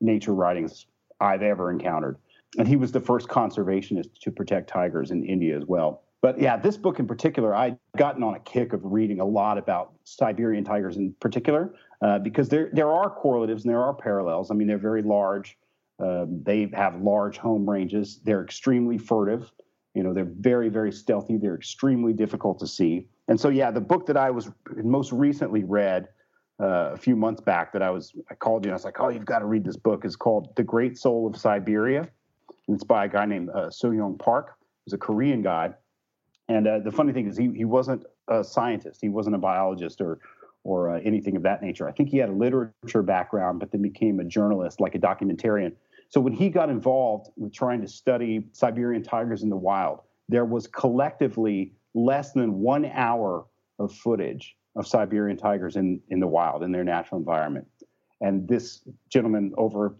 nature 0.00 0.32
writings 0.32 0.86
I've 1.20 1.42
ever 1.42 1.70
encountered. 1.70 2.16
And 2.56 2.66
he 2.66 2.76
was 2.76 2.90
the 2.90 3.00
first 3.00 3.28
conservationist 3.28 4.18
to 4.22 4.30
protect 4.30 4.70
tigers 4.70 5.10
in 5.10 5.24
India 5.24 5.58
as 5.58 5.66
well. 5.66 6.04
But 6.26 6.40
yeah, 6.40 6.56
this 6.56 6.76
book 6.76 6.98
in 6.98 7.06
particular, 7.06 7.54
I'd 7.54 7.78
gotten 7.96 8.24
on 8.24 8.34
a 8.34 8.40
kick 8.40 8.72
of 8.72 8.80
reading 8.84 9.20
a 9.20 9.24
lot 9.24 9.58
about 9.58 9.92
Siberian 10.02 10.64
tigers 10.64 10.96
in 10.96 11.14
particular, 11.20 11.72
uh, 12.02 12.18
because 12.18 12.48
there 12.48 12.68
there 12.72 12.90
are 12.90 13.08
correlatives 13.08 13.62
and 13.62 13.72
there 13.72 13.80
are 13.80 13.94
parallels. 13.94 14.50
I 14.50 14.54
mean, 14.54 14.66
they're 14.66 14.76
very 14.76 15.02
large. 15.02 15.56
Uh, 16.00 16.26
they 16.28 16.68
have 16.74 17.00
large 17.00 17.38
home 17.38 17.70
ranges. 17.70 18.18
They're 18.24 18.42
extremely 18.42 18.98
furtive. 18.98 19.52
You 19.94 20.02
know, 20.02 20.12
they're 20.12 20.32
very 20.40 20.68
very 20.68 20.90
stealthy. 20.90 21.36
They're 21.36 21.54
extremely 21.54 22.12
difficult 22.12 22.58
to 22.58 22.66
see. 22.66 23.06
And 23.28 23.40
so, 23.40 23.48
yeah, 23.48 23.70
the 23.70 23.80
book 23.80 24.06
that 24.06 24.16
I 24.16 24.32
was 24.32 24.50
most 24.82 25.12
recently 25.12 25.62
read 25.62 26.08
uh, 26.60 26.90
a 26.92 26.96
few 26.96 27.14
months 27.14 27.40
back 27.40 27.72
that 27.72 27.82
I 27.82 27.90
was 27.90 28.12
I 28.32 28.34
called 28.34 28.64
you 28.64 28.70
and 28.70 28.74
I 28.74 28.78
was 28.78 28.84
like, 28.84 28.98
oh, 28.98 29.10
you've 29.10 29.26
got 29.26 29.38
to 29.38 29.46
read 29.46 29.64
this 29.64 29.76
book. 29.76 30.04
is 30.04 30.16
called 30.16 30.56
The 30.56 30.64
Great 30.64 30.98
Soul 30.98 31.28
of 31.28 31.36
Siberia. 31.36 32.00
And 32.66 32.74
it's 32.74 32.82
by 32.82 33.04
a 33.04 33.08
guy 33.08 33.26
named 33.26 33.50
uh, 33.50 33.68
Sooyong 33.68 34.18
Park. 34.18 34.56
He's 34.84 34.92
a 34.92 34.98
Korean 34.98 35.40
guy 35.40 35.72
and 36.48 36.66
uh, 36.66 36.78
the 36.78 36.92
funny 36.92 37.12
thing 37.12 37.26
is, 37.26 37.36
he, 37.36 37.50
he 37.54 37.64
wasn't 37.64 38.04
a 38.28 38.44
scientist. 38.44 39.00
He 39.00 39.08
wasn't 39.08 39.34
a 39.34 39.38
biologist 39.38 40.00
or 40.00 40.18
or 40.62 40.90
uh, 40.90 41.00
anything 41.04 41.36
of 41.36 41.44
that 41.44 41.62
nature. 41.62 41.88
I 41.88 41.92
think 41.92 42.08
he 42.08 42.18
had 42.18 42.28
a 42.28 42.32
literature 42.32 43.02
background, 43.02 43.60
but 43.60 43.70
then 43.70 43.82
became 43.82 44.18
a 44.18 44.24
journalist, 44.24 44.80
like 44.80 44.96
a 44.96 44.98
documentarian. 44.98 45.72
So 46.08 46.20
when 46.20 46.32
he 46.32 46.48
got 46.48 46.70
involved 46.70 47.30
with 47.36 47.54
trying 47.54 47.80
to 47.82 47.88
study 47.88 48.48
Siberian 48.50 49.04
tigers 49.04 49.44
in 49.44 49.48
the 49.48 49.56
wild, 49.56 50.00
there 50.28 50.44
was 50.44 50.66
collectively 50.66 51.72
less 51.94 52.32
than 52.32 52.58
one 52.58 52.84
hour 52.86 53.46
of 53.78 53.94
footage 53.94 54.56
of 54.74 54.88
Siberian 54.88 55.36
tigers 55.36 55.76
in, 55.76 56.00
in 56.08 56.18
the 56.18 56.26
wild, 56.26 56.64
in 56.64 56.72
their 56.72 56.84
natural 56.84 57.20
environment. 57.20 57.68
And 58.20 58.48
this 58.48 58.82
gentleman, 59.08 59.52
over 59.56 59.94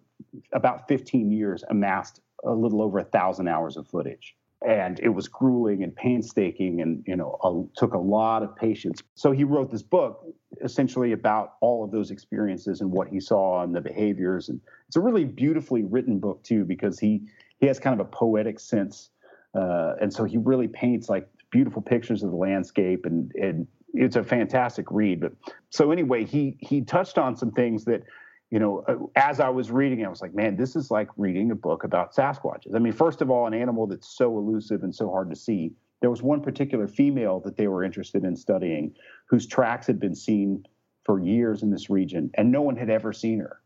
about 0.53 0.88
15 0.88 1.30
years, 1.30 1.62
amassed 1.70 2.20
a 2.44 2.53
little 2.53 2.82
over 2.82 2.99
a 2.99 3.05
thousand 3.05 3.47
hours 3.47 3.76
of 3.76 3.86
footage 3.86 4.34
and 4.67 4.99
it 5.01 5.11
was 5.11 5.29
grueling 5.29 5.83
and 5.83 5.95
painstaking 5.95 6.81
and 6.81 7.03
you 7.07 7.17
know 7.17 7.39
a, 7.43 7.79
took 7.79 7.95
a 7.95 7.99
lot 7.99 8.43
of 8.43 8.55
patience. 8.57 9.03
So 9.15 9.33
he 9.33 9.45
wrote 9.45 9.71
this 9.71 9.83
book 9.83 10.25
essentially 10.65 11.13
about 11.13 11.55
all 11.61 11.85
of 11.85 11.91
those 11.91 12.11
experiences 12.11 12.81
and 12.81 12.91
what 12.91 13.09
he 13.09 13.21
saw 13.21 13.63
and 13.63 13.75
the 13.75 13.81
behaviors. 13.81 14.49
And 14.49 14.61
it's 14.89 14.97
a 14.97 15.01
really 15.01 15.25
beautifully 15.25 15.83
written 15.83 16.19
book 16.19 16.43
too 16.43 16.65
because 16.65 16.99
he 16.99 17.23
he 17.59 17.67
has 17.67 17.79
kind 17.79 17.99
of 17.99 18.07
a 18.07 18.11
poetic 18.11 18.61
sense 18.61 19.11
uh, 19.55 19.95
and 20.01 20.13
so 20.13 20.25
he 20.25 20.37
really 20.37 20.69
paints 20.69 21.09
like 21.09 21.29
beautiful 21.51 21.81
pictures 21.83 22.23
of 22.23 22.31
the 22.31 22.37
landscape. 22.37 23.07
And 23.07 23.33
and 23.35 23.67
it's 23.95 24.17
a 24.17 24.25
fantastic 24.25 24.87
read. 24.91 25.21
But 25.21 25.33
so 25.71 25.91
anyway 25.91 26.25
he 26.25 26.57
he 26.61 26.83
touched 26.83 27.19
on 27.19 27.37
some 27.37 27.51
things 27.51 27.85
that 27.87 28.03
you 28.51 28.59
know, 28.59 28.84
uh, 28.86 28.97
as 29.16 29.40
I 29.40 29.49
was 29.49 29.70
reading, 29.70 30.05
I 30.05 30.09
was 30.09 30.20
like, 30.22 30.34
man, 30.34 30.57
this 30.57 30.76
is 30.76 30.90
like 30.90 31.09
reading 31.16 31.51
a 31.51 31.55
book 31.55 31.84
about 31.84 32.14
Sasquatches. 32.14 32.74
I 32.74 32.78
mean, 32.78 32.92
first 32.92 33.20
of 33.20 33.30
all, 33.30 33.47
an 33.47 33.55
animal 33.55 33.86
that's 33.86 34.16
so 34.16 34.38
elusive 34.38 34.82
and 34.82 34.94
so 34.94 35.11
hard 35.11 35.30
to 35.30 35.36
see. 35.36 35.72
There 36.01 36.11
was 36.11 36.22
one 36.22 36.42
particular 36.42 36.86
female 36.86 37.40
that 37.40 37.57
they 37.57 37.66
were 37.66 37.82
interested 37.82 38.24
in 38.24 38.36
studying 38.36 38.94
whose 39.28 39.47
tracks 39.47 39.86
had 39.86 39.99
been 39.99 40.14
seen 40.14 40.64
for 41.05 41.20
years 41.20 41.62
in 41.62 41.70
this 41.70 41.90
region, 41.90 42.30
and 42.34 42.53
no 42.53 42.62
one 42.62 42.76
had 42.76 42.90
ever 42.90 43.12
seen 43.12 43.40
her. 43.40 43.62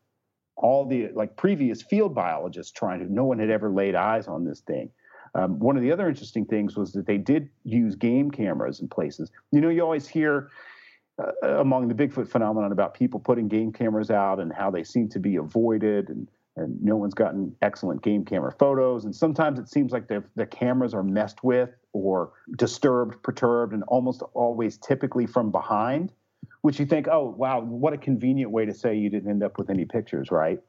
All 0.57 0.87
the 0.87 1.09
like 1.15 1.37
previous 1.37 1.83
field 1.83 2.15
biologists 2.15 2.73
trying 2.73 3.01
to, 3.01 3.13
no 3.13 3.25
one 3.25 3.39
had 3.39 3.51
ever 3.51 3.71
laid 3.71 3.95
eyes 3.95 4.29
on 4.29 4.45
this 4.45 4.61
thing. 4.61 4.91
Um, 5.35 5.59
one 5.59 5.77
of 5.77 5.83
the 5.83 5.93
other 5.93 6.09
interesting 6.09 6.45
things 6.45 6.77
was 6.77 6.93
that 6.93 7.07
they 7.07 7.19
did 7.19 7.49
use 7.65 7.95
game 7.95 8.31
cameras 8.31 8.81
in 8.81 8.89
places. 8.89 9.31
You 9.53 9.61
know, 9.61 9.69
you 9.69 9.83
always 9.83 10.09
hear 10.09 10.51
Uh, 11.21 11.59
among 11.61 11.89
the 11.89 11.95
Bigfoot 11.95 12.29
phenomenon 12.29 12.73
about 12.73 12.95
people 12.95 13.21
putting 13.21 13.49
game 13.49 13.73
cameras 13.73 14.11
out 14.11 14.39
and 14.39 14.53
how 14.53 14.71
they 14.71 14.85
seem 14.85 15.09
to 15.09 15.19
be 15.19 15.37
avoided 15.37 16.09
and 16.09 16.29
and 16.57 16.83
no 16.83 16.97
one's 16.97 17.15
gotten 17.15 17.55
excellent 17.63 18.03
game 18.03 18.25
camera 18.25 18.53
photos. 18.53 19.05
And 19.05 19.15
sometimes 19.15 19.59
it 19.59 19.69
seems 19.69 19.93
like 19.93 20.09
the 20.09 20.23
the 20.37 20.47
cameras 20.47 20.95
are 20.95 21.03
messed 21.03 21.43
with 21.43 21.71
or 21.93 22.33
disturbed, 22.57 23.23
perturbed, 23.23 23.73
and 23.73 23.83
almost 23.85 24.23
always 24.35 24.77
typically 24.79 25.27
from 25.27 25.51
behind, 25.51 26.13
which 26.63 26.79
you 26.79 26.87
think, 26.87 27.09
oh 27.09 27.35
wow, 27.37 27.61
what 27.61 27.93
a 27.93 27.99
convenient 27.99 28.51
way 28.51 28.65
to 28.65 28.75
say 28.75 28.95
you 28.95 29.11
didn't 29.11 29.31
end 29.31 29.43
up 29.43 29.59
with 29.59 29.71
any 29.71 29.85
pictures, 29.85 30.31
right? 30.31 30.61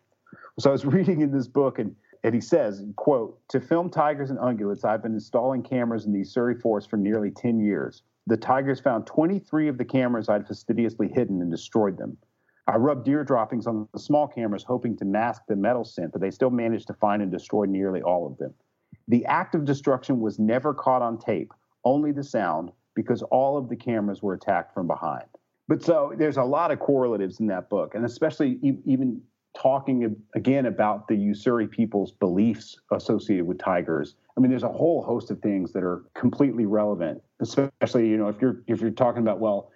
So 0.60 0.70
I 0.70 0.74
was 0.74 0.86
reading 0.98 1.22
in 1.22 1.32
this 1.32 1.48
book 1.48 1.80
and 1.80 1.96
and 2.24 2.36
he 2.36 2.42
says, 2.42 2.84
quote, 2.98 3.40
to 3.50 3.60
film 3.60 3.90
tigers 3.90 4.30
and 4.30 4.38
ungulates, 4.40 4.86
I've 4.86 5.02
been 5.02 5.14
installing 5.14 5.64
cameras 5.64 6.06
in 6.06 6.14
the 6.14 6.22
Ussuri 6.22 6.60
forest 6.62 6.90
for 6.90 6.98
nearly 6.98 7.32
10 7.32 7.60
years. 7.60 8.04
The 8.28 8.38
Tigers 8.38 8.80
found 8.80 9.08
23 9.08 9.68
of 9.68 9.78
the 9.78 9.86
cameras 9.86 10.30
I'd 10.30 10.48
fastidiously 10.48 11.08
hidden 11.08 11.42
and 11.42 11.50
destroyed 11.50 11.98
them. 11.98 12.18
I 12.68 12.78
rubbed 12.78 13.06
deer 13.06 13.24
droppings 13.24 13.68
on 13.68 13.88
the 13.92 14.00
small 14.00 14.28
cameras, 14.28 14.64
hoping 14.64 14.96
to 14.98 15.06
mask 15.06 15.42
the 15.48 15.56
metal 15.56 15.84
scent, 15.84 16.12
but 16.12 16.22
they 16.22 16.32
still 16.32 16.52
managed 16.52 16.88
to 16.88 16.94
find 16.94 17.22
and 17.22 17.32
destroy 17.32 17.66
nearly 17.66 18.02
all 18.02 18.28
of 18.28 18.38
them. 18.38 18.54
The 19.08 19.26
act 19.26 19.56
of 19.56 19.66
destruction 19.66 20.20
was 20.20 20.40
never 20.40 20.74
caught 20.74 21.02
on 21.02 21.18
tape, 21.18 21.54
only 21.84 22.12
the 22.12 22.24
sound, 22.24 22.72
because 22.94 23.24
all 23.24 23.58
of 23.58 23.68
the 23.68 23.76
cameras 23.76 24.22
were 24.22 24.34
attacked 24.34 24.74
from 24.74 24.86
behind. 24.88 25.26
But 25.68 25.84
so 25.84 26.14
there's 26.16 26.38
a 26.38 26.44
lot 26.44 26.72
of 26.72 26.80
correlatives 26.80 27.40
in 27.40 27.48
that 27.48 27.70
book, 27.70 27.96
and 27.96 28.06
especially 28.06 28.60
even 28.86 29.22
talking 29.54 30.16
again 30.36 30.66
about 30.66 31.08
the 31.08 31.16
Ussuri 31.16 31.70
people's 31.70 32.12
beliefs 32.12 32.78
associated 32.92 33.46
with 33.46 33.60
tigers. 33.60 34.16
I 34.38 34.42
mean, 34.42 34.50
there's 34.50 34.64
a 34.64 34.70
whole 34.70 35.04
host 35.04 35.30
of 35.32 35.40
things 35.40 35.74
that 35.74 35.84
are 35.84 36.04
completely 36.14 36.66
relevant, 36.66 37.22
especially 37.40 38.08
you 38.08 38.18
know 38.18 38.28
if 38.28 38.42
you're 38.42 38.64
if 38.68 38.82
you're 38.82 38.92
talking 38.92 39.22
about 39.22 39.40
well, 39.40 39.72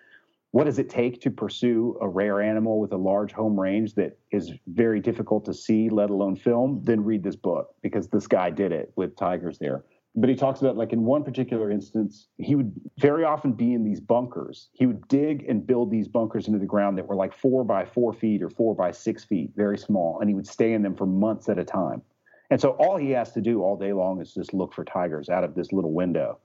what 0.52 0.64
does 0.64 0.80
it 0.80 0.90
take 0.90 1.22
to 1.22 1.32
pursue 1.32 1.98
a 2.02 2.08
rare 2.08 2.42
animal 2.42 2.80
with 2.80 2.94
a 2.94 2.98
large 2.98 3.34
home 3.34 3.60
range 3.60 3.94
that 3.96 4.18
is 4.32 4.54
very 4.68 5.02
difficult 5.02 5.44
to 5.46 5.54
see, 5.54 5.90
let 5.90 6.10
alone 6.10 6.36
film? 6.36 6.82
Then 6.84 7.04
read 7.04 7.24
this 7.24 7.36
book 7.36 7.76
because 7.82 8.08
this 8.08 8.28
guy 8.28 8.50
did 8.50 8.72
it 8.72 8.94
with 8.96 9.16
tigers 9.18 9.58
there 9.60 9.84
but 10.16 10.30
he 10.30 10.36
talks 10.36 10.62
about 10.62 10.78
like 10.78 10.94
in 10.94 11.04
one 11.04 11.24
particular 11.24 11.70
instance 11.70 12.28
he 12.38 12.56
would 12.56 12.72
very 13.00 13.26
often 13.26 13.52
be 13.52 13.74
in 13.74 13.84
these 13.84 14.00
bunkers. 14.00 14.70
He 14.74 14.86
would 14.86 15.08
dig 15.08 15.46
and 15.50 15.66
build 15.66 15.92
these 15.92 16.08
bunkers 16.08 16.48
into 16.48 16.60
the 16.60 16.66
ground 16.66 16.98
that 16.98 17.06
were 17.06 17.16
like 17.16 17.34
four 17.34 17.64
by 17.64 17.86
four 17.86 18.14
feet 18.14 18.42
or 18.42 18.50
four 18.50 18.74
by 18.76 18.92
six 18.92 19.26
feet 19.26 19.52
very 19.56 19.78
small 19.78 20.20
and 20.20 20.30
he 20.30 20.36
would 20.36 20.48
stay 20.48 20.74
in 20.74 20.82
them 20.82 20.96
for 20.96 21.06
months 21.06 21.50
at 21.50 21.60
a 21.60 21.66
time. 21.66 22.02
And 22.50 22.62
so 22.62 22.72
all 22.72 22.96
he 22.96 23.12
has 23.12 23.32
to 23.34 23.42
do 23.42 23.62
all 23.62 23.76
day 23.76 23.92
long 23.92 24.22
is 24.22 24.34
just 24.34 24.54
look 24.54 24.74
for 24.74 24.86
tigers 24.86 25.30
out 25.30 25.44
of 25.44 25.56
this 25.56 25.74
little 25.74 25.92
window. 25.92 26.40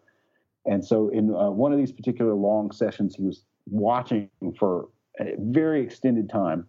And 0.67 0.85
so 0.85 1.09
in 1.11 1.33
uh, 1.35 1.51
one 1.51 1.73
of 1.73 1.79
these 1.79 1.93
particular 1.93 2.35
long 2.35 2.73
sessions 2.73 3.15
he 3.15 3.23
was 3.23 3.45
watching 3.67 4.29
for 4.59 4.89
a 5.21 5.35
very 5.39 5.83
extended 5.83 6.29
time 6.29 6.67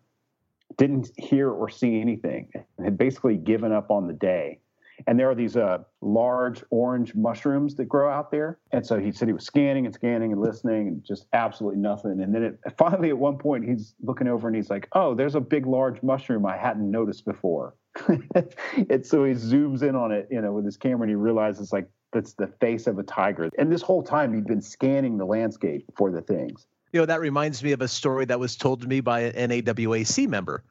didn't 0.77 1.09
hear 1.17 1.49
or 1.49 1.69
see 1.69 1.99
anything 1.99 2.49
and 2.77 2.85
had 2.85 2.97
basically 2.97 3.37
given 3.37 3.71
up 3.71 3.89
on 3.89 4.07
the 4.07 4.13
day 4.13 4.59
and 5.07 5.19
there 5.19 5.29
are 5.29 5.35
these 5.35 5.57
uh, 5.57 5.79
large 6.01 6.63
orange 6.69 7.15
mushrooms 7.15 7.75
that 7.75 7.85
grow 7.85 8.11
out 8.11 8.31
there. 8.31 8.59
And 8.71 8.85
so 8.85 8.99
he 8.99 9.11
said 9.11 9.27
he 9.27 9.33
was 9.33 9.45
scanning 9.45 9.85
and 9.85 9.93
scanning 9.93 10.31
and 10.31 10.41
listening 10.41 10.87
and 10.87 11.03
just 11.03 11.25
absolutely 11.33 11.79
nothing. 11.79 12.21
And 12.21 12.33
then 12.33 12.43
it, 12.43 12.59
finally, 12.77 13.09
at 13.09 13.17
one 13.17 13.37
point, 13.37 13.67
he's 13.67 13.93
looking 14.01 14.27
over 14.27 14.47
and 14.47 14.55
he's 14.55 14.69
like, 14.69 14.87
"Oh, 14.93 15.13
there's 15.15 15.35
a 15.35 15.41
big, 15.41 15.65
large 15.65 16.01
mushroom 16.03 16.45
I 16.45 16.57
hadn't 16.57 16.89
noticed 16.89 17.25
before." 17.25 17.75
and 18.07 19.05
so 19.05 19.25
he 19.25 19.33
zooms 19.33 19.83
in 19.83 19.95
on 19.95 20.11
it, 20.11 20.27
you 20.31 20.41
know, 20.41 20.53
with 20.53 20.65
his 20.65 20.77
camera, 20.77 21.01
and 21.01 21.09
he 21.09 21.15
realizes 21.15 21.73
like 21.73 21.89
that's 22.13 22.33
the 22.33 22.47
face 22.47 22.87
of 22.87 22.99
a 22.99 23.03
tiger. 23.03 23.49
And 23.57 23.71
this 23.71 23.81
whole 23.81 24.03
time, 24.03 24.33
he'd 24.33 24.47
been 24.47 24.61
scanning 24.61 25.17
the 25.17 25.25
landscape 25.25 25.85
for 25.95 26.11
the 26.11 26.21
things. 26.21 26.67
You 26.93 26.99
know, 26.99 27.05
that 27.05 27.21
reminds 27.21 27.63
me 27.63 27.71
of 27.71 27.81
a 27.81 27.87
story 27.87 28.25
that 28.25 28.39
was 28.39 28.57
told 28.57 28.81
to 28.81 28.87
me 28.87 28.99
by 28.99 29.21
an 29.21 29.49
NAWAC 29.49 30.27
member 30.27 30.63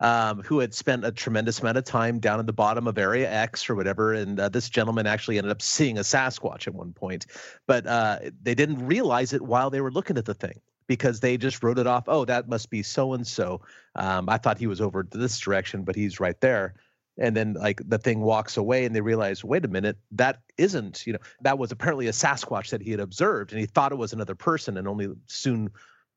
um, 0.00 0.42
who 0.42 0.60
had 0.60 0.74
spent 0.74 1.04
a 1.04 1.12
tremendous 1.12 1.60
amount 1.60 1.78
of 1.78 1.84
time 1.84 2.18
down 2.18 2.38
at 2.38 2.46
the 2.46 2.52
bottom 2.52 2.86
of 2.86 2.98
Area 2.98 3.30
X 3.30 3.68
or 3.68 3.74
whatever. 3.74 4.12
And 4.12 4.38
uh, 4.38 4.48
this 4.48 4.68
gentleman 4.68 5.06
actually 5.06 5.38
ended 5.38 5.50
up 5.50 5.62
seeing 5.62 5.98
a 5.98 6.02
Sasquatch 6.02 6.66
at 6.66 6.74
one 6.74 6.92
point, 6.92 7.26
but 7.66 7.86
uh, 7.86 8.18
they 8.42 8.54
didn't 8.54 8.86
realize 8.86 9.32
it 9.32 9.42
while 9.42 9.70
they 9.70 9.80
were 9.80 9.90
looking 9.90 10.18
at 10.18 10.24
the 10.24 10.34
thing 10.34 10.60
because 10.86 11.20
they 11.20 11.36
just 11.36 11.62
wrote 11.62 11.78
it 11.78 11.86
off. 11.86 12.04
Oh, 12.06 12.24
that 12.24 12.48
must 12.48 12.70
be 12.70 12.82
so 12.82 13.12
and 13.12 13.26
so. 13.26 13.60
I 13.94 14.38
thought 14.38 14.58
he 14.58 14.66
was 14.66 14.80
over 14.80 15.06
this 15.10 15.38
direction, 15.38 15.82
but 15.82 15.96
he's 15.96 16.20
right 16.20 16.40
there. 16.40 16.74
And 17.18 17.36
then 17.36 17.54
like 17.54 17.80
the 17.86 17.98
thing 17.98 18.20
walks 18.20 18.56
away 18.56 18.84
and 18.84 18.94
they 18.94 19.00
realize, 19.00 19.42
wait 19.44 19.64
a 19.64 19.68
minute, 19.68 19.98
that 20.12 20.40
isn't, 20.56 21.04
you 21.06 21.12
know, 21.12 21.18
that 21.40 21.58
was 21.58 21.72
apparently 21.72 22.06
a 22.06 22.12
Sasquatch 22.12 22.70
that 22.70 22.80
he 22.80 22.92
had 22.92 23.00
observed 23.00 23.50
and 23.50 23.60
he 23.60 23.66
thought 23.66 23.92
it 23.92 23.96
was 23.96 24.12
another 24.12 24.36
person 24.36 24.76
and 24.76 24.86
only 24.86 25.08
soon 25.26 25.68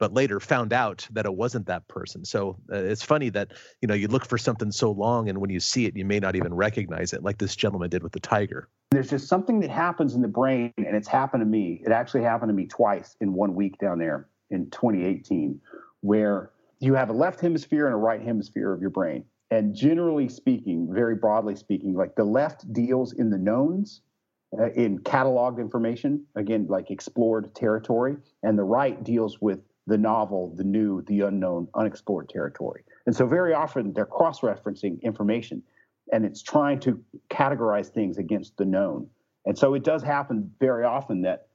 but 0.01 0.15
later 0.15 0.39
found 0.39 0.73
out 0.73 1.07
that 1.11 1.27
it 1.27 1.35
wasn't 1.35 1.67
that 1.67 1.87
person. 1.87 2.25
So 2.25 2.57
uh, 2.73 2.77
it's 2.77 3.03
funny 3.03 3.29
that 3.29 3.51
you 3.81 3.87
know 3.87 3.93
you 3.93 4.07
look 4.07 4.25
for 4.25 4.39
something 4.39 4.71
so 4.71 4.89
long, 4.89 5.29
and 5.29 5.37
when 5.37 5.51
you 5.51 5.59
see 5.59 5.85
it, 5.85 5.95
you 5.95 6.03
may 6.03 6.19
not 6.19 6.35
even 6.35 6.55
recognize 6.55 7.13
it, 7.13 7.21
like 7.21 7.37
this 7.37 7.55
gentleman 7.55 7.91
did 7.91 8.01
with 8.01 8.11
the 8.11 8.19
tiger. 8.19 8.67
There's 8.89 9.11
just 9.11 9.27
something 9.27 9.59
that 9.59 9.69
happens 9.69 10.15
in 10.15 10.23
the 10.23 10.27
brain, 10.27 10.73
and 10.75 10.95
it's 10.95 11.07
happened 11.07 11.41
to 11.41 11.45
me. 11.45 11.83
It 11.85 11.91
actually 11.91 12.23
happened 12.23 12.49
to 12.49 12.55
me 12.55 12.65
twice 12.65 13.15
in 13.21 13.33
one 13.33 13.53
week 13.53 13.77
down 13.77 13.99
there 13.99 14.27
in 14.49 14.71
2018, 14.71 15.61
where 16.01 16.49
you 16.79 16.95
have 16.95 17.11
a 17.11 17.13
left 17.13 17.39
hemisphere 17.39 17.85
and 17.85 17.93
a 17.93 17.97
right 17.97 18.23
hemisphere 18.23 18.73
of 18.73 18.81
your 18.81 18.89
brain. 18.89 19.23
And 19.51 19.75
generally 19.75 20.29
speaking, 20.29 20.91
very 20.91 21.15
broadly 21.15 21.55
speaking, 21.55 21.93
like 21.93 22.15
the 22.15 22.23
left 22.23 22.73
deals 22.73 23.13
in 23.13 23.29
the 23.29 23.37
knowns, 23.37 24.01
uh, 24.59 24.71
in 24.71 24.97
cataloged 24.99 25.59
information, 25.59 26.25
again, 26.35 26.65
like 26.67 26.89
explored 26.89 27.53
territory, 27.53 28.17
and 28.41 28.57
the 28.57 28.63
right 28.63 29.03
deals 29.03 29.39
with 29.39 29.59
the 29.91 29.97
novel, 29.97 30.53
the 30.55 30.63
new, 30.63 31.01
the 31.01 31.19
unknown, 31.19 31.67
unexplored 31.75 32.29
territory. 32.29 32.81
And 33.05 33.13
so 33.13 33.27
very 33.27 33.53
often 33.53 33.91
they're 33.91 34.05
cross 34.05 34.39
referencing 34.39 35.01
information 35.01 35.61
and 36.13 36.23
it's 36.23 36.41
trying 36.41 36.79
to 36.81 37.03
categorize 37.29 37.87
things 37.87 38.17
against 38.17 38.55
the 38.55 38.63
known. 38.63 39.09
And 39.45 39.57
so 39.59 39.73
it 39.73 39.83
does 39.83 40.01
happen 40.01 40.49
very 40.61 40.85
often 40.85 41.23
that, 41.23 41.47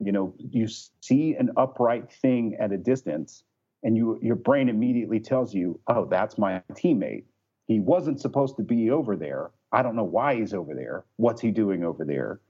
you 0.00 0.12
know, 0.12 0.34
you 0.38 0.68
see 1.00 1.34
an 1.34 1.48
upright 1.56 2.12
thing 2.12 2.58
at 2.60 2.72
a 2.72 2.76
distance 2.76 3.42
and 3.82 3.96
you 3.96 4.18
your 4.20 4.36
brain 4.36 4.68
immediately 4.68 5.20
tells 5.20 5.54
you, 5.54 5.80
oh, 5.86 6.04
that's 6.04 6.36
my 6.36 6.62
teammate. 6.72 7.24
He 7.68 7.80
wasn't 7.80 8.20
supposed 8.20 8.58
to 8.58 8.62
be 8.62 8.90
over 8.90 9.16
there. 9.16 9.50
I 9.72 9.80
don't 9.80 9.96
know 9.96 10.04
why 10.04 10.34
he's 10.34 10.52
over 10.52 10.74
there. 10.74 11.06
What's 11.16 11.40
he 11.40 11.52
doing 11.52 11.84
over 11.84 12.04
there? 12.04 12.40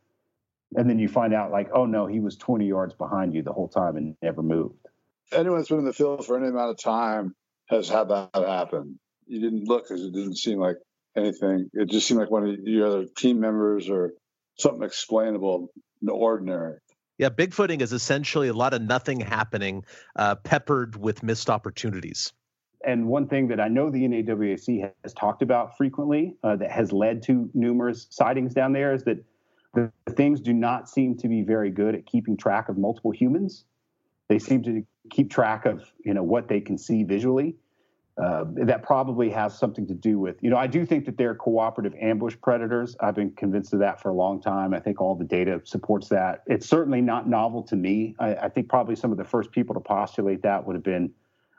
And 0.74 0.90
then 0.90 0.98
you 0.98 1.06
find 1.06 1.32
out, 1.32 1.52
like, 1.52 1.68
oh 1.72 1.86
no, 1.86 2.06
he 2.06 2.18
was 2.18 2.36
20 2.36 2.66
yards 2.66 2.92
behind 2.92 3.34
you 3.34 3.42
the 3.42 3.52
whole 3.52 3.68
time 3.68 3.96
and 3.96 4.16
never 4.20 4.42
moved 4.42 4.88
anyone 5.32 5.58
that's 5.58 5.68
been 5.68 5.78
in 5.78 5.84
the 5.84 5.92
field 5.92 6.24
for 6.26 6.36
any 6.36 6.48
amount 6.48 6.70
of 6.70 6.78
time 6.78 7.34
has 7.68 7.88
had 7.88 8.08
that 8.08 8.30
happen. 8.34 8.98
You 9.26 9.40
didn't 9.40 9.68
look 9.68 9.88
because 9.88 10.02
it 10.02 10.12
didn't 10.12 10.36
seem 10.36 10.58
like 10.58 10.76
anything. 11.16 11.68
It 11.72 11.90
just 11.90 12.06
seemed 12.06 12.20
like 12.20 12.30
one 12.30 12.48
of 12.48 12.58
your 12.60 12.86
other 12.86 13.04
team 13.16 13.40
members 13.40 13.90
or 13.90 14.12
something 14.58 14.82
explainable, 14.82 15.70
the 16.02 16.12
ordinary. 16.12 16.78
Yeah, 17.18 17.30
bigfooting 17.30 17.82
is 17.82 17.92
essentially 17.92 18.48
a 18.48 18.52
lot 18.52 18.74
of 18.74 18.82
nothing 18.82 19.20
happening, 19.20 19.84
uh, 20.16 20.36
peppered 20.36 20.96
with 20.96 21.22
missed 21.22 21.50
opportunities. 21.50 22.32
And 22.86 23.08
one 23.08 23.26
thing 23.26 23.48
that 23.48 23.60
I 23.60 23.66
know 23.66 23.90
the 23.90 24.06
NAWAC 24.06 24.92
has 25.02 25.12
talked 25.14 25.42
about 25.42 25.76
frequently 25.76 26.36
uh, 26.44 26.56
that 26.56 26.70
has 26.70 26.92
led 26.92 27.24
to 27.24 27.50
numerous 27.52 28.06
sightings 28.10 28.54
down 28.54 28.72
there 28.72 28.94
is 28.94 29.02
that 29.04 29.24
the 29.74 29.90
things 30.12 30.40
do 30.40 30.52
not 30.52 30.88
seem 30.88 31.16
to 31.18 31.28
be 31.28 31.42
very 31.42 31.70
good 31.70 31.96
at 31.96 32.06
keeping 32.06 32.36
track 32.36 32.68
of 32.68 32.78
multiple 32.78 33.10
humans. 33.10 33.64
They 34.28 34.38
seem 34.38 34.62
to 34.62 34.86
keep 35.10 35.30
track 35.30 35.66
of 35.66 35.92
you 36.04 36.14
know 36.14 36.22
what 36.22 36.48
they 36.48 36.60
can 36.60 36.78
see 36.78 37.04
visually. 37.04 37.56
Uh, 38.20 38.44
that 38.48 38.82
probably 38.82 39.30
has 39.30 39.56
something 39.56 39.86
to 39.86 39.94
do 39.94 40.18
with 40.18 40.42
you 40.42 40.50
know 40.50 40.56
I 40.56 40.66
do 40.66 40.84
think 40.84 41.04
that 41.06 41.16
they're 41.16 41.36
cooperative 41.36 41.94
ambush 42.00 42.34
predators. 42.42 42.96
I've 43.00 43.14
been 43.14 43.30
convinced 43.32 43.72
of 43.72 43.78
that 43.78 44.00
for 44.00 44.08
a 44.08 44.14
long 44.14 44.40
time. 44.40 44.74
I 44.74 44.80
think 44.80 45.00
all 45.00 45.14
the 45.14 45.24
data 45.24 45.60
supports 45.64 46.08
that. 46.08 46.42
It's 46.46 46.68
certainly 46.68 47.00
not 47.00 47.28
novel 47.28 47.62
to 47.64 47.76
me. 47.76 48.16
I, 48.18 48.34
I 48.34 48.48
think 48.48 48.68
probably 48.68 48.96
some 48.96 49.12
of 49.12 49.18
the 49.18 49.24
first 49.24 49.52
people 49.52 49.74
to 49.74 49.80
postulate 49.80 50.42
that 50.42 50.66
would 50.66 50.74
have 50.74 50.82
been 50.82 51.12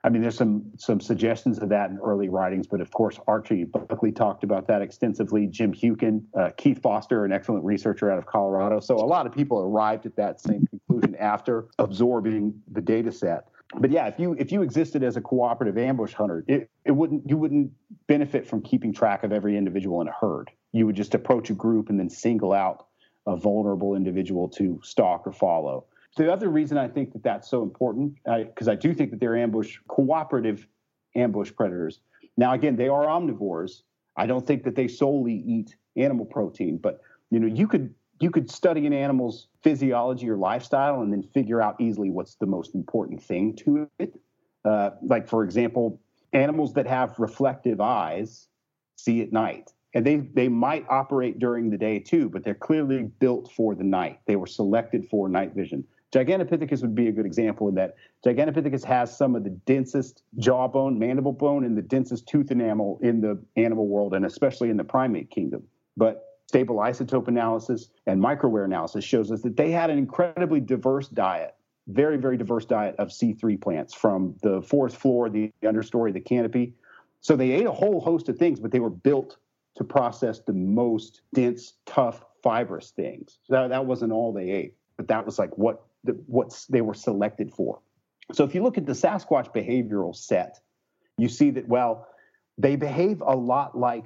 I 0.03 0.09
mean, 0.09 0.21
there's 0.21 0.37
some 0.37 0.63
some 0.77 1.01
suggestions 1.01 1.59
of 1.59 1.69
that 1.69 1.89
in 1.89 1.99
early 1.99 2.29
writings, 2.29 2.67
but 2.67 2.79
of 2.79 2.89
course, 2.91 3.19
Archie 3.27 3.65
Buckley 3.65 4.11
talked 4.11 4.43
about 4.43 4.65
that 4.67 4.81
extensively. 4.81 5.45
Jim 5.47 5.73
Hewkin, 5.73 6.25
uh, 6.37 6.51
Keith 6.55 6.81
Foster, 6.81 7.25
an 7.25 7.33
excellent 7.33 7.65
researcher 7.65 8.09
out 8.09 8.17
of 8.17 8.25
Colorado. 8.25 8.79
So 8.79 8.95
a 8.95 9.03
lot 9.05 9.25
of 9.25 9.33
people 9.33 9.59
arrived 9.59 10.05
at 10.05 10.15
that 10.15 10.39
same 10.39 10.65
conclusion 10.99 11.21
after 11.21 11.67
absorbing 11.77 12.61
the 12.71 12.81
data 12.81 13.11
set. 13.11 13.47
But 13.79 13.91
yeah, 13.91 14.07
if 14.07 14.19
you 14.19 14.35
if 14.39 14.51
you 14.51 14.63
existed 14.63 15.03
as 15.03 15.15
a 15.15 15.21
cooperative 15.21 15.77
ambush 15.77 16.13
hunter, 16.13 16.43
it, 16.47 16.69
it 16.85 16.91
wouldn't 16.91 17.29
you 17.29 17.37
wouldn't 17.37 17.71
benefit 18.07 18.47
from 18.47 18.61
keeping 18.61 18.93
track 18.93 19.23
of 19.23 19.31
every 19.31 19.55
individual 19.57 20.01
in 20.01 20.07
a 20.07 20.11
herd. 20.11 20.49
You 20.71 20.85
would 20.87 20.95
just 20.95 21.13
approach 21.13 21.49
a 21.51 21.53
group 21.53 21.89
and 21.89 21.99
then 21.99 22.09
single 22.09 22.51
out 22.51 22.87
a 23.27 23.35
vulnerable 23.35 23.95
individual 23.95 24.47
to 24.49 24.79
stalk 24.83 25.27
or 25.27 25.31
follow. 25.31 25.85
The 26.17 26.31
other 26.31 26.49
reason 26.49 26.77
I 26.77 26.87
think 26.87 27.13
that 27.13 27.21
that's 27.21 27.47
so 27.47 27.61
important, 27.61 28.15
because 28.25 28.67
I, 28.67 28.71
I 28.71 28.75
do 28.75 28.93
think 28.93 29.11
that 29.11 29.19
they're 29.19 29.37
ambush 29.37 29.77
cooperative 29.87 30.67
ambush 31.15 31.51
predators. 31.55 31.99
Now, 32.37 32.53
again, 32.53 32.75
they 32.75 32.87
are 32.87 33.05
omnivores. 33.05 33.83
I 34.17 34.25
don't 34.25 34.45
think 34.45 34.63
that 34.63 34.75
they 34.75 34.87
solely 34.87 35.33
eat 35.33 35.75
animal 35.95 36.25
protein, 36.25 36.77
but 36.77 37.01
you 37.29 37.39
know, 37.39 37.47
you 37.47 37.67
could 37.67 37.93
you 38.19 38.29
could 38.29 38.49
study 38.49 38.85
an 38.85 38.93
animal's 38.93 39.47
physiology 39.61 40.29
or 40.29 40.37
lifestyle 40.37 41.01
and 41.01 41.11
then 41.11 41.23
figure 41.23 41.61
out 41.61 41.79
easily 41.79 42.09
what's 42.09 42.35
the 42.35 42.45
most 42.45 42.75
important 42.75 43.21
thing 43.21 43.55
to 43.55 43.89
it. 43.99 44.13
Uh, 44.65 44.91
like, 45.01 45.27
for 45.27 45.43
example, 45.43 46.01
animals 46.33 46.73
that 46.73 46.85
have 46.85 47.17
reflective 47.17 47.79
eyes 47.79 48.47
see 48.97 49.21
at 49.21 49.31
night. 49.31 49.71
And 49.93 50.05
they, 50.05 50.17
they 50.17 50.49
might 50.49 50.85
operate 50.89 51.39
during 51.39 51.69
the 51.69 51.77
day 51.77 51.97
too, 51.99 52.29
but 52.29 52.43
they're 52.43 52.53
clearly 52.53 53.03
built 53.19 53.51
for 53.55 53.73
the 53.73 53.83
night. 53.83 54.19
They 54.27 54.35
were 54.35 54.47
selected 54.47 55.07
for 55.09 55.29
night 55.29 55.55
vision. 55.55 55.83
Gigantopithecus 56.13 56.81
would 56.81 56.95
be 56.95 57.07
a 57.07 57.11
good 57.11 57.25
example 57.25 57.69
in 57.69 57.75
that 57.75 57.95
Gigantopithecus 58.25 58.83
has 58.83 59.15
some 59.15 59.35
of 59.35 59.43
the 59.43 59.51
densest 59.51 60.23
jawbone, 60.37 60.97
mandible 60.97 61.31
bone, 61.31 61.63
and 61.63 61.77
the 61.77 61.81
densest 61.81 62.27
tooth 62.27 62.51
enamel 62.51 62.99
in 63.01 63.21
the 63.21 63.39
animal 63.55 63.87
world, 63.87 64.13
and 64.13 64.25
especially 64.25 64.69
in 64.69 64.77
the 64.77 64.83
primate 64.83 65.29
kingdom. 65.29 65.63
But 65.95 66.28
stable 66.49 66.77
isotope 66.77 67.27
analysis 67.27 67.89
and 68.07 68.19
microwear 68.19 68.65
analysis 68.65 69.05
shows 69.05 69.31
us 69.31 69.43
that 69.43 69.55
they 69.55 69.69
had 69.69 69.91
an 69.91 69.99
incredibly 69.99 70.59
diverse 70.59 71.07
diet, 71.07 71.53
very, 71.85 72.17
very 72.17 72.37
diverse 72.37 72.65
diet 72.65 72.95
of 72.97 73.09
C3 73.09 73.61
plants 73.61 73.93
from 73.93 74.33
the 74.41 74.59
forest 74.63 74.97
floor, 74.97 75.29
the 75.29 75.51
understory, 75.63 76.11
the 76.11 76.19
canopy. 76.19 76.73
So 77.21 77.35
they 77.35 77.51
ate 77.51 77.67
a 77.67 77.71
whole 77.71 78.01
host 78.01 78.29
of 78.29 78.39
things, 78.39 78.59
but 78.59 78.71
they 78.71 78.79
were 78.79 78.89
built 78.89 79.37
to 79.75 79.83
process 79.83 80.39
the 80.39 80.53
most 80.53 81.21
dense, 81.35 81.73
tough, 81.85 82.25
fibrous 82.41 82.89
things. 82.89 83.37
So 83.43 83.53
that, 83.53 83.67
that 83.67 83.85
wasn't 83.85 84.11
all 84.11 84.33
they 84.33 84.49
ate, 84.49 84.73
but 84.97 85.07
that 85.09 85.27
was 85.27 85.37
like 85.37 85.55
what 85.55 85.83
the, 86.03 86.13
what 86.25 86.65
they 86.67 86.81
were 86.81 86.95
selected 86.95 87.53
for. 87.53 87.79
So 88.33 88.43
if 88.43 88.55
you 88.55 88.63
look 88.63 88.79
at 88.79 88.87
the 88.87 88.93
Sasquatch 88.93 89.53
behavioral 89.53 90.15
set, 90.15 90.59
you 91.15 91.29
see 91.29 91.51
that, 91.51 91.67
well, 91.67 92.07
they 92.57 92.75
behave 92.75 93.21
a 93.21 93.35
lot 93.35 93.77
like 93.77 94.05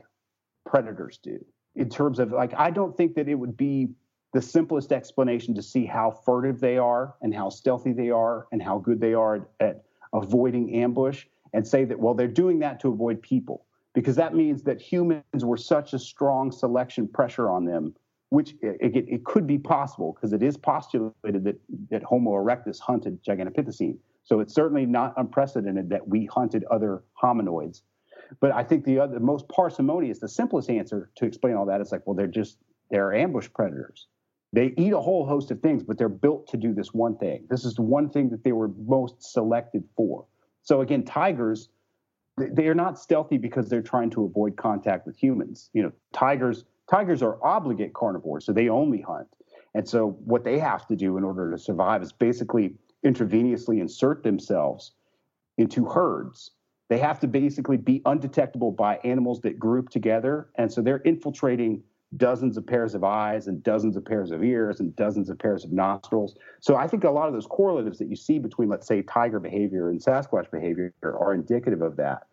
predators 0.65 1.19
do 1.23 1.39
in 1.75 1.89
terms 1.89 2.19
of 2.19 2.31
like, 2.31 2.53
I 2.55 2.71
don't 2.71 2.95
think 2.95 3.15
that 3.15 3.27
it 3.27 3.35
would 3.35 3.57
be 3.57 3.89
the 4.33 4.41
simplest 4.41 4.91
explanation 4.91 5.53
to 5.55 5.61
see 5.61 5.85
how 5.85 6.11
furtive 6.11 6.59
they 6.59 6.77
are 6.77 7.15
and 7.21 7.33
how 7.33 7.49
stealthy 7.49 7.93
they 7.93 8.09
are 8.09 8.47
and 8.51 8.61
how 8.61 8.79
good 8.79 8.99
they 8.99 9.13
are 9.13 9.47
at 9.59 9.83
avoiding 10.13 10.75
ambush 10.75 11.25
and 11.53 11.67
say 11.67 11.85
that, 11.85 11.99
well, 11.99 12.13
they're 12.13 12.27
doing 12.27 12.59
that 12.59 12.79
to 12.79 12.89
avoid 12.89 13.21
people 13.21 13.65
because 13.93 14.15
that 14.15 14.33
means 14.33 14.63
that 14.63 14.81
humans 14.81 15.23
were 15.43 15.57
such 15.57 15.93
a 15.93 15.99
strong 15.99 16.51
selection 16.51 17.07
pressure 17.07 17.49
on 17.49 17.65
them 17.65 17.93
which 18.33 18.55
it, 18.63 18.95
it, 18.95 19.05
it 19.07 19.25
could 19.25 19.45
be 19.45 19.59
possible 19.59 20.11
because 20.13 20.33
it 20.33 20.41
is 20.41 20.57
postulated 20.57 21.43
that, 21.43 21.55
that 21.91 22.01
Homo 22.01 22.31
erectus 22.31 22.79
hunted 22.79 23.23
Gigantopithecine. 23.23 23.95
So 24.23 24.39
it's 24.39 24.55
certainly 24.55 24.87
not 24.87 25.13
unprecedented 25.17 25.87
that 25.89 26.07
we 26.07 26.25
hunted 26.25 26.63
other 26.71 27.03
hominoids. 27.21 27.83
But 28.39 28.51
I 28.51 28.63
think 28.63 28.85
the 28.85 28.99
other 28.99 29.19
most 29.19 29.47
parsimonious, 29.47 30.19
the 30.19 30.27
simplest 30.27 30.69
answer 30.69 31.09
to 31.15 31.25
explain 31.25 31.55
all 31.55 31.65
that 31.67 31.81
is 31.81 31.91
like, 31.91 32.05
well, 32.05 32.15
they're 32.15 32.27
just 32.27 32.57
they're 32.89 33.13
ambush 33.13 33.49
predators. 33.53 34.07
They 34.51 34.73
eat 34.77 34.93
a 34.93 35.01
whole 35.01 35.25
host 35.25 35.49
of 35.49 35.61
things, 35.61 35.81
but 35.83 35.97
they're 35.97 36.09
built 36.09 36.47
to 36.49 36.57
do 36.57 36.73
this 36.73 36.93
one 36.93 37.17
thing. 37.17 37.45
This 37.49 37.65
is 37.65 37.73
the 37.73 37.81
one 37.81 38.09
thing 38.09 38.29
that 38.29 38.43
they 38.43 38.51
were 38.51 38.67
most 38.67 39.23
selected 39.23 39.83
for. 39.97 40.25
So 40.61 40.81
again, 40.81 41.03
tigers, 41.03 41.69
they 42.37 42.67
are 42.67 42.75
not 42.75 42.99
stealthy 42.99 43.37
because 43.37 43.67
they're 43.67 43.81
trying 43.81 44.11
to 44.11 44.25
avoid 44.25 44.55
contact 44.55 45.07
with 45.07 45.17
humans. 45.17 45.71
You 45.73 45.83
know, 45.83 45.91
tigers 46.13 46.65
tigers 46.89 47.23
are 47.23 47.43
obligate 47.43 47.93
carnivores, 47.93 48.45
so 48.45 48.53
they 48.53 48.69
only 48.69 49.01
hunt. 49.01 49.27
And 49.73 49.87
so 49.87 50.11
what 50.25 50.43
they 50.43 50.59
have 50.59 50.85
to 50.87 50.95
do 50.95 51.17
in 51.17 51.23
order 51.23 51.51
to 51.51 51.57
survive 51.57 52.03
is 52.03 52.11
basically 52.11 52.75
intravenously 53.05 53.81
insert 53.81 54.23
themselves 54.23 54.91
into 55.57 55.85
herds. 55.85 56.51
They 56.93 56.99
have 56.99 57.19
to 57.21 57.27
basically 57.27 57.77
be 57.77 58.03
undetectable 58.05 58.69
by 58.71 58.97
animals 58.97 59.41
that 59.41 59.57
group 59.57 59.89
together. 59.89 60.49
And 60.59 60.71
so 60.71 60.79
they're 60.79 60.97
infiltrating 60.97 61.81
dozens 62.17 62.55
of 62.55 62.67
pairs 62.67 62.93
of 62.93 63.03
eyes 63.03 63.47
and 63.47 63.63
dozens 63.63 63.97
of 63.97 64.05
pairs 64.05 64.29
of 64.29 64.43
ears 64.43 64.79
and 64.79 64.95
dozens 64.95 65.27
of 65.27 65.39
pairs 65.39 65.65
of 65.65 65.71
nostrils. 65.71 66.35
So 66.59 66.75
I 66.75 66.85
think 66.85 67.03
a 67.03 67.09
lot 67.09 67.27
of 67.27 67.33
those 67.33 67.47
correlatives 67.47 67.97
that 67.97 68.09
you 68.09 68.15
see 68.15 68.37
between, 68.37 68.69
let's 68.69 68.85
say, 68.85 69.01
tiger 69.01 69.39
behavior 69.39 69.89
and 69.89 69.99
Sasquatch 69.99 70.51
behavior 70.51 70.93
are 71.01 71.33
indicative 71.33 71.81
of 71.81 71.95
that. 71.95 72.27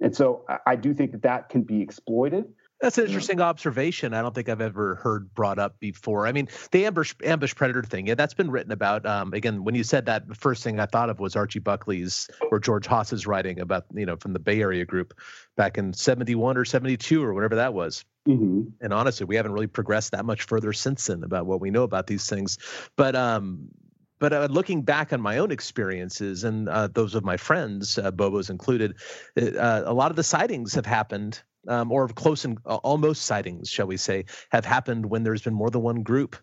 And 0.00 0.16
so 0.16 0.46
I 0.64 0.76
do 0.76 0.94
think 0.94 1.12
that 1.12 1.20
that 1.20 1.50
can 1.50 1.60
be 1.60 1.82
exploited. 1.82 2.46
That's 2.80 2.98
an 2.98 3.06
interesting 3.06 3.40
observation. 3.40 4.12
I 4.12 4.20
don't 4.20 4.34
think 4.34 4.50
I've 4.50 4.60
ever 4.60 4.96
heard 4.96 5.32
brought 5.34 5.58
up 5.58 5.78
before. 5.80 6.26
I 6.26 6.32
mean, 6.32 6.48
the 6.72 6.84
ambush 6.84 7.14
ambush 7.24 7.54
predator 7.54 7.82
thing, 7.82 8.06
yeah, 8.06 8.14
that's 8.14 8.34
been 8.34 8.50
written 8.50 8.70
about. 8.70 9.06
Um, 9.06 9.32
again, 9.32 9.64
when 9.64 9.74
you 9.74 9.82
said 9.82 10.04
that, 10.06 10.28
the 10.28 10.34
first 10.34 10.62
thing 10.62 10.78
I 10.78 10.84
thought 10.84 11.08
of 11.08 11.18
was 11.18 11.36
Archie 11.36 11.58
Buckley's 11.58 12.28
or 12.50 12.58
George 12.58 12.86
Haas's 12.86 13.26
writing 13.26 13.60
about, 13.60 13.86
you 13.94 14.04
know, 14.04 14.16
from 14.16 14.34
the 14.34 14.38
Bay 14.38 14.60
Area 14.60 14.84
group 14.84 15.14
back 15.56 15.78
in 15.78 15.94
71 15.94 16.58
or 16.58 16.66
72 16.66 17.24
or 17.24 17.32
whatever 17.32 17.54
that 17.54 17.72
was. 17.72 18.04
Mm-hmm. 18.28 18.62
And 18.82 18.92
honestly, 18.92 19.24
we 19.24 19.36
haven't 19.36 19.52
really 19.52 19.68
progressed 19.68 20.12
that 20.12 20.26
much 20.26 20.42
further 20.42 20.74
since 20.74 21.06
then 21.06 21.24
about 21.24 21.46
what 21.46 21.62
we 21.62 21.70
know 21.70 21.82
about 21.82 22.06
these 22.06 22.28
things. 22.28 22.58
But 22.96 23.16
um, 23.16 23.70
but 24.18 24.32
uh, 24.32 24.48
looking 24.50 24.82
back 24.82 25.12
on 25.12 25.20
my 25.20 25.38
own 25.38 25.50
experiences 25.50 26.44
and 26.44 26.68
uh, 26.68 26.88
those 26.88 27.14
of 27.14 27.24
my 27.24 27.36
friends, 27.36 27.98
uh, 27.98 28.10
Bobo's 28.10 28.48
included, 28.48 28.96
uh, 29.40 29.82
a 29.84 29.92
lot 29.92 30.10
of 30.10 30.16
the 30.16 30.22
sightings 30.22 30.74
have 30.74 30.86
happened 30.86 31.42
um, 31.68 31.92
or 31.92 32.08
close 32.08 32.44
and 32.44 32.58
uh, 32.66 32.76
almost 32.76 33.22
sightings, 33.22 33.68
shall 33.68 33.86
we 33.86 33.96
say, 33.96 34.24
have 34.50 34.64
happened 34.64 35.06
when 35.06 35.22
there's 35.22 35.42
been 35.42 35.54
more 35.54 35.70
than 35.70 35.82
one 35.82 36.02
group. 36.02 36.36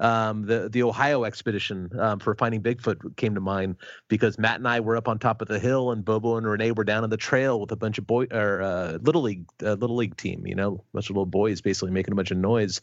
Um, 0.00 0.42
the 0.46 0.68
the 0.68 0.84
Ohio 0.84 1.24
expedition 1.24 1.90
um, 1.98 2.20
for 2.20 2.34
finding 2.36 2.62
Bigfoot 2.62 3.16
came 3.16 3.34
to 3.34 3.40
mind 3.40 3.76
because 4.06 4.38
Matt 4.38 4.56
and 4.56 4.68
I 4.68 4.78
were 4.78 4.96
up 4.96 5.08
on 5.08 5.18
top 5.18 5.42
of 5.42 5.48
the 5.48 5.58
hill, 5.58 5.90
and 5.90 6.04
Bobo 6.04 6.36
and 6.36 6.46
Renee 6.46 6.70
were 6.70 6.84
down 6.84 7.02
on 7.02 7.10
the 7.10 7.16
trail 7.16 7.60
with 7.60 7.72
a 7.72 7.76
bunch 7.76 7.98
of 7.98 8.06
boy 8.06 8.26
or 8.30 8.62
uh, 8.62 8.98
little 9.02 9.22
league 9.22 9.46
uh, 9.62 9.74
little 9.74 9.96
league 9.96 10.16
team. 10.16 10.46
You 10.46 10.54
know, 10.54 10.74
a 10.74 10.96
bunch 10.96 11.10
of 11.10 11.16
little 11.16 11.26
boys 11.26 11.60
basically 11.60 11.90
making 11.90 12.12
a 12.12 12.16
bunch 12.16 12.30
of 12.30 12.38
noise. 12.38 12.80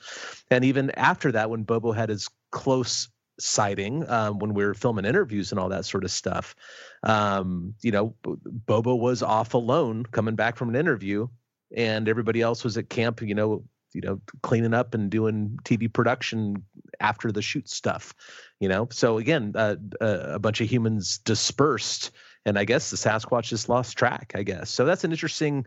And 0.51 0.65
even 0.65 0.91
after 0.91 1.31
that, 1.31 1.49
when 1.49 1.63
Bobo 1.63 1.93
had 1.93 2.09
his 2.09 2.27
close 2.51 3.07
sighting 3.39 4.07
um, 4.09 4.39
when 4.39 4.53
we 4.53 4.65
were 4.65 4.73
filming 4.73 5.05
interviews 5.05 5.51
and 5.51 5.59
all 5.59 5.69
that 5.69 5.85
sort 5.85 6.03
of 6.03 6.11
stuff. 6.11 6.55
Um, 7.03 7.75
you 7.81 7.91
know, 7.91 8.15
Bobo 8.23 8.95
was 8.95 9.21
off 9.21 9.53
alone 9.53 10.05
coming 10.05 10.35
back 10.35 10.55
from 10.55 10.69
an 10.69 10.75
interview 10.75 11.27
and 11.75 12.07
everybody 12.07 12.41
else 12.41 12.63
was 12.63 12.77
at 12.77 12.89
camp, 12.89 13.21
you 13.21 13.35
know, 13.35 13.63
you 13.93 14.01
know, 14.01 14.19
cleaning 14.43 14.73
up 14.73 14.93
and 14.93 15.09
doing 15.09 15.57
TV 15.63 15.91
production 15.91 16.63
after 16.99 17.31
the 17.31 17.41
shoot 17.41 17.69
stuff, 17.69 18.13
you 18.59 18.67
know. 18.67 18.87
So 18.91 19.17
again, 19.17 19.53
uh, 19.55 19.75
uh, 20.01 20.33
a 20.33 20.39
bunch 20.39 20.59
of 20.59 20.69
humans 20.69 21.17
dispersed, 21.19 22.11
and 22.45 22.59
I 22.59 22.65
guess 22.65 22.89
the 22.89 22.97
Sasquatch 22.97 23.43
just 23.43 23.69
lost 23.69 23.97
track. 23.97 24.33
I 24.35 24.43
guess 24.43 24.69
so. 24.69 24.85
That's 24.85 25.05
an 25.05 25.11
interesting 25.11 25.65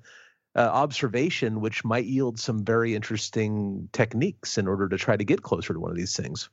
uh, 0.54 0.60
observation, 0.60 1.60
which 1.60 1.84
might 1.84 2.04
yield 2.04 2.38
some 2.38 2.64
very 2.64 2.94
interesting 2.94 3.88
techniques 3.92 4.58
in 4.58 4.68
order 4.68 4.88
to 4.88 4.98
try 4.98 5.16
to 5.16 5.24
get 5.24 5.42
closer 5.42 5.72
to 5.72 5.80
one 5.80 5.90
of 5.90 5.96
these 5.96 6.14
things. 6.14 6.50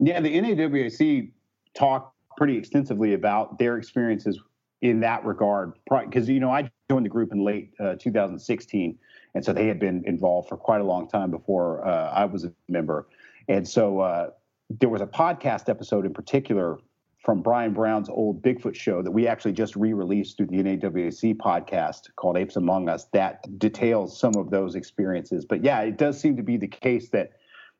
Yeah, 0.00 0.20
the 0.20 0.34
NAWAC 0.34 1.32
talked 1.74 2.14
pretty 2.36 2.56
extensively 2.56 3.14
about 3.14 3.58
their 3.58 3.78
experiences 3.78 4.38
in 4.82 5.00
that 5.00 5.24
regard 5.24 5.72
because 5.90 6.28
you 6.28 6.38
know 6.38 6.50
I 6.50 6.70
joined 6.90 7.04
the 7.04 7.10
group 7.10 7.32
in 7.32 7.44
late 7.44 7.70
uh, 7.80 7.96
2016, 7.96 8.98
and 9.34 9.44
so 9.44 9.52
they 9.52 9.66
had 9.66 9.78
been 9.78 10.02
involved 10.06 10.48
for 10.48 10.56
quite 10.56 10.80
a 10.80 10.84
long 10.84 11.06
time 11.06 11.30
before 11.30 11.86
uh, 11.86 12.10
I 12.10 12.24
was 12.24 12.44
a 12.44 12.52
member, 12.68 13.06
and 13.46 13.68
so 13.68 14.00
uh, 14.00 14.30
there 14.70 14.88
was 14.88 15.02
a 15.02 15.06
podcast 15.06 15.68
episode 15.68 16.06
in 16.06 16.14
particular 16.14 16.78
from 17.22 17.42
Brian 17.42 17.74
Brown's 17.74 18.08
old 18.08 18.42
Bigfoot 18.42 18.74
show 18.74 19.02
that 19.02 19.10
we 19.10 19.26
actually 19.26 19.52
just 19.52 19.76
re-released 19.76 20.38
through 20.38 20.46
the 20.46 20.56
NAWAC 20.62 21.36
podcast 21.36 22.08
called 22.16 22.38
Apes 22.38 22.56
Among 22.56 22.88
Us 22.88 23.04
that 23.12 23.58
details 23.58 24.18
some 24.18 24.34
of 24.36 24.48
those 24.48 24.74
experiences. 24.74 25.44
But 25.44 25.62
yeah, 25.62 25.80
it 25.80 25.98
does 25.98 26.18
seem 26.18 26.36
to 26.38 26.42
be 26.42 26.56
the 26.56 26.68
case 26.68 27.10
that 27.10 27.32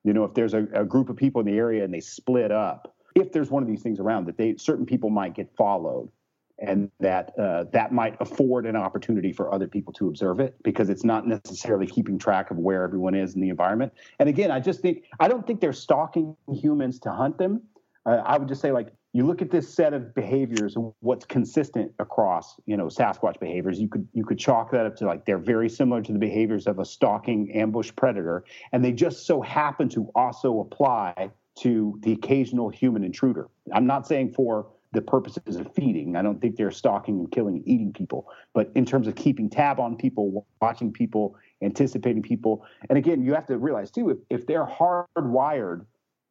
you 0.04 0.12
know 0.12 0.24
if 0.24 0.34
there's 0.34 0.52
a, 0.52 0.66
a 0.74 0.84
group 0.84 1.09
of 1.09 1.16
people 1.16 1.40
in 1.40 1.46
the 1.46 1.56
area 1.56 1.82
and 1.82 1.94
they 1.94 2.00
split 2.00 2.52
up, 2.52 2.94
if 3.14 3.32
there's 3.32 3.50
one 3.50 3.62
of 3.62 3.68
these 3.70 3.82
things 3.82 4.00
around, 4.00 4.26
that 4.26 4.36
they 4.36 4.56
certain 4.59 4.84
people 4.84 5.09
might 5.09 5.34
get 5.34 5.50
followed, 5.56 6.11
and 6.59 6.90
that 7.00 7.32
uh, 7.38 7.64
that 7.72 7.92
might 7.92 8.16
afford 8.20 8.66
an 8.66 8.76
opportunity 8.76 9.32
for 9.32 9.52
other 9.52 9.68
people 9.68 9.92
to 9.94 10.09
observe 10.09 10.40
it 10.40 10.56
because 10.64 10.88
it's 10.88 11.04
not 11.04 11.26
necessarily 11.26 11.86
keeping 11.86 12.18
track 12.18 12.50
of 12.50 12.59
where 12.59 12.82
everyone 12.82 13.14
is 13.14 13.34
in 13.34 13.40
the 13.40 13.48
environment. 13.48 13.92
And 14.18 14.28
again, 14.28 14.50
I 14.50 14.61
just 14.61 14.80
think 14.80 15.04
I 15.20 15.28
don't 15.28 15.46
think 15.46 15.61
they're 15.61 15.72
stalking 15.72 16.36
humans 16.48 16.98
to 17.00 17.11
hunt 17.11 17.38
them. 17.38 17.62
Uh, 18.04 18.22
I 18.24 18.38
would 18.38 18.48
just 18.48 18.61
say 18.61 18.72
like 18.72 18.88
you 19.12 19.26
look 19.26 19.40
at 19.40 19.50
this 19.50 19.72
set 19.72 19.94
of 19.94 20.14
behaviors 20.14 20.76
and 20.76 20.92
what's 21.00 21.24
consistent 21.24 21.92
across 21.98 22.56
you 22.66 22.76
know 22.76 22.86
sasquatch 22.86 23.40
behaviors 23.40 23.80
you 23.80 23.88
could 23.88 24.06
you 24.12 24.24
could 24.24 24.38
chalk 24.38 24.70
that 24.70 24.86
up 24.86 24.96
to 24.96 25.06
like 25.06 25.24
they're 25.24 25.38
very 25.38 25.68
similar 25.68 26.02
to 26.02 26.12
the 26.12 26.18
behaviors 26.18 26.66
of 26.66 26.78
a 26.78 26.84
stalking 26.84 27.50
ambush 27.52 27.90
predator 27.96 28.44
and 28.72 28.84
they 28.84 28.92
just 28.92 29.26
so 29.26 29.40
happen 29.40 29.88
to 29.88 30.11
also 30.14 30.61
apply 30.61 31.30
to 31.56 31.98
the 32.00 32.12
occasional 32.12 32.68
human 32.68 33.02
intruder 33.02 33.48
i'm 33.72 33.86
not 33.86 34.06
saying 34.06 34.30
for 34.30 34.66
the 34.93 35.03
purposes 35.03 35.57
of 35.57 35.72
feeding 35.74 36.16
i 36.16 36.22
don't 36.22 36.41
think 36.41 36.57
they're 36.57 36.70
stalking 36.70 37.18
and 37.18 37.30
killing 37.30 37.57
and 37.57 37.68
eating 37.68 37.93
people 37.93 38.26
but 38.55 38.70
in 38.74 38.84
terms 38.84 39.07
of 39.07 39.14
keeping 39.14 39.49
tab 39.51 39.78
on 39.78 39.97
people 39.97 40.47
watching 40.61 40.93
people 40.93 41.36
anticipating 41.62 42.22
people 42.22 42.64
and 42.89 42.99
again 42.99 43.22
you 43.22 43.34
have 43.34 43.47
to 43.47 43.59
realize 43.59 43.91
too 43.91 44.11
if, 44.11 44.18
if 44.30 44.47
they're 44.47 44.66
hardwired 44.66 45.84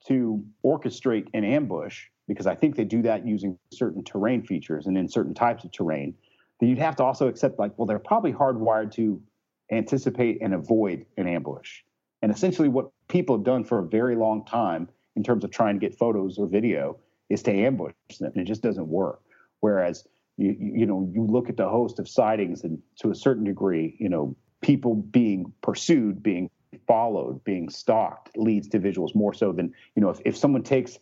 to 0.05 0.43
orchestrate 0.63 1.27
an 1.33 1.43
ambush 1.43 2.05
because 2.27 2.45
I 2.45 2.55
think 2.55 2.75
they 2.75 2.83
do 2.83 3.01
that 3.03 3.25
using 3.25 3.57
certain 3.71 4.03
terrain 4.03 4.43
features 4.43 4.87
and 4.87 4.97
in 4.97 5.07
certain 5.07 5.33
types 5.33 5.63
of 5.63 5.71
terrain, 5.71 6.13
then 6.59 6.69
you'd 6.69 6.77
have 6.77 6.95
to 6.97 7.03
also 7.03 7.27
accept 7.27 7.57
like, 7.57 7.77
well, 7.77 7.85
they're 7.85 7.99
probably 7.99 8.33
hardwired 8.33 8.91
to 8.93 9.21
anticipate 9.71 10.39
and 10.41 10.53
avoid 10.53 11.05
an 11.17 11.27
ambush. 11.27 11.81
And 12.21 12.31
essentially, 12.31 12.67
what 12.67 12.89
people 13.07 13.37
have 13.37 13.45
done 13.45 13.63
for 13.63 13.79
a 13.79 13.83
very 13.83 14.15
long 14.15 14.43
time 14.45 14.89
in 15.15 15.23
terms 15.23 15.43
of 15.43 15.51
trying 15.51 15.79
to 15.79 15.79
get 15.79 15.97
photos 15.97 16.37
or 16.37 16.47
video 16.47 16.97
is 17.29 17.43
to 17.43 17.51
ambush 17.51 17.93
them, 18.19 18.31
it 18.35 18.45
just 18.45 18.61
doesn't 18.61 18.87
work. 18.87 19.21
Whereas 19.59 20.05
you 20.37 20.55
you 20.59 20.85
know 20.85 21.09
you 21.13 21.25
look 21.25 21.49
at 21.49 21.57
the 21.57 21.67
host 21.67 21.99
of 21.99 22.07
sightings, 22.07 22.63
and 22.63 22.79
to 22.99 23.11
a 23.11 23.15
certain 23.15 23.43
degree, 23.43 23.95
you 23.99 24.09
know 24.09 24.35
people 24.61 24.95
being 24.95 25.51
pursued, 25.61 26.23
being 26.23 26.49
followed, 26.87 27.43
being 27.43 27.69
stalked 27.69 28.35
leads 28.37 28.67
to 28.69 28.79
visuals 28.79 29.15
more 29.15 29.33
so 29.33 29.51
than 29.51 29.73
you 29.95 30.01
know 30.01 30.09
if, 30.09 30.19
if 30.25 30.37
someone 30.37 30.63
takes 30.63 30.99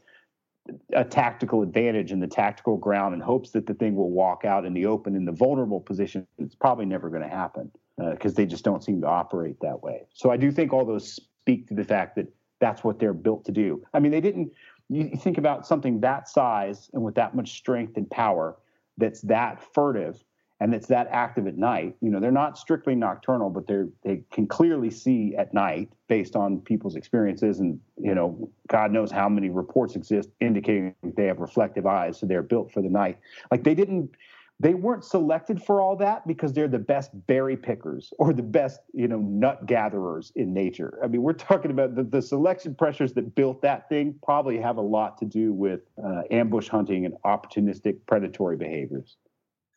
a 0.93 1.03
tactical 1.03 1.61
advantage 1.61 2.11
in 2.11 2.19
the 2.19 2.27
tactical 2.27 2.77
ground 2.77 3.13
and 3.13 3.21
hopes 3.21 3.51
that 3.51 3.67
the 3.67 3.73
thing 3.73 3.95
will 3.95 4.09
walk 4.09 4.45
out 4.45 4.65
in 4.65 4.73
the 4.73 4.85
open 4.85 5.15
in 5.15 5.25
the 5.25 5.31
vulnerable 5.31 5.79
position, 5.79 6.25
it's 6.39 6.55
probably 6.55 6.85
never 6.85 7.09
going 7.09 7.21
to 7.21 7.29
happen 7.29 7.71
because 7.97 8.33
uh, 8.33 8.35
they 8.35 8.45
just 8.45 8.63
don't 8.63 8.83
seem 8.83 9.01
to 9.01 9.07
operate 9.07 9.57
that 9.61 9.81
way. 9.83 10.01
So 10.13 10.31
I 10.31 10.37
do 10.37 10.51
think 10.51 10.73
all 10.73 10.85
those 10.85 11.13
speak 11.13 11.67
to 11.67 11.75
the 11.75 11.83
fact 11.83 12.15
that 12.15 12.27
that's 12.59 12.83
what 12.83 12.99
they're 12.99 13.13
built 13.13 13.45
to 13.45 13.51
do. 13.51 13.83
I 13.93 13.99
mean, 13.99 14.11
they 14.11 14.21
didn't. 14.21 14.51
You 14.89 15.11
think 15.17 15.37
about 15.37 15.65
something 15.65 15.99
that 16.01 16.27
size 16.27 16.89
and 16.93 17.03
with 17.03 17.15
that 17.15 17.35
much 17.35 17.57
strength 17.57 17.97
and 17.97 18.09
power 18.09 18.55
that's 18.97 19.21
that 19.21 19.61
furtive 19.73 20.23
and 20.59 20.71
that's 20.71 20.87
that 20.87 21.07
active 21.11 21.47
at 21.47 21.57
night. 21.57 21.95
You 22.01 22.09
know, 22.09 22.19
they're 22.19 22.31
not 22.31 22.57
strictly 22.57 22.95
nocturnal, 22.95 23.49
but 23.49 23.67
they're 23.67 23.89
they 24.03 24.21
can 24.31 24.47
clearly 24.47 24.89
see 24.89 25.35
at 25.35 25.53
night 25.53 25.89
based 26.07 26.35
on 26.35 26.59
people's 26.61 26.95
experiences, 26.95 27.59
and 27.59 27.79
you 28.01 28.15
know, 28.15 28.49
God 28.67 28.91
knows 28.91 29.11
how 29.11 29.27
many 29.27 29.49
reports 29.49 29.95
exist 29.95 30.29
indicating 30.39 30.95
they 31.03 31.25
have 31.25 31.39
reflective 31.39 31.85
eyes, 31.85 32.19
so 32.19 32.25
they're 32.25 32.41
built 32.41 32.71
for 32.71 32.81
the 32.81 32.89
night. 32.89 33.19
Like 33.51 33.63
they 33.63 33.75
didn't. 33.75 34.11
They 34.59 34.73
weren't 34.73 35.03
selected 35.03 35.61
for 35.61 35.81
all 35.81 35.97
that 35.97 36.25
because 36.25 36.53
they're 36.53 36.69
the 36.69 36.79
best 36.79 37.11
berry 37.27 37.57
pickers 37.57 38.13
or 38.19 38.31
the 38.31 38.41
best, 38.41 38.79
you 38.93 39.07
know, 39.07 39.19
nut 39.19 39.65
gatherers 39.65 40.31
in 40.35 40.53
nature. 40.53 40.97
I 41.03 41.07
mean, 41.07 41.23
we're 41.23 41.33
talking 41.33 41.71
about 41.71 41.95
the, 41.95 42.03
the 42.03 42.21
selection 42.21 42.73
pressures 42.73 43.13
that 43.13 43.35
built 43.35 43.61
that 43.63 43.89
thing 43.89 44.15
probably 44.23 44.57
have 44.59 44.77
a 44.77 44.81
lot 44.81 45.17
to 45.17 45.25
do 45.25 45.51
with 45.51 45.81
uh, 46.01 46.21
ambush 46.31 46.69
hunting 46.69 47.05
and 47.05 47.15
opportunistic 47.25 47.97
predatory 48.07 48.55
behaviors. 48.55 49.17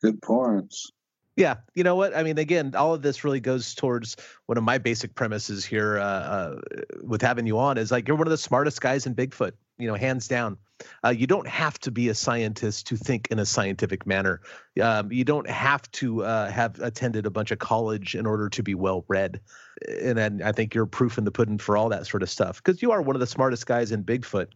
Good 0.01 0.23
points. 0.23 0.93
Yeah, 1.39 1.57
you 1.75 1.85
know 1.85 1.95
what? 1.95 2.17
I 2.17 2.25
mean, 2.25 2.37
again, 2.37 2.75
all 2.75 2.95
of 2.95 3.03
this 3.03 3.23
really 3.23 3.39
goes 3.39 3.73
towards 3.73 4.17
one 4.47 4.59
of 4.59 4.65
my 4.65 4.79
basic 4.79 5.15
premises 5.15 5.65
here 5.65 5.99
uh, 5.99 6.03
uh, 6.03 6.61
with 7.05 7.23
having 7.23 7.47
you 7.47 7.59
on 7.61 7.79
is 7.79 7.93
like 7.93 8.09
you're 8.09 8.17
one 8.17 8.27
of 8.27 8.33
the 8.33 8.37
smartest 8.37 8.81
guys 8.81 9.07
in 9.07 9.15
Bigfoot, 9.15 9.53
you 9.79 9.87
know, 9.87 9.95
hands 9.95 10.29
down. 10.29 10.59
Uh, 11.05 11.11
you 11.11 11.27
don't 11.27 11.49
have 11.49 11.79
to 11.81 11.91
be 11.91 12.09
a 12.09 12.15
scientist 12.15 12.87
to 12.87 12.97
think 12.97 13.29
in 13.31 13.39
a 13.39 13.47
scientific 13.47 14.07
manner. 14.07 14.41
Um, 14.81 15.11
you 15.11 15.25
don't 15.25 15.49
have 15.49 15.91
to 15.93 16.25
uh, 16.25 16.51
have 16.51 16.79
attended 16.81 17.27
a 17.27 17.31
bunch 17.31 17.51
of 17.51 17.59
college 17.59 18.15
in 18.15 18.27
order 18.27 18.49
to 18.49 18.63
be 18.63 18.75
well 18.75 19.05
read. 19.09 19.41
And 19.89 20.43
I 20.43 20.53
think 20.53 20.75
you're 20.75 20.87
proof 20.87 21.19
in 21.19 21.25
the 21.25 21.33
pudding 21.33 21.59
for 21.59 21.77
all 21.77 21.89
that 21.89 22.07
sort 22.07 22.23
of 22.23 22.31
stuff 22.31 22.63
because 22.63 22.83
you 22.83 22.93
are 22.93 23.03
one 23.03 23.17
of 23.17 23.21
the 23.21 23.27
smartest 23.27 23.67
guys 23.67 23.93
in 23.93 24.05
Bigfoot. 24.05 24.49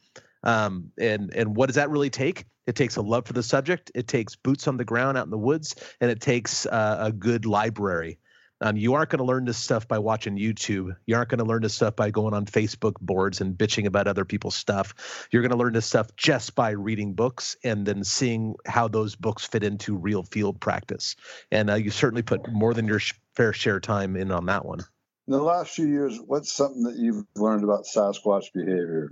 Um, 0.44 0.90
and 0.98 1.32
and 1.34 1.56
what 1.56 1.66
does 1.66 1.76
that 1.76 1.90
really 1.90 2.10
take? 2.10 2.46
It 2.66 2.76
takes 2.76 2.96
a 2.96 3.02
love 3.02 3.26
for 3.26 3.32
the 3.32 3.42
subject. 3.42 3.90
It 3.94 4.08
takes 4.08 4.36
boots 4.36 4.68
on 4.68 4.76
the 4.76 4.84
ground 4.84 5.18
out 5.18 5.24
in 5.24 5.30
the 5.30 5.38
woods, 5.38 5.74
and 6.00 6.10
it 6.10 6.20
takes 6.20 6.66
uh, 6.66 6.98
a 7.00 7.12
good 7.12 7.46
library. 7.46 8.18
Um, 8.62 8.76
you 8.76 8.94
aren't 8.94 9.10
going 9.10 9.18
to 9.18 9.24
learn 9.24 9.44
this 9.44 9.58
stuff 9.58 9.88
by 9.88 9.98
watching 9.98 10.38
YouTube. 10.38 10.96
You 11.06 11.16
aren't 11.16 11.28
going 11.28 11.40
to 11.40 11.44
learn 11.44 11.62
this 11.62 11.74
stuff 11.74 11.96
by 11.96 12.10
going 12.10 12.32
on 12.32 12.46
Facebook 12.46 12.94
boards 13.00 13.40
and 13.40 13.58
bitching 13.58 13.86
about 13.86 14.06
other 14.06 14.24
people's 14.24 14.54
stuff. 14.54 15.28
You're 15.32 15.42
going 15.42 15.50
to 15.50 15.56
learn 15.56 15.72
this 15.72 15.86
stuff 15.86 16.14
just 16.16 16.54
by 16.54 16.70
reading 16.70 17.14
books 17.14 17.56
and 17.64 17.84
then 17.84 18.04
seeing 18.04 18.54
how 18.66 18.86
those 18.86 19.16
books 19.16 19.44
fit 19.44 19.64
into 19.64 19.96
real 19.96 20.22
field 20.22 20.60
practice. 20.60 21.16
And 21.50 21.70
uh, 21.70 21.74
you 21.74 21.90
certainly 21.90 22.22
put 22.22 22.50
more 22.52 22.72
than 22.72 22.86
your 22.86 23.00
sh- 23.00 23.14
fair 23.34 23.52
share 23.52 23.80
time 23.80 24.16
in 24.16 24.30
on 24.30 24.46
that 24.46 24.64
one. 24.64 24.80
In 25.26 25.32
the 25.34 25.42
last 25.42 25.74
few 25.74 25.86
years, 25.86 26.18
what's 26.24 26.52
something 26.52 26.84
that 26.84 26.96
you've 26.96 27.24
learned 27.36 27.64
about 27.64 27.84
Sasquatch 27.84 28.52
behavior? 28.52 29.10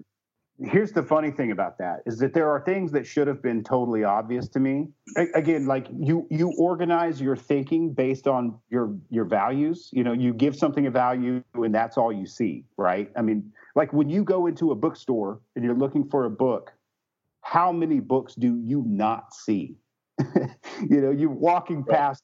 Here's 0.63 0.93
the 0.93 1.03
funny 1.03 1.31
thing 1.31 1.51
about 1.51 1.79
that 1.79 2.01
is 2.07 2.19
that 2.19 2.35
there 2.35 2.51
are 2.51 2.61
things 2.61 2.93
that 2.93 3.07
should 3.07 3.27
have 3.27 3.43
been 3.43 3.63
totally 3.63 4.05
obvious 4.05 4.49
to 4.49 4.61
me. 4.61 4.89
Again 5.35 5.67
like 5.67 5.87
you 5.99 6.27
you 6.31 6.53
organize 6.59 7.21
your 7.21 7.37
thinking 7.37 7.93
based 7.93 8.27
on 8.27 8.59
your 8.69 8.95
your 9.09 9.25
values. 9.25 9.89
You 9.93 10.05
know 10.05 10.13
you 10.13 10.35
give 10.35 10.55
something 10.55 10.87
a 10.87 10.91
value 10.91 11.43
and 11.55 11.75
that's 11.75 11.97
all 11.97 12.13
you 12.13 12.27
see 12.27 12.65
right? 12.77 13.11
I 13.17 13.23
mean 13.23 13.53
like 13.75 13.93
when 13.93 14.09
you 14.09 14.23
go 14.25 14.47
into 14.47 14.71
a 14.71 14.75
bookstore 14.75 15.41
and 15.57 15.65
you're 15.65 15.75
looking 15.75 16.09
for 16.09 16.25
a 16.27 16.31
book 16.31 16.73
how 17.43 17.73
many 17.73 18.01
books 18.01 18.35
do 18.35 18.61
you 18.65 18.85
not 18.87 19.35
see? 19.35 19.77
You 20.89 21.01
know 21.01 21.11
you're 21.11 21.31
walking 21.31 21.85
past 21.85 22.23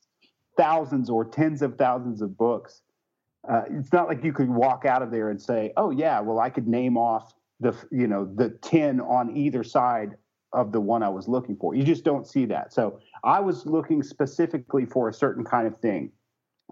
thousands 0.56 1.10
or 1.10 1.24
tens 1.24 1.60
of 1.60 1.76
thousands 1.76 2.22
of 2.22 2.36
books. 2.36 2.82
Uh, 3.46 3.62
it's 3.70 3.92
not 3.92 4.08
like 4.08 4.24
you 4.24 4.32
could 4.32 4.48
walk 4.48 4.84
out 4.84 5.02
of 5.02 5.10
there 5.10 5.30
and 5.30 5.40
say 5.40 5.72
oh 5.76 5.90
yeah 5.90 6.18
well 6.18 6.40
i 6.40 6.50
could 6.50 6.66
name 6.66 6.96
off 6.96 7.32
the 7.60 7.74
you 7.90 8.06
know 8.06 8.28
the 8.34 8.50
10 8.50 9.00
on 9.00 9.36
either 9.36 9.64
side 9.64 10.16
of 10.52 10.72
the 10.72 10.80
one 10.80 11.02
I 11.02 11.08
was 11.08 11.28
looking 11.28 11.56
for. 11.56 11.74
You 11.74 11.82
just 11.82 12.04
don't 12.04 12.26
see 12.26 12.46
that. 12.46 12.72
So 12.72 13.00
I 13.24 13.40
was 13.40 13.66
looking 13.66 14.02
specifically 14.02 14.86
for 14.86 15.08
a 15.08 15.12
certain 15.12 15.44
kind 15.44 15.66
of 15.66 15.78
thing. 15.80 16.12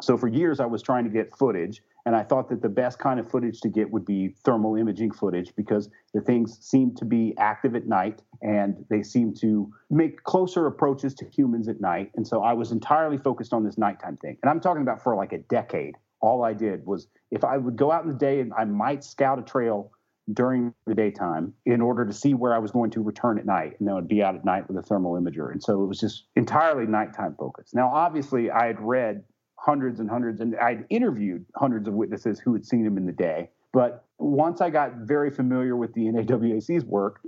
So 0.00 0.16
for 0.16 0.28
years 0.28 0.60
I 0.60 0.66
was 0.66 0.82
trying 0.82 1.04
to 1.04 1.10
get 1.10 1.36
footage 1.36 1.82
and 2.06 2.14
I 2.14 2.22
thought 2.22 2.48
that 2.50 2.60
the 2.60 2.68
best 2.68 2.98
kind 2.98 3.18
of 3.18 3.30
footage 3.30 3.60
to 3.60 3.68
get 3.68 3.90
would 3.90 4.04
be 4.04 4.34
thermal 4.44 4.76
imaging 4.76 5.12
footage 5.12 5.54
because 5.56 5.88
the 6.12 6.20
things 6.20 6.58
seem 6.60 6.94
to 6.96 7.04
be 7.04 7.34
active 7.38 7.74
at 7.74 7.86
night 7.86 8.22
and 8.42 8.84
they 8.90 9.02
seem 9.02 9.34
to 9.36 9.72
make 9.90 10.22
closer 10.24 10.66
approaches 10.66 11.14
to 11.14 11.24
humans 11.24 11.68
at 11.68 11.80
night. 11.80 12.10
And 12.16 12.26
so 12.26 12.42
I 12.42 12.52
was 12.52 12.72
entirely 12.72 13.18
focused 13.18 13.52
on 13.52 13.64
this 13.64 13.78
nighttime 13.78 14.18
thing. 14.18 14.36
And 14.42 14.50
I'm 14.50 14.60
talking 14.60 14.82
about 14.82 15.02
for 15.02 15.16
like 15.16 15.32
a 15.32 15.38
decade. 15.38 15.96
All 16.20 16.44
I 16.44 16.52
did 16.52 16.84
was 16.84 17.08
if 17.30 17.44
I 17.44 17.56
would 17.56 17.76
go 17.76 17.90
out 17.90 18.04
in 18.04 18.08
the 18.08 18.16
day 18.16 18.40
and 18.40 18.52
I 18.54 18.64
might 18.64 19.04
scout 19.04 19.38
a 19.38 19.42
trail 19.42 19.90
during 20.32 20.72
the 20.86 20.94
daytime 20.94 21.52
in 21.66 21.80
order 21.80 22.06
to 22.06 22.12
see 22.12 22.32
where 22.34 22.54
I 22.54 22.58
was 22.58 22.70
going 22.70 22.90
to 22.92 23.02
return 23.02 23.38
at 23.38 23.44
night. 23.44 23.74
And 23.78 23.86
then 23.86 23.92
I 23.92 23.96
would 23.96 24.08
be 24.08 24.22
out 24.22 24.34
at 24.34 24.44
night 24.44 24.66
with 24.68 24.78
a 24.78 24.82
thermal 24.82 25.12
imager. 25.12 25.52
And 25.52 25.62
so 25.62 25.82
it 25.82 25.86
was 25.86 26.00
just 26.00 26.24
entirely 26.34 26.86
nighttime 26.86 27.34
focused. 27.38 27.74
Now, 27.74 27.88
obviously, 27.88 28.50
I 28.50 28.66
had 28.66 28.80
read 28.80 29.24
hundreds 29.56 30.00
and 30.00 30.08
hundreds, 30.08 30.40
and 30.40 30.56
I'd 30.56 30.86
interviewed 30.90 31.44
hundreds 31.56 31.88
of 31.88 31.94
witnesses 31.94 32.38
who 32.38 32.52
had 32.52 32.64
seen 32.66 32.86
him 32.86 32.96
in 32.96 33.06
the 33.06 33.12
day. 33.12 33.50
But 33.72 34.04
once 34.18 34.60
I 34.60 34.70
got 34.70 34.94
very 34.98 35.30
familiar 35.30 35.76
with 35.76 35.92
the 35.94 36.02
NAWAC's 36.02 36.84
work 36.84 37.20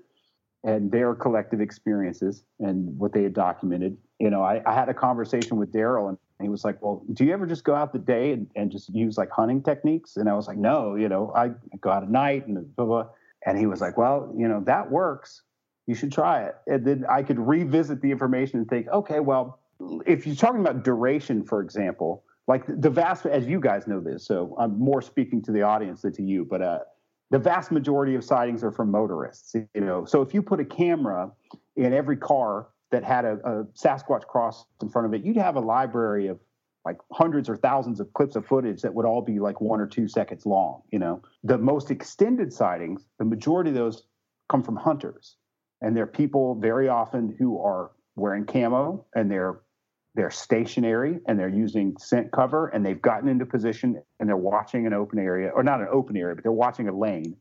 and 0.64 0.90
their 0.90 1.14
collective 1.14 1.60
experiences 1.60 2.44
and 2.60 2.98
what 2.98 3.12
they 3.12 3.22
had 3.22 3.34
documented, 3.34 3.96
you 4.18 4.30
know, 4.30 4.42
I, 4.42 4.62
I 4.64 4.72
had 4.72 4.88
a 4.88 4.94
conversation 4.94 5.56
with 5.56 5.72
Daryl, 5.72 6.16
and 6.38 6.46
he 6.46 6.50
was 6.50 6.64
like, 6.64 6.82
Well, 6.82 7.02
do 7.12 7.24
you 7.24 7.32
ever 7.32 7.46
just 7.46 7.64
go 7.64 7.74
out 7.74 7.92
the 7.92 7.98
day 7.98 8.32
and, 8.32 8.46
and 8.56 8.70
just 8.70 8.88
use 8.94 9.16
like 9.16 9.30
hunting 9.30 9.62
techniques? 9.62 10.16
And 10.16 10.28
I 10.28 10.34
was 10.34 10.46
like, 10.46 10.58
No, 10.58 10.94
you 10.94 11.08
know, 11.08 11.32
I 11.34 11.50
go 11.80 11.90
out 11.90 12.02
at 12.02 12.10
night 12.10 12.46
and 12.46 12.74
blah, 12.76 12.86
blah. 12.86 13.06
And 13.44 13.58
he 13.58 13.66
was 13.66 13.80
like, 13.80 13.96
Well, 13.96 14.32
you 14.36 14.48
know, 14.48 14.60
that 14.66 14.90
works. 14.90 15.42
You 15.86 15.94
should 15.94 16.12
try 16.12 16.44
it. 16.44 16.56
And 16.66 16.84
then 16.84 17.04
I 17.08 17.22
could 17.22 17.38
revisit 17.38 18.02
the 18.02 18.10
information 18.10 18.58
and 18.58 18.68
think, 18.68 18.88
okay, 18.88 19.20
well, 19.20 19.60
if 20.04 20.26
you're 20.26 20.34
talking 20.34 20.60
about 20.60 20.82
duration, 20.82 21.44
for 21.44 21.60
example, 21.60 22.24
like 22.48 22.64
the 22.66 22.90
vast, 22.90 23.24
as 23.26 23.46
you 23.46 23.60
guys 23.60 23.86
know 23.86 24.00
this, 24.00 24.26
so 24.26 24.56
I'm 24.58 24.78
more 24.78 25.00
speaking 25.00 25.42
to 25.42 25.52
the 25.52 25.62
audience 25.62 26.02
than 26.02 26.12
to 26.14 26.22
you, 26.22 26.44
but 26.44 26.60
uh, 26.60 26.78
the 27.30 27.38
vast 27.38 27.70
majority 27.70 28.14
of 28.14 28.24
sightings 28.24 28.64
are 28.64 28.72
from 28.72 28.90
motorists. 28.90 29.54
You 29.54 29.80
know, 29.80 30.04
so 30.04 30.22
if 30.22 30.34
you 30.34 30.42
put 30.42 30.60
a 30.60 30.64
camera 30.64 31.30
in 31.76 31.92
every 31.92 32.16
car 32.16 32.68
that 32.90 33.04
had 33.04 33.24
a, 33.24 33.34
a 33.44 33.64
Sasquatch 33.74 34.26
cross 34.26 34.64
in 34.82 34.88
front 34.88 35.06
of 35.06 35.14
it, 35.14 35.24
you'd 35.24 35.36
have 35.36 35.56
a 35.56 35.60
library 35.60 36.28
of 36.28 36.38
like 36.84 36.98
hundreds 37.10 37.48
or 37.48 37.56
thousands 37.56 37.98
of 37.98 38.12
clips 38.14 38.36
of 38.36 38.46
footage 38.46 38.80
that 38.82 38.94
would 38.94 39.04
all 39.04 39.20
be 39.20 39.40
like 39.40 39.60
one 39.60 39.80
or 39.80 39.86
two 39.86 40.06
seconds 40.06 40.46
long. 40.46 40.82
You 40.92 41.00
know, 41.00 41.22
the 41.42 41.58
most 41.58 41.90
extended 41.90 42.52
sightings, 42.52 43.04
the 43.18 43.24
majority 43.24 43.70
of 43.70 43.76
those 43.76 44.04
come 44.48 44.62
from 44.62 44.76
hunters, 44.76 45.36
and 45.82 45.96
they're 45.96 46.06
people 46.06 46.54
very 46.54 46.88
often 46.88 47.34
who 47.38 47.60
are 47.60 47.90
wearing 48.14 48.46
camo 48.46 49.04
and 49.14 49.30
they're 49.30 49.60
they're 50.14 50.30
stationary 50.30 51.18
and 51.26 51.38
they're 51.38 51.48
using 51.48 51.94
scent 51.98 52.32
cover 52.32 52.68
and 52.68 52.86
they've 52.86 53.02
gotten 53.02 53.28
into 53.28 53.44
position 53.44 54.00
and 54.18 54.26
they're 54.26 54.36
watching 54.36 54.86
an 54.86 54.94
open 54.94 55.18
area 55.18 55.50
or 55.54 55.62
not 55.62 55.80
an 55.80 55.88
open 55.92 56.16
area 56.16 56.34
but 56.34 56.42
they're 56.42 56.52
watching 56.52 56.88
a 56.88 56.96
lane 56.96 57.36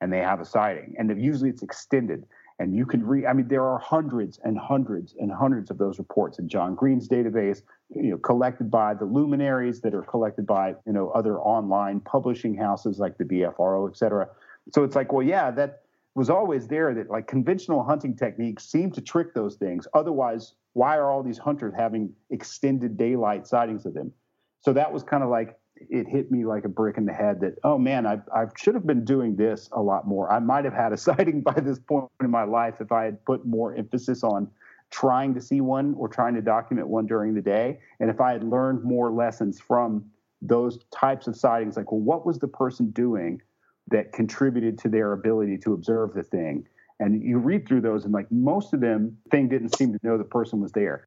and 0.00 0.12
they 0.12 0.18
have 0.18 0.40
a 0.40 0.44
sighting. 0.44 0.94
And 0.98 1.10
usually 1.18 1.48
it's 1.48 1.62
extended 1.62 2.26
and 2.58 2.74
you 2.74 2.86
can 2.86 3.04
read 3.04 3.26
i 3.26 3.32
mean 3.32 3.48
there 3.48 3.64
are 3.64 3.78
hundreds 3.78 4.38
and 4.44 4.58
hundreds 4.58 5.14
and 5.18 5.30
hundreds 5.32 5.70
of 5.70 5.78
those 5.78 5.98
reports 5.98 6.38
in 6.38 6.48
john 6.48 6.74
green's 6.74 7.08
database 7.08 7.62
you 7.90 8.10
know 8.10 8.18
collected 8.18 8.70
by 8.70 8.94
the 8.94 9.04
luminaries 9.04 9.80
that 9.80 9.94
are 9.94 10.02
collected 10.02 10.46
by 10.46 10.74
you 10.86 10.92
know 10.92 11.10
other 11.10 11.38
online 11.40 12.00
publishing 12.00 12.54
houses 12.56 12.98
like 12.98 13.16
the 13.18 13.24
bfro 13.24 13.88
et 13.88 13.96
cetera 13.96 14.28
so 14.72 14.84
it's 14.84 14.96
like 14.96 15.12
well 15.12 15.26
yeah 15.26 15.50
that 15.50 15.82
was 16.14 16.30
always 16.30 16.68
there 16.68 16.94
that 16.94 17.10
like 17.10 17.26
conventional 17.26 17.82
hunting 17.82 18.14
techniques 18.14 18.64
seem 18.64 18.90
to 18.90 19.00
trick 19.00 19.34
those 19.34 19.56
things 19.56 19.86
otherwise 19.94 20.54
why 20.74 20.98
are 20.98 21.10
all 21.10 21.22
these 21.22 21.38
hunters 21.38 21.72
having 21.74 22.12
extended 22.30 22.96
daylight 22.96 23.46
sightings 23.46 23.86
of 23.86 23.94
them? 23.94 24.12
So 24.60 24.72
that 24.74 24.92
was 24.92 25.02
kind 25.02 25.22
of 25.22 25.30
like 25.30 25.56
it 25.90 26.08
hit 26.08 26.30
me 26.30 26.44
like 26.44 26.64
a 26.64 26.68
brick 26.68 26.96
in 26.96 27.06
the 27.06 27.12
head 27.12 27.40
that 27.40 27.58
oh 27.64 27.78
man 27.78 28.06
I, 28.06 28.18
I 28.34 28.46
should 28.56 28.74
have 28.74 28.86
been 28.86 29.04
doing 29.04 29.36
this 29.36 29.68
a 29.72 29.80
lot 29.80 30.06
more. 30.06 30.30
I 30.32 30.38
might 30.38 30.64
have 30.64 30.74
had 30.74 30.92
a 30.92 30.96
sighting 31.08 31.40
by 31.40 31.54
this 31.54 31.78
point 31.78 32.10
in 32.22 32.30
my 32.30 32.44
life 32.44 32.80
if 32.80 32.92
i 32.92 33.04
had 33.04 33.24
put 33.24 33.46
more 33.46 33.74
emphasis 33.74 34.22
on 34.22 34.50
trying 34.90 35.34
to 35.34 35.40
see 35.40 35.60
one 35.60 35.94
or 35.98 36.08
trying 36.08 36.34
to 36.34 36.42
document 36.42 36.86
one 36.86 37.06
during 37.06 37.34
the 37.34 37.42
day. 37.42 37.78
And 38.00 38.10
if 38.10 38.20
i 38.20 38.32
had 38.32 38.44
learned 38.44 38.84
more 38.84 39.10
lessons 39.10 39.60
from 39.60 40.04
those 40.42 40.78
types 40.90 41.26
of 41.26 41.36
sightings 41.36 41.76
like 41.76 41.90
well 41.90 42.00
what 42.00 42.26
was 42.26 42.38
the 42.38 42.48
person 42.48 42.90
doing 42.90 43.40
that 43.88 44.12
contributed 44.12 44.78
to 44.78 44.88
their 44.88 45.12
ability 45.12 45.58
to 45.58 45.72
observe 45.72 46.14
the 46.14 46.22
thing? 46.22 46.66
And 47.00 47.22
you 47.22 47.38
read 47.38 47.66
through 47.66 47.80
those, 47.80 48.04
and 48.04 48.14
like 48.14 48.30
most 48.30 48.72
of 48.72 48.80
them, 48.80 49.18
thing 49.30 49.48
didn't 49.48 49.76
seem 49.76 49.92
to 49.92 49.98
know 50.02 50.16
the 50.16 50.24
person 50.24 50.60
was 50.60 50.72
there. 50.72 51.06